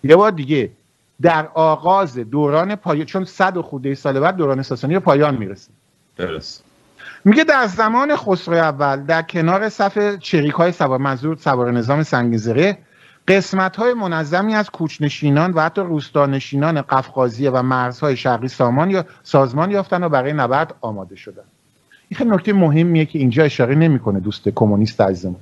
یه 0.03 0.15
بار 0.15 0.31
دیگه 0.31 0.71
در 1.21 1.47
آغاز 1.53 2.17
دوران 2.17 2.75
پایان 2.75 3.05
چون 3.05 3.25
صد 3.25 3.57
و 3.57 3.61
خوده 3.61 3.95
سال 3.95 4.19
بعد 4.19 4.35
دوران 4.35 4.61
ساسانی 4.61 4.99
پایان 4.99 5.35
می‌رسه 5.37 5.71
درست. 6.17 6.63
میگه 7.25 7.43
در 7.43 7.67
زمان 7.67 8.15
خسرو 8.15 8.55
اول 8.55 9.03
در 9.03 9.21
کنار 9.21 9.69
صف 9.69 10.17
چریک 10.17 10.53
های 10.53 10.71
سوار 10.71 10.99
منظور 10.99 11.37
سوار 11.37 11.71
نظام 11.71 12.03
سنگیزره 12.03 12.77
قسمت 13.27 13.75
های 13.75 13.93
منظمی 13.93 14.55
از 14.55 14.69
کوچنشینان 14.69 15.51
و 15.51 15.61
حتی 15.61 15.81
روستانشینان 15.81 16.81
قفقازیه 16.81 17.49
و 17.49 17.61
مرزهای 17.61 18.17
شرقی 18.17 18.47
سامان 18.47 18.89
یا 18.89 19.05
سازمان 19.23 19.71
یافتن 19.71 20.03
و 20.03 20.09
برای 20.09 20.33
نبرد 20.33 20.75
آماده 20.81 21.15
شدن. 21.15 21.43
این 22.11 22.17
خیلی 22.17 22.29
نکته 22.29 22.53
مهمیه 22.53 23.05
که 23.05 23.19
اینجا 23.19 23.43
اشاره 23.43 23.75
نمی‌کنه 23.75 24.19
دوست 24.19 24.49
کمونیست 24.49 25.01
عزیزمون. 25.01 25.35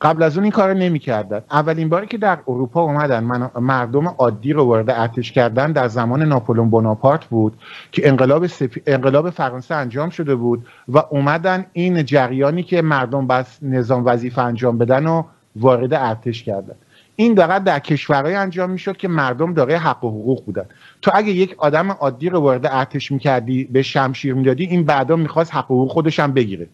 قبل 0.00 0.22
از 0.22 0.36
اون 0.36 0.44
این 0.44 0.52
کار 0.52 0.74
نمی‌کردن. 0.74 1.40
اولین 1.50 1.88
باری 1.88 2.06
که 2.06 2.18
در 2.18 2.38
اروپا 2.48 2.82
اومدن 2.82 3.24
مردم 3.60 4.08
عادی 4.08 4.52
رو 4.52 4.64
وارد 4.64 4.90
ارتش 4.90 5.32
کردن 5.32 5.72
در 5.72 5.88
زمان 5.88 6.22
ناپولون 6.22 6.70
بوناپارت 6.70 7.24
بود 7.24 7.58
که 7.92 8.08
انقلاب, 8.08 8.46
انقلاب 8.86 9.30
فرانسه 9.30 9.74
انجام 9.74 10.10
شده 10.10 10.34
بود 10.34 10.66
و 10.88 10.98
اومدن 11.10 11.66
این 11.72 12.04
جریانی 12.04 12.62
که 12.62 12.82
مردم 12.82 13.26
بس 13.26 13.58
نظام 13.62 14.06
وظیفه 14.06 14.42
انجام 14.42 14.78
بدن 14.78 15.06
و 15.06 15.22
وارد 15.56 15.94
ارتش 15.94 16.42
کردن. 16.42 16.74
این 17.20 17.34
دقیقا 17.34 17.58
در 17.58 17.78
کشورهای 17.78 18.34
انجام 18.34 18.70
می‌شد 18.70 18.96
که 18.96 19.08
مردم 19.08 19.54
داره 19.54 19.78
حق 19.78 20.04
و 20.04 20.08
حقوق 20.08 20.44
بودن. 20.44 20.64
تو 21.02 21.10
اگه 21.14 21.30
یک 21.30 21.54
آدم 21.58 21.90
عادی 21.90 22.28
رو 22.28 22.40
وارد 22.40 22.66
ارتش 22.66 23.12
می‌کردی 23.12 23.64
به 23.64 23.82
شمشیر 23.82 24.34
می‌دادی 24.34 24.64
این 24.64 24.84
بعدا 24.84 25.16
می‌خواست 25.16 25.54
حق 25.54 25.70
و 25.70 25.74
حقوق 25.74 25.90
خودش 25.90 26.20
هم 26.20 26.32
بگیره. 26.32 26.66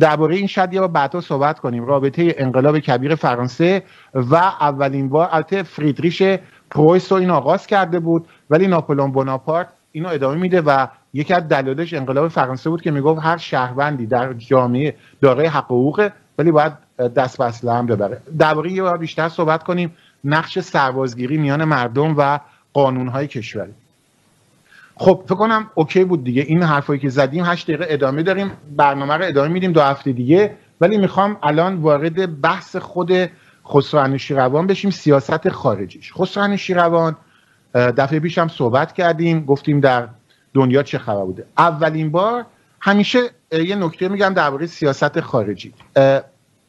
درباره 0.00 0.36
این 0.36 0.46
شاید 0.46 0.72
یه 0.72 0.86
بعدا 0.86 1.20
صحبت 1.20 1.58
کنیم. 1.58 1.84
رابطه 1.84 2.34
انقلاب 2.38 2.78
کبیر 2.78 3.14
فرانسه 3.14 3.82
و 4.14 4.34
اولین 4.36 5.08
بار 5.08 5.28
البته 5.32 5.62
فریدریش 5.62 6.22
پرویس 6.70 7.12
رو 7.12 7.18
این 7.18 7.30
آغاز 7.30 7.66
کرده 7.66 7.98
بود 8.00 8.26
ولی 8.50 8.66
ناپولون 8.66 9.12
بوناپارت 9.12 9.68
اینو 9.92 10.08
ادامه 10.08 10.36
میده 10.36 10.60
و 10.60 10.86
یکی 11.14 11.34
از 11.34 11.48
دلایلش 11.48 11.94
انقلاب 11.94 12.28
فرانسه 12.28 12.70
بود 12.70 12.82
که 12.82 12.90
می‌گفت 12.90 13.20
هر 13.22 13.36
شهروندی 13.36 14.06
در 14.06 14.32
جامعه 14.32 14.94
دارای 15.20 15.46
حق 15.46 15.70
و 15.70 15.74
حقوقه 15.74 16.12
ولی 16.38 16.50
باید 16.50 16.83
دست 16.98 17.38
به 17.38 17.44
اسلحه 17.44 17.76
هم 17.76 17.86
ببره. 17.86 18.20
درباره 18.38 18.72
یه 18.72 18.92
بیشتر 18.92 19.28
صحبت 19.28 19.62
کنیم. 19.62 19.96
نقش 20.24 20.58
سربازگیری 20.58 21.36
میان 21.36 21.64
مردم 21.64 22.14
و 22.18 22.40
قانونهای 22.72 23.26
کشوری. 23.26 23.72
خب 24.96 25.22
فکر 25.26 25.34
کنم 25.34 25.70
اوکی 25.74 26.04
بود 26.04 26.24
دیگه. 26.24 26.42
این 26.42 26.62
حرفایی 26.62 27.00
که 27.00 27.08
زدیم 27.08 27.44
هشت 27.44 27.66
دقیقه 27.66 27.86
ادامه 27.88 28.22
داریم. 28.22 28.50
برنامه 28.76 29.14
رو 29.14 29.24
ادامه 29.24 29.48
میدیم 29.48 29.72
دو 29.72 29.80
هفته 29.80 30.12
دیگه. 30.12 30.56
ولی 30.80 30.98
می‌خوام 30.98 31.36
الان 31.42 31.76
وارد 31.76 32.40
بحث 32.40 32.76
خود 32.76 33.12
خسرو 33.66 34.16
روان 34.28 34.66
بشیم. 34.66 34.90
سیاست 34.90 35.48
خارجیش. 35.48 36.12
خسرو 36.12 36.56
روان 36.68 37.16
دفعه 37.74 38.20
پیش 38.20 38.38
هم 38.38 38.48
صحبت 38.48 38.92
کردیم. 38.92 39.44
گفتیم 39.44 39.80
در 39.80 40.08
دنیا 40.54 40.82
چه 40.82 40.98
خبر 40.98 41.24
بوده. 41.24 41.46
اولین 41.58 42.10
بار 42.10 42.46
همیشه 42.80 43.18
یه 43.52 43.76
نکته 43.76 44.08
میگم 44.08 44.34
درباره 44.34 44.66
سیاست 44.66 45.20
خارجی. 45.20 45.72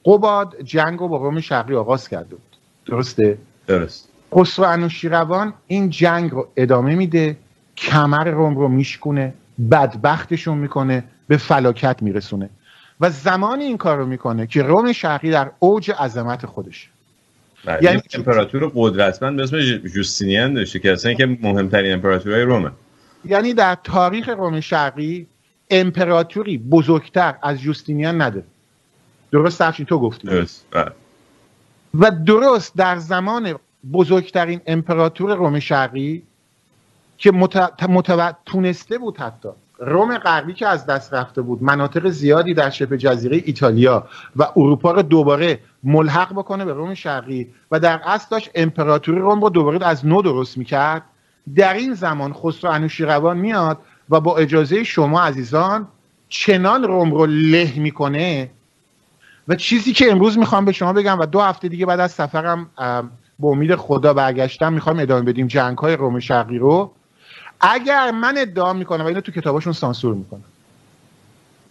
قباد 0.05 0.61
جنگ 0.63 0.99
رو 0.99 1.07
با 1.07 1.17
روم 1.17 1.41
شرقی 1.41 1.75
آغاز 1.75 2.09
کرده 2.09 2.35
بود. 2.35 2.57
درسته؟ 2.85 3.37
درست. 3.67 4.09
خسرو 4.35 4.65
انوشیروان 4.65 5.53
این 5.67 5.89
جنگ 5.89 6.31
رو 6.31 6.47
ادامه 6.57 6.95
میده 6.95 7.37
کمر 7.77 8.27
روم 8.29 8.57
رو 8.57 8.67
میشکونه 8.67 9.33
بدبختشون 9.71 10.57
می‌کنه 10.57 11.03
به 11.27 11.37
فلاکت 11.37 12.01
میرسونه. 12.01 12.49
و 12.99 13.09
زمانی 13.09 13.63
این 13.63 13.77
کار 13.77 13.97
رو 13.97 14.05
می‌کنه 14.05 14.47
که 14.47 14.63
روم 14.63 14.93
شرقی 14.93 15.31
در 15.31 15.51
اوج 15.59 15.91
عظمت 15.91 16.45
خودشه. 16.45 16.87
بله. 17.65 17.83
یعنی 17.83 18.01
امپراتور 18.13 18.71
قدرتمند 18.75 19.37
به 19.37 19.43
اسم 19.43 19.59
جوستینیان 19.77 20.53
داشته 20.53 20.79
که 20.79 20.93
اصلا 20.93 21.13
که 21.13 21.25
مهمترین 21.25 21.93
امپراتورهای 21.93 22.41
رومه. 22.41 22.71
یعنی 23.25 23.53
در 23.53 23.77
تاریخ 23.83 24.29
روم 24.29 24.59
شرقی 24.59 25.27
امپراتوری 25.69 26.57
بزرگتر 26.57 27.35
از 27.41 27.61
جوستینیان 27.61 28.21
نده 28.21 28.43
درست 29.31 29.61
افشین 29.61 29.85
تو 29.85 29.99
گفتی. 29.99 30.27
درست 30.27 30.65
بله. 30.71 30.91
و 31.99 32.11
درست 32.11 32.75
در 32.75 32.97
زمان 32.97 33.55
بزرگترین 33.93 34.61
امپراتور 34.67 35.35
روم 35.35 35.59
شرقی 35.59 36.23
که 37.17 37.31
مت... 37.31 38.35
تونسته 38.45 38.97
بود 38.97 39.17
حتی. 39.17 39.49
روم 39.79 40.17
غربی 40.17 40.53
که 40.53 40.67
از 40.67 40.85
دست 40.85 41.13
رفته 41.13 41.41
بود 41.41 41.63
مناطق 41.63 42.09
زیادی 42.09 42.53
در 42.53 42.69
شبه 42.69 42.97
جزیره 42.97 43.43
ایتالیا 43.45 44.07
و 44.35 44.43
اروپا 44.55 44.91
رو 44.91 45.01
دوباره 45.01 45.59
ملحق 45.83 46.33
بکنه 46.33 46.65
به 46.65 46.73
روم 46.73 46.93
شرقی 46.93 47.47
و 47.71 47.79
در 47.79 48.01
اصل 48.05 48.27
داشت 48.31 48.49
امپراتوری 48.55 49.19
روم 49.19 49.41
رو 49.41 49.49
دوباره 49.49 49.87
از 49.87 50.05
نو 50.05 50.21
درست 50.21 50.57
می‌کرد. 50.57 51.01
در 51.55 51.73
این 51.73 51.93
زمان 51.93 52.33
خسرو 52.33 52.71
انوشیروان 52.71 53.37
میاد 53.37 53.77
و 54.09 54.19
با 54.19 54.37
اجازه 54.37 54.83
شما 54.83 55.21
عزیزان 55.21 55.87
چنان 56.29 56.83
روم 56.83 57.13
رو 57.13 57.25
له 57.25 57.73
می‌کنه 57.77 58.49
و 59.47 59.55
چیزی 59.55 59.93
که 59.93 60.11
امروز 60.11 60.37
می‌خوام 60.37 60.65
به 60.65 60.71
شما 60.71 60.93
بگم 60.93 61.19
و 61.19 61.25
دو 61.25 61.41
هفته 61.41 61.67
دیگه 61.67 61.85
بعد 61.85 61.99
از 61.99 62.11
سفرم 62.11 62.69
به 63.39 63.47
امید 63.47 63.75
خدا 63.75 64.13
برگشتم 64.13 64.73
می‌خوام 64.73 64.99
ادامه 64.99 65.21
بدیم 65.21 65.47
جنگ 65.47 65.77
های 65.77 65.95
روم 65.95 66.19
شرقی 66.19 66.57
رو. 66.57 66.91
اگر 67.61 68.11
من 68.11 68.37
ادعا 68.37 68.73
می‌کنم 68.73 69.03
و 69.03 69.07
اینو 69.07 69.21
تو 69.21 69.31
کتاباشون 69.31 69.73
سانسور 69.73 70.15
می‌کنم. 70.15 70.43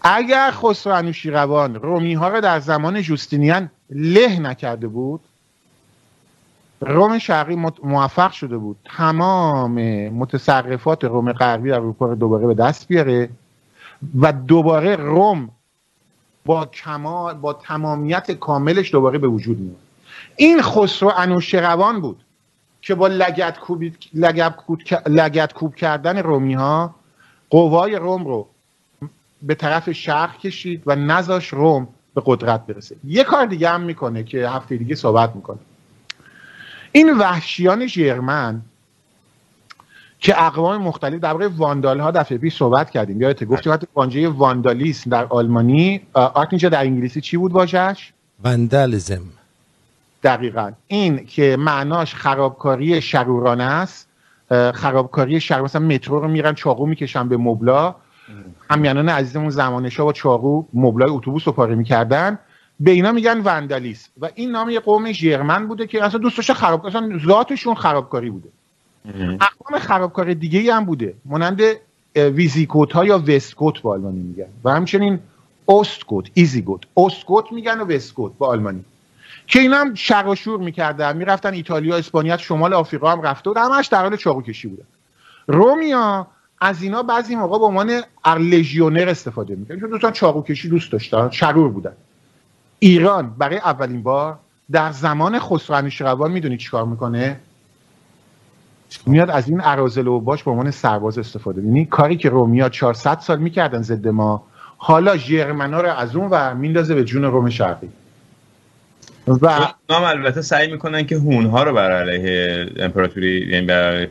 اگر 0.02 0.50
خسرو 0.50 0.94
انوشیروان 0.94 1.74
رومی 1.74 2.14
ها 2.14 2.28
رو 2.28 2.40
در 2.40 2.60
زمان 2.60 3.02
جوستینیان 3.02 3.70
له 3.90 4.40
نکرده 4.40 4.88
بود 4.88 5.20
روم 6.80 7.18
شرقی 7.18 7.56
موفق 7.82 8.32
شده 8.32 8.56
بود 8.56 8.76
تمام 8.84 9.72
متصرفات 10.08 11.04
روم 11.04 11.32
غربی 11.32 11.70
در 11.70 11.74
اروپا 11.74 12.06
رو 12.06 12.14
دوباره 12.14 12.46
به 12.46 12.54
دست 12.54 12.88
بیاره 12.88 13.28
و 14.20 14.32
دوباره 14.32 14.96
روم 14.96 15.50
با 16.44 16.66
کمال 16.66 17.34
با 17.34 17.52
تمامیت 17.52 18.30
کاملش 18.30 18.92
دوباره 18.92 19.18
به 19.18 19.28
وجود 19.28 19.58
میاد. 19.58 19.76
این 20.36 20.62
خسرو 20.62 21.12
انوشیروان 21.16 22.00
بود 22.00 22.20
که 22.82 22.94
با 22.94 23.08
لگت, 23.08 23.58
لگت, 25.06 25.52
کوب 25.52 25.74
کردن 25.74 26.18
رومی 26.18 26.54
ها 26.54 26.94
قوای 27.50 27.96
روم 27.96 28.24
رو 28.24 28.48
به 29.42 29.54
طرف 29.54 29.92
شرق 29.92 30.38
کشید 30.38 30.82
و 30.86 30.96
نزاش 30.96 31.48
روم 31.48 31.88
به 32.14 32.22
قدرت 32.24 32.66
برسه. 32.66 32.96
یه 33.04 33.24
کار 33.24 33.46
دیگه 33.46 33.68
هم 33.68 33.80
می‌کنه 33.80 34.24
که 34.24 34.48
هفته 34.48 34.76
دیگه 34.76 34.94
صحبت 34.94 35.36
می‌کنه. 35.36 35.58
این 36.92 37.18
وحشیان 37.18 37.86
ژرمن 37.86 38.62
که 40.24 40.42
اقوام 40.42 40.82
مختلف 40.82 41.20
درباره 41.20 41.48
واندال 41.48 42.00
ها 42.00 42.10
دفعه 42.10 42.38
پیش 42.38 42.56
صحبت 42.56 42.90
کردیم. 42.90 43.20
یادت 43.20 43.44
گفتیم 43.44 43.72
وقتی 43.72 43.86
وانجه 43.94 44.28
واندالیسم 44.28 45.10
در 45.10 45.24
آلمانی 45.24 46.00
آرت 46.14 46.54
در 46.54 46.80
انگلیسی 46.80 47.20
چی 47.20 47.36
بود 47.36 47.52
واژش 47.52 48.12
واندالیزم. 48.44 49.22
دقیقا. 50.22 50.72
این 50.86 51.26
که 51.26 51.56
معناش 51.58 52.14
خرابکاری 52.14 53.02
شرورانه 53.02 53.64
است. 53.64 54.08
خرابکاری 54.74 55.40
شر 55.40 55.60
مثلا 55.60 55.82
مترو 55.82 56.20
رو 56.20 56.28
میرن 56.28 56.54
چاقو 56.54 56.86
می‌کشن 56.86 57.28
به 57.28 57.36
مبلا. 57.36 57.94
همیانان 58.70 59.08
عزیزمون 59.08 59.50
زمانشا 59.50 60.04
با 60.04 60.12
چاقو 60.12 60.64
مبلای 60.74 61.10
اتوبوس 61.10 61.42
رو 61.46 61.52
پاره 61.52 61.74
می‌کردن. 61.74 62.38
به 62.80 62.90
اینا 62.90 63.12
میگن 63.12 63.40
وندالیس 63.40 64.08
و 64.20 64.28
این 64.34 64.50
نام 64.50 64.70
یه 64.70 64.80
قوم 64.80 65.12
ژرمن 65.12 65.66
بوده 65.66 65.86
که 65.86 66.04
اصلا 66.04 66.20
دوستش 66.20 66.50
خراب 66.50 66.86
اصلا 66.86 67.18
ذاتشون 67.26 67.74
خرابکاری 67.74 68.30
بوده. 68.30 68.48
اقوام 69.06 69.80
خرابکاری 69.80 70.34
دیگه 70.34 70.74
هم 70.74 70.84
بوده. 70.84 71.14
مانند 71.24 71.60
ویزیکوت 72.16 72.92
ها 72.92 73.04
یا 73.04 73.18
وستکوت 73.18 73.82
با 73.82 73.92
آلمانی 73.92 74.20
میگن. 74.20 74.48
و 74.64 74.70
همچنین 74.70 75.18
اوستکوت 75.66 76.30
ایزیگوت 76.34 76.82
اوستکوت 76.94 77.52
میگن 77.52 77.80
و 77.80 77.84
وستکوت 77.84 78.32
با 78.38 78.46
آلمانی. 78.46 78.84
که 79.46 79.60
اینا 79.60 79.76
هم 79.76 79.94
شر 79.94 80.26
و 80.26 80.34
شور 80.34 80.60
می‌کردن. 80.60 81.16
می‌رفتن 81.16 81.54
ایتالیا 81.54 81.96
اسپانیا 81.96 82.36
شمال 82.36 82.74
آفریقا 82.74 83.12
هم 83.12 83.22
رفته 83.22 83.50
و 83.50 83.58
همش 83.58 83.86
در 83.86 84.02
حال 84.02 84.16
چاقو 84.16 84.42
کشی 84.42 84.68
بودن. 84.68 84.84
رومیا 85.46 86.26
از 86.60 86.82
اینا 86.82 87.02
بعضی 87.02 87.36
موقع 87.36 87.58
به 87.58 87.64
عنوان 87.64 88.02
لژیونر 88.38 89.08
استفاده 89.08 89.54
می‌کنن 89.54 89.80
چون 89.80 89.90
دوستان 89.90 90.12
چاقو 90.12 90.42
کشی 90.42 90.68
دوست 90.68 90.92
داشتن 90.92 91.30
شرور 91.30 91.68
بودن. 91.68 91.92
ایران 92.78 93.34
برای 93.38 93.58
اولین 93.58 94.02
بار 94.02 94.38
در 94.70 94.92
زمان 94.92 95.38
خسرو 95.38 95.76
انوشیروان 95.76 96.30
می‌دونی 96.30 96.56
چیکار 96.56 96.84
می‌کنه؟ 96.84 97.40
میاد 99.06 99.30
از 99.30 99.48
این 99.48 99.60
ارازل 99.64 100.06
و 100.06 100.20
باش 100.20 100.42
به 100.42 100.50
عنوان 100.50 100.70
سرباز 100.70 101.18
استفاده 101.18 101.62
یعنی 101.62 101.84
کاری 101.84 102.16
که 102.16 102.28
رومیا 102.28 102.68
400 102.68 103.18
سال 103.18 103.38
می‌کردن 103.38 103.82
ضد 103.82 104.08
ما 104.08 104.44
حالا 104.76 105.16
ژرمنا 105.16 105.80
رو 105.80 105.88
از 105.88 106.16
اون 106.16 106.28
و 106.30 106.54
میندازه 106.54 106.94
به 106.94 107.04
جون 107.04 107.22
روم 107.22 107.50
شرقی. 107.50 107.88
و 109.26 109.48
هم 109.90 110.02
البته 110.04 110.42
سعی 110.42 110.72
می‌کنن 110.72 111.06
که 111.06 111.16
هونها 111.16 111.62
رو 111.62 111.72
بر 111.72 111.90
علیه 111.92 112.66
امپراتوری 112.76 113.46
یعنی 113.50 113.66
بر 113.66 114.08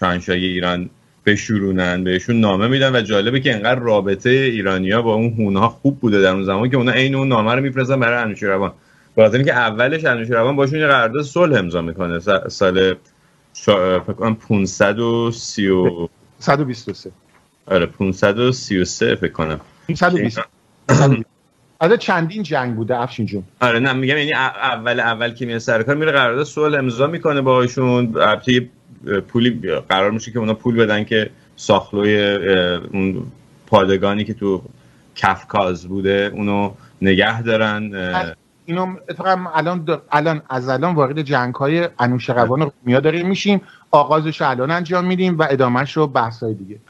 شاهنشاهی 0.00 0.46
ایران 0.46 0.90
بشورونن 1.26 2.04
بهشون 2.04 2.40
نامه 2.40 2.68
میدن 2.68 2.96
و 2.96 3.00
جالبه 3.00 3.40
که 3.40 3.54
انقدر 3.54 3.80
رابطه 3.80 4.30
ایرانیا 4.30 5.02
با 5.02 5.14
اون 5.14 5.34
هونها 5.38 5.68
خوب 5.68 6.00
بوده 6.00 6.20
در 6.20 6.32
اون 6.32 6.44
زمان 6.44 6.70
که 6.70 6.76
اونا 6.76 6.92
عین 6.92 7.14
اون 7.14 7.28
نامه 7.28 7.54
رو 7.54 7.60
میفرستن 7.60 8.00
برای 8.00 8.22
انوشیروان. 8.22 8.72
به 9.16 9.34
اینکه 9.34 9.52
اولش 9.52 10.04
انوشیروان 10.04 10.56
باشون 10.56 10.78
یه 10.78 10.86
قرارداد 10.86 11.22
صلح 11.22 11.58
امضا 11.58 11.82
می‌کنه 11.82 12.18
سال 12.48 12.94
فکر 13.52 13.98
کنم 13.98 14.34
530 14.34 16.08
123 16.38 17.10
آره 17.66 17.86
533 17.86 19.14
فکر 19.14 19.32
کنم. 19.32 19.60
520 19.88 20.40
از 21.80 21.92
چندین 21.92 22.42
جنگ 22.42 22.76
بوده 22.76 23.00
افشین 23.00 23.26
جون. 23.26 23.42
آره 23.60 23.78
نه 23.78 23.92
میگم 23.92 24.16
یعنی 24.16 24.32
اول 24.32 25.00
اول 25.00 25.34
که 25.34 25.46
میاد 25.46 25.58
سر 25.58 25.82
کار 25.82 25.94
میره 25.94 26.12
قرارداد 26.12 26.44
صلح 26.44 26.78
امضا 26.78 27.06
می‌کنه 27.06 27.40
باهاشون. 27.40 28.16
البته 28.16 28.68
پولی 29.28 29.50
قرار 29.88 30.10
میشه 30.10 30.32
که 30.32 30.38
اونا 30.38 30.54
پول 30.54 30.76
بدن 30.76 31.04
که 31.04 31.30
ساخلوی 31.56 32.34
اون 32.92 33.22
پادگانی 33.66 34.24
که 34.24 34.34
تو 34.34 34.62
کفکاز 35.14 35.86
بوده 35.86 36.30
اونو 36.34 36.72
نگه 37.02 37.42
دارن 37.42 37.92
اینو 38.70 38.96
اتفاقا 39.08 39.50
الان 39.54 40.00
الان 40.12 40.42
از 40.50 40.68
الان 40.68 40.94
وارد 40.94 41.22
جنگ 41.22 41.54
های 41.54 41.88
انوشیروان 41.98 42.60
رومیا 42.60 43.00
داریم 43.00 43.28
میشیم. 43.28 43.60
آغازش 43.90 44.42
الان 44.42 44.70
انجام 44.70 45.04
میدیم 45.04 45.38
و 45.38 45.46
ادامهش 45.50 45.96
رو 45.96 46.06
بحث 46.06 46.42
های 46.42 46.54
دیگه 46.54 46.80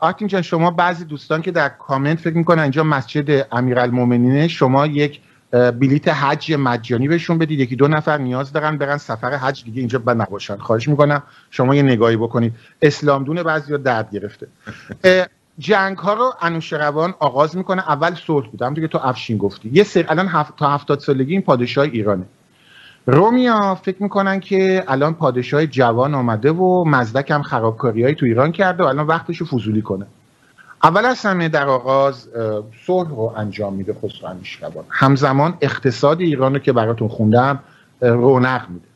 آرتین 0.00 0.28
جان 0.28 0.42
شما 0.42 0.70
بعضی 0.70 1.04
دوستان 1.04 1.42
که 1.42 1.50
در 1.50 1.68
کامنت 1.68 2.18
فکر 2.18 2.36
می‌کنن 2.36 2.62
اینجا 2.62 2.84
مسجد 2.84 3.46
امیرالمومنینه 3.52 4.48
شما 4.48 4.86
یک 4.86 5.20
بلیت 5.50 6.08
حج 6.08 6.54
مجانی 6.54 7.08
بهشون 7.08 7.38
بدید. 7.38 7.60
یکی 7.60 7.76
دو 7.76 7.88
نفر 7.88 8.18
نیاز 8.18 8.52
دارن 8.52 8.78
برن 8.78 8.96
سفر 8.96 9.36
حج 9.36 9.64
دیگه 9.64 9.78
اینجا 9.78 9.98
بد 9.98 10.16
نباشن 10.16 10.56
خواهش 10.56 10.88
می‌کنم 10.88 11.22
شما 11.50 11.74
یه 11.74 11.82
نگاهی 11.82 12.16
بکنید. 12.16 12.54
اسلام 12.82 13.24
دونه 13.24 13.42
بعضی 13.42 13.78
درد 13.78 14.10
گرفته. 14.10 14.46
جنگ 15.58 15.96
ها 15.98 16.14
رو 16.14 16.32
انوشیروان 16.40 17.14
آغاز 17.18 17.56
می‌کنه. 17.56 17.90
اول 17.90 18.14
صلح 18.14 18.48
بود 18.48 18.62
هم 18.62 18.74
دیگه 18.74 18.88
تو 18.88 18.98
افشین 19.02 19.38
گفتی. 19.38 19.70
یه 19.72 19.84
سر 19.84 20.04
الان 20.08 20.28
هفت 20.28 20.56
تا 20.56 20.70
هفتاد 20.70 21.00
سالگی 21.00 21.32
این 21.32 21.42
پادشاه 21.42 21.84
ایرانه. 21.84 22.24
رومیا 23.06 23.74
فکر 23.74 24.02
می‌کنن 24.02 24.40
که 24.40 24.84
الان 24.88 25.14
پادشاه 25.14 25.66
جوان 25.66 26.14
آمده 26.14 26.52
و 26.52 26.84
مزدک 26.84 27.30
هم 27.30 27.42
خرابکاری 27.42 28.14
تو 28.14 28.26
ایران 28.26 28.52
کرده 28.52 28.82
و 28.82 28.86
الان 28.86 29.06
وقتش 29.06 29.36
رو 29.36 29.46
فضولی 29.46 29.82
کنه. 29.82 30.06
اول 30.82 31.04
از 31.04 31.26
همه 31.26 31.48
در 31.48 31.66
آغاز 31.66 32.28
صلح 32.86 33.08
رو 33.08 33.34
انجام 33.36 33.74
میده 33.74 33.94
خسرو 33.94 34.28
انوشیروان 34.28 34.84
همزمان 34.88 35.54
اقتصاد 35.60 36.20
ایران 36.20 36.52
رو 36.52 36.58
که 36.58 36.72
براتون 36.72 37.08
خوندم 37.08 37.58
رونق 38.00 38.68
میده. 38.68 38.86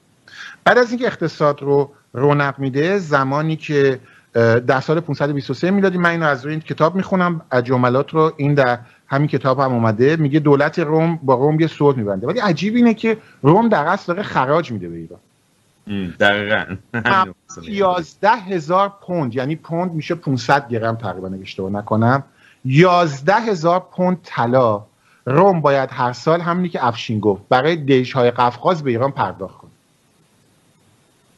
بعد 0.64 0.78
از 0.78 0.90
اینکه 0.90 1.06
اقتصاد 1.06 1.62
رو 1.62 1.90
رونق 2.12 2.58
میده 2.58 2.98
زمانی 2.98 3.56
که 3.56 4.00
در 4.34 4.80
سال 4.80 5.00
523 5.00 5.70
میلادی 5.70 5.98
من 5.98 6.10
اینو 6.10 6.26
از 6.26 6.44
روی 6.44 6.52
این 6.52 6.60
کتاب 6.60 6.94
می‌خونم. 6.94 7.40
از 7.50 7.64
جملات 7.64 8.10
رو 8.10 8.32
این 8.36 8.54
در 8.54 8.78
همین 9.06 9.28
کتاب 9.28 9.60
هم 9.60 9.72
اومده. 9.72 10.16
میگه 10.16 10.40
دولت 10.40 10.78
روم 10.78 11.18
با 11.22 11.34
روم 11.34 11.60
یه 11.60 11.66
صلح 11.66 11.96
میبنده. 11.96 12.26
ولی 12.26 12.40
عجیب 12.40 12.74
اینه 12.76 12.94
که 12.94 13.16
روم 13.42 13.68
در 13.68 13.86
اصل 13.86 14.12
داره 14.12 14.22
خراج 14.22 14.72
میده 14.72 14.88
به 14.88 14.96
ایران. 14.96 15.20
دقیقا. 16.20 16.76
11 17.62 18.30
هزار 18.30 18.92
پوند 19.06 19.34
یعنی 19.34 19.56
پوند 19.56 19.92
میشه 19.92 20.14
500 20.14 20.68
گرم 20.68 20.96
تقریبا 20.96 21.30
اشتباه 21.42 21.70
نکنم. 21.70 22.24
11 22.64 23.34
هزار 23.34 23.86
پوند 23.96 24.18
طلا. 24.22 24.84
روم 25.26 25.60
باید 25.60 25.90
هر 25.92 26.12
سال 26.12 26.40
همینی 26.40 26.68
که 26.68 26.86
افشین 26.86 27.20
گفت 27.20 27.42
برای 27.48 27.76
دیش 27.76 28.12
های 28.12 28.30
قفقاز 28.30 28.82
به 28.84 28.90
ایران 28.90 29.10
پرداخت 29.10 29.58
کنه. 29.58 29.70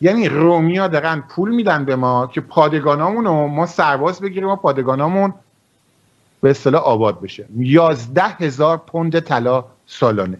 یعنی 0.04 0.28
رومیا 0.28 0.88
دارن 0.88 1.20
پول 1.20 1.54
میدن 1.54 1.84
به 1.84 1.96
ما 1.96 2.26
که 2.26 2.40
پادگانامون 2.40 3.24
رو 3.24 3.46
ما 3.46 3.66
سرباز 3.66 4.20
بگیریم 4.20 4.48
و 4.48 4.56
پادگانامون 4.56 5.34
به 6.40 6.50
اصطلاح 6.50 6.82
آباد 6.82 7.20
بشه. 7.20 7.46
یازده 7.56 8.28
هزار 8.28 8.76
پوند 8.76 9.20
طلا 9.20 9.64
سالانه. 9.86 10.38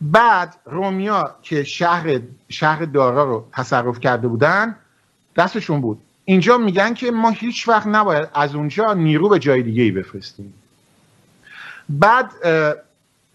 بعد 0.00 0.56
رومیا 0.66 1.34
که 1.42 1.64
شهر 1.64 2.20
شهر 2.48 2.84
دارا 2.84 3.24
رو 3.24 3.44
تصرف 3.52 4.00
کرده 4.00 4.28
بودن 4.28 4.76
دستشون 5.36 5.80
بود. 5.80 5.98
اینجا 6.24 6.58
میگن 6.58 6.94
که 6.94 7.10
ما 7.10 7.30
هیچ 7.30 7.68
وقت 7.68 7.86
نباید 7.86 8.28
از 8.34 8.54
اونجا 8.54 8.94
نیرو 8.94 9.28
به 9.28 9.38
جای 9.38 9.62
دیگه 9.62 9.82
ای 9.82 9.90
بفرستیم. 9.90 10.54
بعد 11.88 12.30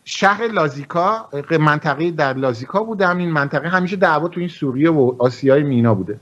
شهر 0.05 0.47
لازیکا 0.47 1.29
منطقه 1.59 2.11
در 2.11 2.33
لازیکا 2.33 2.83
بودم 2.83 3.17
این 3.17 3.31
منطقه 3.31 3.67
همیشه 3.69 3.95
دعوا 3.95 4.27
تو 4.27 4.39
این 4.39 4.49
سوریه 4.49 4.91
و 4.91 5.15
آسیای 5.19 5.63
مینا 5.63 5.95
بوده. 5.95 6.19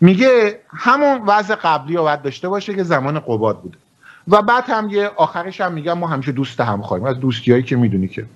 میگه 0.00 0.58
همون 0.68 1.22
وضع 1.26 1.54
قبلی 1.54 1.96
رو 1.96 2.02
باید 2.02 2.22
داشته 2.22 2.48
باشه 2.48 2.74
که 2.74 2.82
زمان 2.82 3.18
قباد 3.18 3.60
بوده. 3.60 3.78
و 4.28 4.42
بعد 4.42 4.64
هم 4.66 4.90
یه 4.90 5.10
آخرش 5.16 5.60
هم 5.60 5.72
میگم 5.72 5.98
ما 5.98 6.06
همیشه 6.06 6.32
دوست 6.32 6.60
هم 6.60 6.82
خواهیم. 6.82 7.06
از 7.06 7.20
دوستیایی 7.20 7.62
که 7.62 7.76
می‌دونی 7.76 8.08
که. 8.08 8.26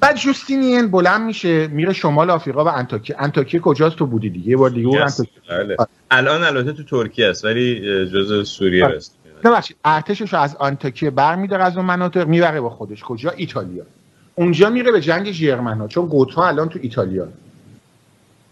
بعد 0.00 0.16
جوستینین 0.16 0.90
بلند 0.90 1.20
میشه 1.20 1.66
میره 1.66 1.92
شمال 1.92 2.30
آفریقا 2.30 2.64
و 2.64 2.68
انتاکیه 2.68 3.16
انتاکیه 3.18 3.60
کجاست 3.60 3.96
تو 3.96 4.06
بودی 4.06 4.30
دیگه؟ 4.30 4.48
یه 4.48 4.56
بار 4.56 4.70
دیگه 4.70 5.06
بله. 5.50 5.76
الان 6.10 6.44
البته 6.44 6.72
تو 6.72 6.82
ترکیه 6.82 7.26
است 7.26 7.44
ولی 7.44 7.80
جز 8.06 8.48
سوریه 8.48 8.86
است. 8.86 9.13
ببخشید 9.44 9.76
ارتشش 9.84 10.32
رو 10.32 10.38
از 10.38 10.56
آنتاکیه 10.56 11.10
برمیداره 11.10 11.64
از 11.64 11.76
اون 11.76 11.86
مناطق 11.86 12.28
می‌بره 12.28 12.60
با 12.60 12.70
خودش. 12.70 13.04
کجا؟ 13.04 13.30
ایتالیا. 13.30 13.84
اونجا 14.34 14.70
میره 14.70 14.92
به 14.92 15.00
جنگ 15.00 15.32
ژرمن 15.32 15.78
ها 15.78 15.88
چون 15.88 16.06
گوتا 16.06 16.46
الان 16.46 16.68
تو 16.68 16.78
ایتالیا. 16.82 17.28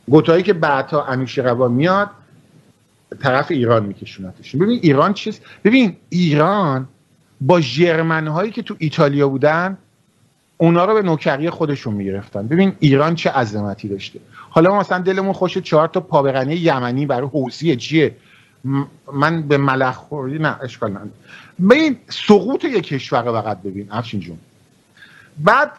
گوتایی 0.08 0.42
که 0.42 0.52
بعدها 0.52 1.04
انوشیروان 1.04 1.72
میاد 1.72 2.10
طرف 3.20 3.50
ایران 3.50 3.86
میکشونتش. 3.86 4.56
ببین 4.56 4.78
ایران 4.82 5.14
چیست 5.14 5.42
ببین 5.64 5.96
ایران 6.08 6.88
با 7.40 7.60
ژرمن 7.60 8.26
هایی 8.26 8.50
که 8.50 8.62
تو 8.62 8.74
ایتالیا 8.78 9.28
بودن 9.28 9.78
اونا 10.56 10.84
رو 10.84 10.94
به 10.94 11.02
نوکری 11.02 11.50
خودشون 11.50 11.94
می‌گرفتن. 11.94 12.46
ببین 12.46 12.72
ایران 12.80 13.14
چه 13.14 13.30
عظمتی 13.30 13.88
داشته. 13.88 14.20
حالا 14.50 14.78
مثلا 14.78 14.98
دلمون 14.98 15.32
خوش 15.32 15.58
چهار 15.58 15.88
تا 15.88 16.00
پابرنی 16.00 16.54
یمنی 16.54 17.06
برای 17.06 17.28
حوزی 17.28 17.76
چیه 17.76 18.16
من 19.12 19.42
به 19.42 19.58
ملخ 19.58 19.96
خوردی 19.96 20.38
نه 20.38 20.58
اشکال 20.62 20.92
نه 20.92 21.00
ببین 21.68 21.96
سقوط 22.08 22.64
یک 22.64 22.84
کشور 22.84 23.22
فقط 23.22 23.62
ببین 23.62 23.92
افشین 23.92 24.20
جون. 24.20 24.38
بعد 25.38 25.72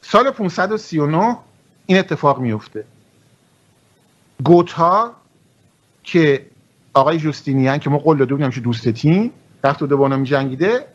سال 0.00 0.30
539 0.30 1.36
این 1.86 1.98
اتفاق 1.98 2.40
میفته. 2.40 2.84
گوتا 4.44 5.14
که 6.02 6.46
آقای 6.94 7.18
جوستینیان 7.18 7.78
که 7.78 7.90
ما 7.90 7.98
قول 7.98 8.18
داده 8.18 8.34
بودیم 8.34 8.50
دوستتین 8.50 9.32
رفت 9.64 9.82
و 9.82 9.86
دوباره 9.86 10.16
می 10.16 10.26
جنگیده 10.26 10.86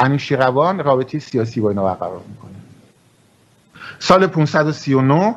انوشیروان 0.00 0.78
رابطه 0.78 1.18
سیاسی 1.18 1.60
با 1.60 1.70
اینا 1.70 1.84
برقرار 1.84 2.22
می‌کنه. 2.28 2.50
سال 3.98 4.26
539 4.26 5.36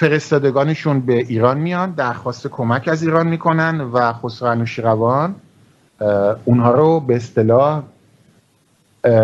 فرستادگانشون 0.00 1.00
به 1.00 1.14
ایران 1.14 1.58
میان 1.58 1.90
درخواست 1.90 2.46
کمک 2.46 2.88
از 2.88 3.02
ایران 3.02 3.26
می‌کنن 3.26 3.80
و 3.80 4.12
خسرو 4.12 4.48
انوشیروان 4.48 5.34
اونها 6.44 6.72
رو 6.72 7.00
به 7.00 7.16
اصطلاح 7.16 7.82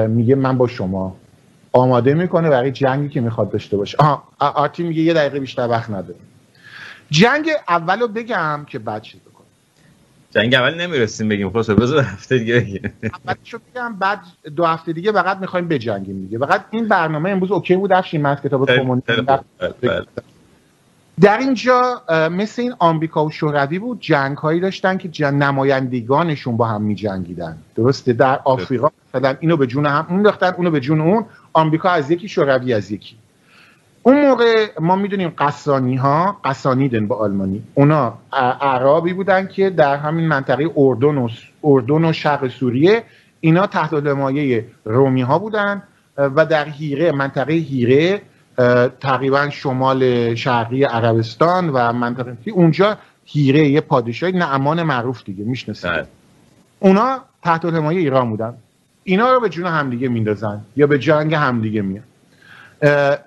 میگه 0.08 0.34
من 0.34 0.58
با 0.58 0.66
شما 0.68 1.16
آماده 1.72 2.14
می‌کنه 2.14 2.50
برای 2.50 2.70
جنگی 2.70 3.08
که 3.08 3.20
می‌خواد 3.20 3.50
داشته 3.50 3.76
باشه. 3.76 3.98
آه 3.98 4.28
آرتی 4.38 4.82
میگه 4.82 5.02
یه 5.02 5.14
دقیقه 5.14 5.40
بیشتر 5.40 5.68
وقت 5.68 5.90
نداره 5.90 6.18
جنگ 7.10 7.50
اول 7.68 8.00
رو 8.00 8.08
بگم 8.08 8.66
که 8.68 8.78
بعد 8.78 9.02
چیز 9.02 9.20
بکنم 9.20 9.46
جنگ 10.30 10.54
اول 10.54 10.80
نمی‌رسیم 10.80 11.28
بگیم. 11.28 11.50
خب 11.50 11.82
بذار 11.82 12.02
هفته 12.02 12.38
دیگه 12.38 12.60
بگیم. 12.60 12.92
شو 13.44 13.58
بگم 13.74 13.94
بعد 13.98 14.20
دو 14.56 14.64
هفته 14.64 14.92
دیگه 14.92 15.12
فقط 15.12 15.38
می‌خوایم 15.38 15.68
بجنگیم 15.68 16.20
دیگه. 16.20 16.38
فقط 16.38 16.64
این 16.70 16.88
برنامه 16.88 17.30
امروز 17.30 17.50
اوکی 17.50 17.76
بود. 17.76 17.92
افشین 17.92 18.22
من 18.22 18.34
کتاب 18.34 18.76
کمونیسم 18.76 19.40
در 21.20 21.38
اینجا 21.38 22.02
مثل 22.30 22.62
این 22.62 22.74
آمریکا 22.78 23.24
و 23.24 23.30
شوروی 23.30 23.78
بود 23.78 24.00
جنگ 24.00 24.36
هایی 24.36 24.60
داشتن 24.60 24.96
که 24.96 25.08
جن 25.08 25.34
نمایندگانشون 25.34 26.56
با 26.56 26.66
هم 26.66 26.82
می 26.82 26.94
جنگیدن 26.94 27.56
درسته؟ 27.76 28.12
در 28.12 28.40
آفریقا 28.44 28.88
مثلا 29.14 29.36
اینو 29.40 29.56
به 29.56 29.66
جون 29.66 29.86
هم 29.86 30.06
اون 30.10 30.22
داختن 30.22 30.52
اونو 30.56 30.70
به 30.70 30.80
جون 30.80 31.00
اون. 31.00 31.24
آمریکا 31.52 31.88
از 31.88 32.10
یکی 32.10 32.28
شوروی 32.28 32.74
از 32.74 32.90
یکی. 32.90 33.16
اون 34.02 34.28
موقع 34.28 34.66
ما 34.80 34.96
می‌دونیم 34.96 35.32
قصانی 35.38 35.96
ها 35.96 36.36
قصانیدن 36.44 37.06
با 37.06 37.16
آلمانی. 37.16 37.62
اونا 37.74 38.14
عربی 38.60 39.12
بودن 39.12 39.46
که 39.46 39.70
در 39.70 39.96
همین 39.96 40.28
منطقه 40.28 40.70
اردن 40.76 41.18
و, 41.18 41.28
اردن 41.64 42.04
و 42.04 42.12
شرق 42.12 42.48
سوریه 42.48 43.02
اینا 43.40 43.66
تحت 43.66 43.92
لمایه 43.92 44.64
رومی 44.84 45.22
ها 45.22 45.38
بودن 45.38 45.82
و 46.16 46.46
در 46.46 46.68
هیره 46.68 47.12
منطقه 47.12 47.52
هیره 47.52 48.22
تقریبا 49.00 49.50
شمال 49.50 50.34
شرقی 50.34 50.84
عربستان 50.84 51.70
و 51.70 51.92
منطقه. 51.92 52.36
اونجا 52.52 52.96
هیره 53.24 53.68
یه 53.68 53.80
پادشاهی 53.80 54.32
نعمان 54.32 54.82
معروف 54.82 55.24
دیگه 55.24 55.44
می‌شناسید؟ 55.44 55.90
بله. 55.90 56.06
اونا 56.78 57.20
تحت 57.42 57.64
حمایه 57.64 58.00
ایران 58.00 58.30
بودن. 58.30 58.54
اینا 59.04 59.32
رو 59.32 59.40
به 59.40 59.48
جون 59.48 59.66
همدیگه 59.66 60.08
میندازن 60.08 60.60
یا 60.76 60.86
به 60.86 60.98
جنگ 60.98 61.34
همدیگه 61.34 61.82
میان. 61.82 62.04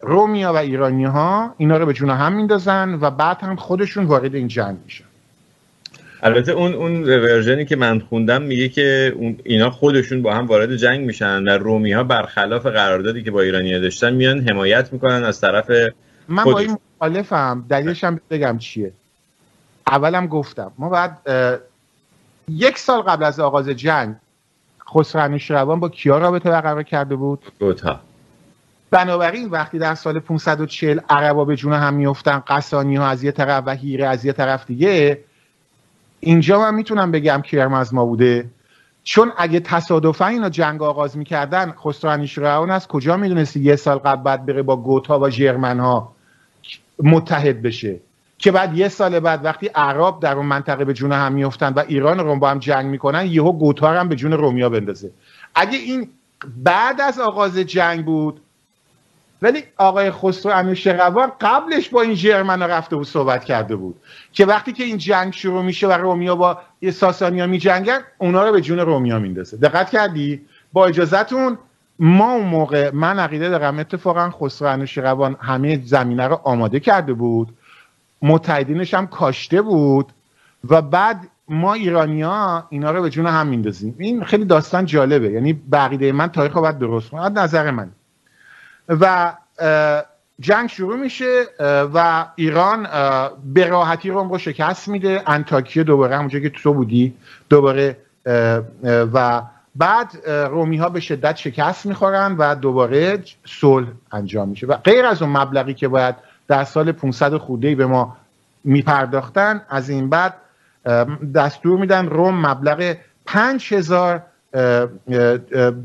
رومیا 0.02 0.54
و 0.54 0.56
ایرانی 0.56 1.06
ها 1.06 1.54
اینا 1.58 1.78
رو 1.78 1.86
به 1.86 1.94
جون 1.94 2.10
هم 2.10 2.34
میندازن 2.34 2.98
و 3.02 3.10
بعد 3.10 3.42
هم 3.42 3.56
خودشون 3.56 4.06
وارد 4.06 4.36
این 4.36 4.48
جنگ 4.48 4.78
میشن. 4.86 5.09
البته 6.24 6.52
اون 6.52 6.74
اون 6.74 7.04
ورژنی 7.04 7.66
که 7.66 7.76
من 7.76 8.00
خوندم 8.00 8.42
میگه 8.42 8.70
که 8.70 9.14
اون 9.16 9.40
اینا 9.44 9.70
خودشون 9.70 10.22
با 10.22 10.34
هم 10.34 10.46
وارد 10.46 10.76
جنگ 10.76 11.06
میشن 11.06 11.44
و 11.44 11.50
رومی 11.50 11.92
ها 11.92 12.04
برخلاف 12.04 12.66
قراردادی 12.66 13.24
که 13.24 13.32
با 13.32 13.42
ایرانی 13.42 13.80
داشتن 13.80 14.14
میان 14.14 14.50
حمایت 14.50 14.94
می‌کنن 14.94 15.24
از 15.24 15.42
طرف 15.42 15.72
من 16.28 16.44
با 16.44 16.60
این 16.60 16.78
مخالفم. 17.02 17.66
دلیلش 17.70 18.04
هم 18.04 18.20
بگم 18.30 18.58
چیه. 18.58 18.92
اولم 19.88 20.28
گفتم. 20.28 20.72
ما 20.78 20.90
بعد 20.90 21.18
یک 22.50 22.78
سال 22.78 23.02
قبل 23.02 23.24
از 23.24 23.40
آغاز 23.40 23.70
جنگ 23.70 24.16
خسرو 24.94 25.38
شروان 25.38 25.80
با 25.80 25.90
کیا 25.90 26.18
رابطه 26.18 26.50
برقرار 26.50 26.84
کرده 26.84 27.16
بود؟ 27.16 27.46
گوتا 27.60 28.00
بنابراین 28.92 29.50
وقتی 29.50 29.80
در 29.80 29.96
سال 29.96 30.20
540 30.20 31.00
عربا 31.10 31.46
به 31.46 31.56
جون 31.56 31.74
هم 31.74 31.94
میفتن 31.94 32.44
قسانی 32.48 32.96
ها 32.96 33.08
از 33.08 33.24
یه 33.24 33.32
طرف 33.32 33.64
و 33.68 33.76
هیره 33.76 34.08
از 34.08 34.26
یه 34.26 34.34
طرف 34.34 34.66
دیگه 34.66 35.20
اینجا 36.20 36.60
من 36.60 36.76
می‌تونم 36.76 37.12
بگم 37.12 37.42
کرم 37.42 37.74
از 37.74 37.94
ما 37.94 38.06
بوده. 38.06 38.50
چون 39.04 39.32
اگه 39.38 39.60
تصادفا 39.60 40.28
اینا 40.28 40.50
جنگ 40.50 40.84
آغاز 40.84 41.18
می‌کردن 41.18 41.72
خسرو 41.72 42.72
از 42.72 42.88
کجا 42.88 43.18
می‌دونستی 43.18 43.60
یه 43.60 43.76
سال 43.76 43.98
قبل 43.98 44.24
بعد 44.24 44.46
بره 44.46 44.62
با 44.62 44.76
گوتا 44.76 45.20
و 45.20 45.30
جرمن 45.30 45.80
ها 45.80 46.16
متحد 47.04 47.62
بشه؟ 47.62 48.00
که 48.38 48.52
بعد 48.52 48.78
یه 48.78 48.88
سال 48.88 49.20
بعد 49.20 49.46
وقتی 49.46 49.68
عرب 49.68 50.20
در 50.20 50.36
اون 50.36 50.46
منطقه 50.46 50.86
به 50.86 50.94
جون 50.94 51.12
هم 51.12 51.32
میفتن 51.32 51.74
و 51.74 51.84
ایران 51.88 52.20
رو 52.20 52.36
با 52.36 52.50
هم 52.50 52.60
جنگ 52.60 52.86
می‌کنن 52.86 53.26
یهو 53.26 53.52
گوتا 53.52 53.90
هم 53.90 54.10
به 54.10 54.16
جون 54.16 54.32
رومیا 54.32 54.70
بندازه. 54.70 55.12
اگه 55.56 55.78
این 55.78 56.10
بعد 56.64 57.02
از 57.02 57.20
آغاز 57.20 57.58
جنگ 57.58 58.06
بود 58.06 58.42
ولی 59.42 59.64
آقای 59.78 60.12
خسرو 60.12 60.56
انوشیروان 60.56 61.32
قبلش 61.42 61.90
با 61.90 62.02
این 62.02 62.16
جرمن 62.16 62.64
رفته 62.64 62.96
و 62.96 63.04
صحبت 63.04 63.44
کرده 63.46 63.76
بود 63.76 63.96
که 64.34 64.46
وقتی 64.46 64.74
که 64.74 64.84
این 64.84 64.98
جنگ 64.98 65.34
شروع 65.34 65.64
میشه 65.64 65.88
و 65.88 65.92
رومیا 65.92 66.36
با 66.36 66.62
ساسانیا 66.94 67.48
میجنگن 67.48 68.00
اونا 68.18 68.46
رو 68.46 68.52
به 68.52 68.62
جون 68.62 68.80
رومیا 68.80 69.20
میندازه. 69.20 69.58
دقت 69.58 69.90
کردی؟ 69.90 70.42
با 70.74 70.88
اجازهتون 70.88 71.58
ما 72.00 72.34
اون 72.34 72.46
موقع 72.46 72.92
من 72.94 73.20
عقیده 73.20 73.50
دارم 73.50 73.80
اتفاقا 73.80 74.30
خسرو 74.30 74.68
انوشیروان 74.68 75.38
همه 75.40 75.82
زمینه 75.86 76.28
رو 76.28 76.40
آماده 76.44 76.80
کرده 76.80 77.14
بود. 77.14 77.48
متحدینش 78.22 78.94
هم 78.94 79.08
کاشته 79.08 79.62
بود 79.62 80.06
و 80.70 80.82
بعد 80.82 81.28
ما 81.48 81.74
ایرانیا 81.74 82.68
اینا 82.70 82.92
رو 82.92 83.02
به 83.02 83.10
جون 83.10 83.26
هم 83.26 83.48
میندازیم. 83.48 83.96
این 83.98 84.24
خیلی 84.24 84.46
داستان 84.46 84.86
جالبه. 84.86 85.32
یعنی 85.32 85.54
بقیده 85.54 86.12
من 86.12 86.28
تاریخ 86.28 86.56
رو 86.56 86.62
باید 86.62 86.78
درست 86.78 87.10
کنم. 87.10 87.40
نظر 87.40 87.72
من. 87.72 87.92
و 88.90 89.34
جنگ 90.40 90.70
شروع 90.70 90.98
میشه 90.98 91.44
و 91.94 92.26
ایران 92.36 92.88
به 93.54 93.68
راحتی 93.68 94.10
روم 94.10 94.30
رو 94.30 94.38
شکست 94.38 94.88
میده. 94.88 95.24
انتاکیه 95.28 95.84
دوباره 95.84 96.16
همونجا 96.16 96.40
که 96.40 96.50
تو 96.50 96.74
بودی 96.74 97.14
دوباره 97.50 97.98
و 99.14 99.42
بعد 99.76 100.28
رومی 100.28 100.78
ها 100.78 100.90
به 100.90 101.00
شدت 101.00 101.36
شکست 101.36 101.86
می‌خورن 101.86 102.36
و 102.38 102.56
دوباره 102.56 103.24
صلح 103.46 103.88
انجام 104.12 104.50
میشه. 104.50 104.68
و 104.68 104.74
غیر 104.74 105.06
از 105.06 105.22
اون 105.22 105.38
مبلغی 105.38 105.74
که 105.74 105.88
باید 105.88 106.16
در 106.48 106.64
سال 106.64 106.92
500 106.92 107.38
خوده 107.38 107.76
به 107.76 107.86
ما 107.86 108.18
میپرداختن 108.64 109.62
از 109.70 109.90
این 109.90 110.10
بعد 110.10 110.34
دستور 111.36 111.80
میدن 111.80 112.06
روم 112.08 112.46
مبلغ 112.48 112.96
5000 113.26 114.22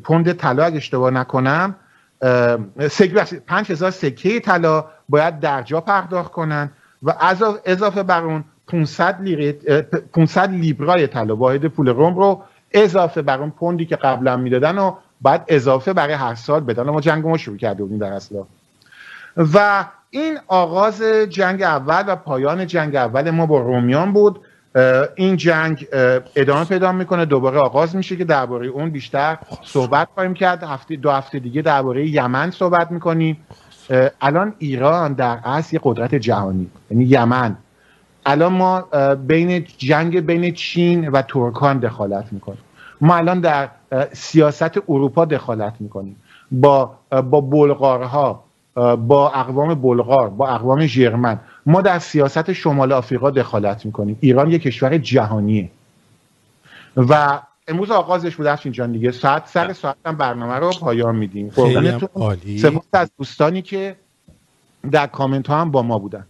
پوند 0.04 0.32
طلا 0.32 0.64
اگه 0.64 0.76
اشتباه 0.76 1.10
نکنم 1.10 1.74
پنج 3.46 3.70
هزار 3.70 3.90
سکه 3.90 4.40
طلا 4.40 4.84
باید 5.08 5.40
درجا 5.40 5.80
پرداخت 5.80 6.32
کنن 6.32 6.70
و 7.02 7.14
اضافه 7.64 8.02
بر 8.02 8.22
اون 8.22 8.44
500 8.68 9.20
لیره 9.20 9.52
500 10.12 10.50
لیبرای 10.50 11.06
طلا 11.06 11.36
واحد 11.36 11.66
پول 11.66 11.88
روم 11.88 12.16
رو 12.16 12.42
اضافه 12.72 13.22
بر 13.22 13.40
اون 13.40 13.50
پوندی 13.50 13.86
که 13.86 13.96
قبلا 13.96 14.36
می‌دادن 14.36 14.78
و 14.78 14.94
بعد 15.22 15.44
اضافه 15.48 15.92
برای 15.92 16.14
هر 16.14 16.34
سال 16.34 16.60
بدن. 16.60 16.82
ما 16.82 17.00
جنگ 17.00 17.26
ما 17.26 17.36
شروع 17.36 17.56
کرده 17.56 17.82
بودیم 17.82 17.98
در 17.98 18.12
اصلا 18.12 18.44
و 19.36 19.84
این 20.10 20.38
آغاز 20.46 21.02
جنگ 21.28 21.62
اول 21.62 22.04
و 22.06 22.16
پایان 22.16 22.66
جنگ 22.66 22.96
اول 22.96 23.30
ما 23.30 23.46
با 23.46 23.60
رومیان 23.60 24.12
بود. 24.12 24.40
این 25.16 25.36
جنگ 25.36 25.86
ادامه 26.36 26.64
پیدا 26.64 26.92
می‌کنه 26.92 27.24
دوباره 27.24 27.58
آغاز 27.58 27.96
میشه 27.96 28.16
که 28.16 28.24
درباره 28.24 28.66
اون 28.66 28.90
بیشتر 28.90 29.38
صحبت 29.64 30.08
خواهیم 30.14 30.34
کرد. 30.34 30.62
هفته 30.64 30.96
دو 30.96 31.10
هفته 31.10 31.38
دیگه 31.38 31.62
درباره 31.62 32.08
یمن 32.08 32.50
صحبت 32.50 32.90
می‌کنیم. 32.90 33.36
الان 34.20 34.54
ایران 34.58 35.12
در 35.12 35.38
اصل 35.44 35.76
یه 35.76 35.80
قدرت 35.84 36.14
جهانی 36.14 36.70
یعنی 36.90 37.04
یمن. 37.04 37.56
الان 38.26 38.52
ما 38.52 38.80
بین 39.26 39.64
جنگ 39.78 40.26
بین 40.26 40.54
چین 40.54 41.08
و 41.08 41.22
ترکان 41.22 41.78
دخالت 41.78 42.32
می‌کنیم. 42.32 42.58
ما 43.00 43.16
الان 43.16 43.40
در 43.40 43.68
سیاست 44.12 44.78
اروپا 44.88 45.24
دخالت 45.24 45.74
می‌کنیم. 45.80 46.16
با 46.52 46.94
با 47.10 47.40
بلغارها 47.40 48.44
با 48.98 49.30
اقوام 49.30 49.74
بلغار 49.74 50.28
با 50.28 50.48
اقوام 50.48 50.86
ژرمن 50.86 51.40
ما 51.66 51.82
در 51.82 51.98
سیاست 51.98 52.52
شمال 52.52 52.92
آفریقا 52.92 53.30
دخالت 53.30 53.86
می‌کنیم. 53.86 54.18
ایران 54.20 54.50
یک 54.50 54.62
کشور 54.62 54.98
جهانیه. 54.98 55.70
و 56.96 57.40
امروز 57.68 57.90
آغازش 57.90 58.36
بود 58.36 58.46
افشین 58.46 58.72
جان 58.72 58.92
دیگه. 58.92 59.10
ساعت 59.10 59.48
سر 59.48 59.72
ساعت 59.72 59.96
هم 60.06 60.16
برنامه 60.16 60.54
رو 60.54 60.70
پایان 60.80 61.16
میدیم. 61.16 61.50
سپاس 62.58 62.84
از 62.92 63.10
دوستانی 63.18 63.62
که 63.62 63.96
در 64.90 65.06
کامنت 65.06 65.46
ها 65.46 65.60
هم 65.60 65.70
با 65.70 65.82
ما 65.82 65.98
بودن. 65.98 66.26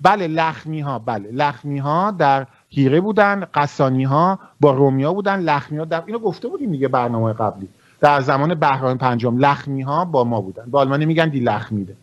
بله 0.00 0.26
لخمی 0.26 0.80
ها 0.80 0.98
بله. 0.98 1.30
لخمی 1.32 1.78
ها 1.78 2.10
در 2.10 2.46
هیره 2.68 3.00
بودن 3.00 3.46
قسانی 3.54 4.04
ها 4.04 4.38
با 4.60 4.70
رومیا 4.70 5.12
بودن 5.12 5.40
لخمی 5.40 5.78
ها 5.78 5.84
در 5.84 6.02
اینو 6.06 6.18
گفته 6.18 6.48
بودیم 6.48 6.72
دیگه 6.72 6.88
برنامه 6.88 7.32
قبلی. 7.32 7.68
در 8.00 8.20
زمان 8.20 8.54
بهرام 8.54 8.98
پنجم 8.98 9.38
لخمی 9.38 9.82
ها 9.82 10.04
با 10.04 10.24
ما 10.24 10.40
بودن. 10.40 10.64
با 10.70 10.80
آلمانی 10.80 11.06
میگن 11.06 11.28
دی 11.28 11.40
لخمیده. 11.40 11.96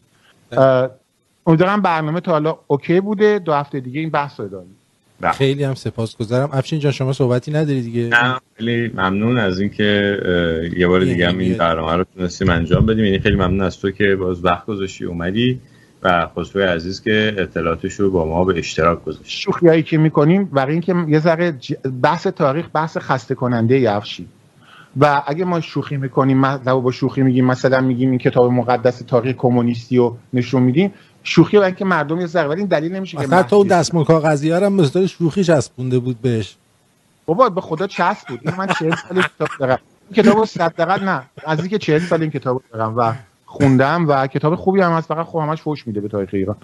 امیدوارم 1.48 1.82
برنامه 1.82 2.20
تا 2.20 2.32
حالا 2.32 2.58
اوکی 2.68 3.02
بوده. 3.02 3.40
دو 3.40 3.54
هفته 3.54 3.80
دیگه 3.80 4.00
این 4.00 4.10
بحث 4.10 4.40
رو 4.40 4.48
داریم 4.48 4.76
بله. 5.22 5.32
خیلی 5.32 5.64
هم 5.64 5.74
سپاسگزارم. 5.74 6.50
افشین 6.54 6.80
جان 6.80 6.92
شما 6.92 7.14
صحبتی 7.14 7.52
نداری 7.52 7.82
دیگه؟ 7.82 8.10
نه 8.10 8.40
خیلی 8.58 8.88
ممنون 8.88 9.38
از 9.38 9.60
اینکه 9.60 10.18
یه 10.78 10.88
بار 10.88 11.04
دیگه 11.04 11.30
هم 11.30 11.38
این 11.38 11.58
برنامه 11.58 11.94
رو 11.94 12.06
تونستیم 12.16 12.50
انجام 12.50 12.86
بدیم. 12.86 13.06
یعنی 13.06 13.20
خیلی 13.20 13.36
ممنون 13.36 13.62
از 13.62 13.80
تو 13.80 13.92
که 13.92 14.16
باز 14.16 14.46
وقت 14.46 14.66
گذاشتی 14.66 15.06
اومدی 15.06 15.60
و 16.04 16.28
خسروی 16.38 16.64
عزیز 16.64 17.02
که 17.02 17.36
اطلاعاتش 17.38 17.94
رو 17.94 18.12
با 18.12 18.26
ما 18.26 18.44
به 18.44 18.60
اشتراک 18.60 19.04
گذاشت. 19.04 19.40
شوخیایی 19.40 19.84
که 19.84 19.98
می‌کنیم 19.98 20.46
برای 20.46 20.72
اینکه 20.72 20.96
یه 21.08 21.20
ذره 21.20 21.54
بحث 22.04 22.28
تاریخ 22.28 22.66
بحث 22.74 22.98
خسته 22.98 23.36
کننده 23.36 23.80
یفشی 23.80 24.28
و 25.00 25.24
اگه 25.28 25.46
ما 25.46 25.62
شوخی 25.62 25.98
می‌کنیم 25.98 26.58
با 26.58 26.92
شوخی 26.92 27.22
میگیم 27.22 27.46
مثلا 27.46 27.82
میگیم 27.82 28.10
این 28.10 28.20
کتاب 28.20 28.52
مقدس 28.52 29.02
تاریخ 29.02 29.36
کمونیستی 29.38 29.98
رو 29.98 30.18
نشون 30.34 30.64
میدیم 30.64 30.94
شوخی 31.28 31.58
برای 31.58 31.68
اینکه 31.68 31.86
مردم 31.86 32.22
یه 32.22 32.28
ذره 32.28 32.50
این 32.50 32.66
دلیل 32.66 32.96
نمیشه 32.96 33.18
که 33.18 33.28
حتی 33.28 33.56
اون 33.56 33.68
دستمال 33.68 34.04
کاغذی 34.04 34.52
هم 34.52 34.74
مثل 34.74 35.06
شوخی 35.06 35.44
چسبونده 35.44 36.00
بود 36.00 36.22
بهش. 36.22 36.56
بابا 37.26 37.50
به 37.50 37.62
خدا 37.62 37.88
چسب 37.88 38.28
بود. 38.28 38.40
این 38.44 38.56
من 38.58 38.68
40 38.68 38.96
سال 38.96 39.22
کتاب 39.22 39.48
دارم. 39.60 39.80
این 40.10 40.24
کتابو 40.24 40.46
100 40.46 40.82
نه. 40.82 41.24
از 41.46 41.60
اینکه 41.60 41.78
40 41.78 42.00
سال 42.00 42.22
این 42.22 42.32
کتابو 42.32 42.62
دارم 42.74 42.98
و 42.98 43.14
خوندم 43.46 44.06
و 44.08 44.28
کتاب 44.28 44.56
خوبی 44.56 44.82
هم 44.82 44.92
هست. 44.92 45.08
فقط 45.08 45.26
خب 45.26 45.40
همش 45.40 45.62
فوش 45.62 45.88
میده 45.88 46.02
به 46.02 46.08
تاریخ 46.08 46.30
ایران. 46.34 46.56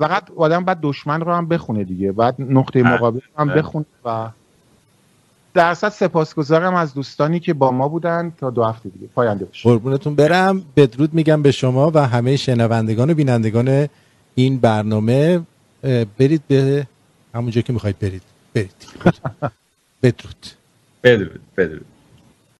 فقط 0.00 0.22
آدم 0.36 0.64
بعد 0.64 0.78
دشمن 0.82 1.20
رو 1.20 1.34
هم 1.34 1.48
بخونه 1.48 1.84
دیگه. 1.84 2.12
بعد 2.12 2.34
نقطه 2.38 2.82
مقابل 2.82 3.20
هم 3.38 3.48
بخونه 3.48 3.86
و 4.04 4.28
در 5.56 5.70
اصل 5.70 5.88
سپاسگزارم 5.88 6.74
از 6.74 6.94
دوستانی 6.94 7.40
که 7.40 7.54
با 7.54 7.70
ما 7.70 7.88
بودن 7.88 8.32
تا 8.40 8.50
دو 8.50 8.64
هفته 8.64 8.88
دیگه. 8.88 9.06
پاینده 9.14 9.44
باشه 9.44 9.68
قربونتون 9.68 10.14
برم. 10.14 10.64
بدرود 10.76 11.14
میگم 11.14 11.42
به 11.42 11.50
شما 11.50 11.90
و 11.94 12.06
همه 12.06 12.36
شنوندگان 12.36 13.10
و 13.10 13.14
بینندگان 13.14 13.88
این 14.34 14.58
برنامه. 14.58 15.40
برید 16.18 16.42
به 16.48 16.86
همونجا 17.34 17.60
که 17.60 17.72
می‌خواید 17.72 17.98
برید. 17.98 18.22
برید. 18.54 18.86
بدرود. 20.02 20.46
بدرود 21.04 21.40
بدرود. 21.56 21.86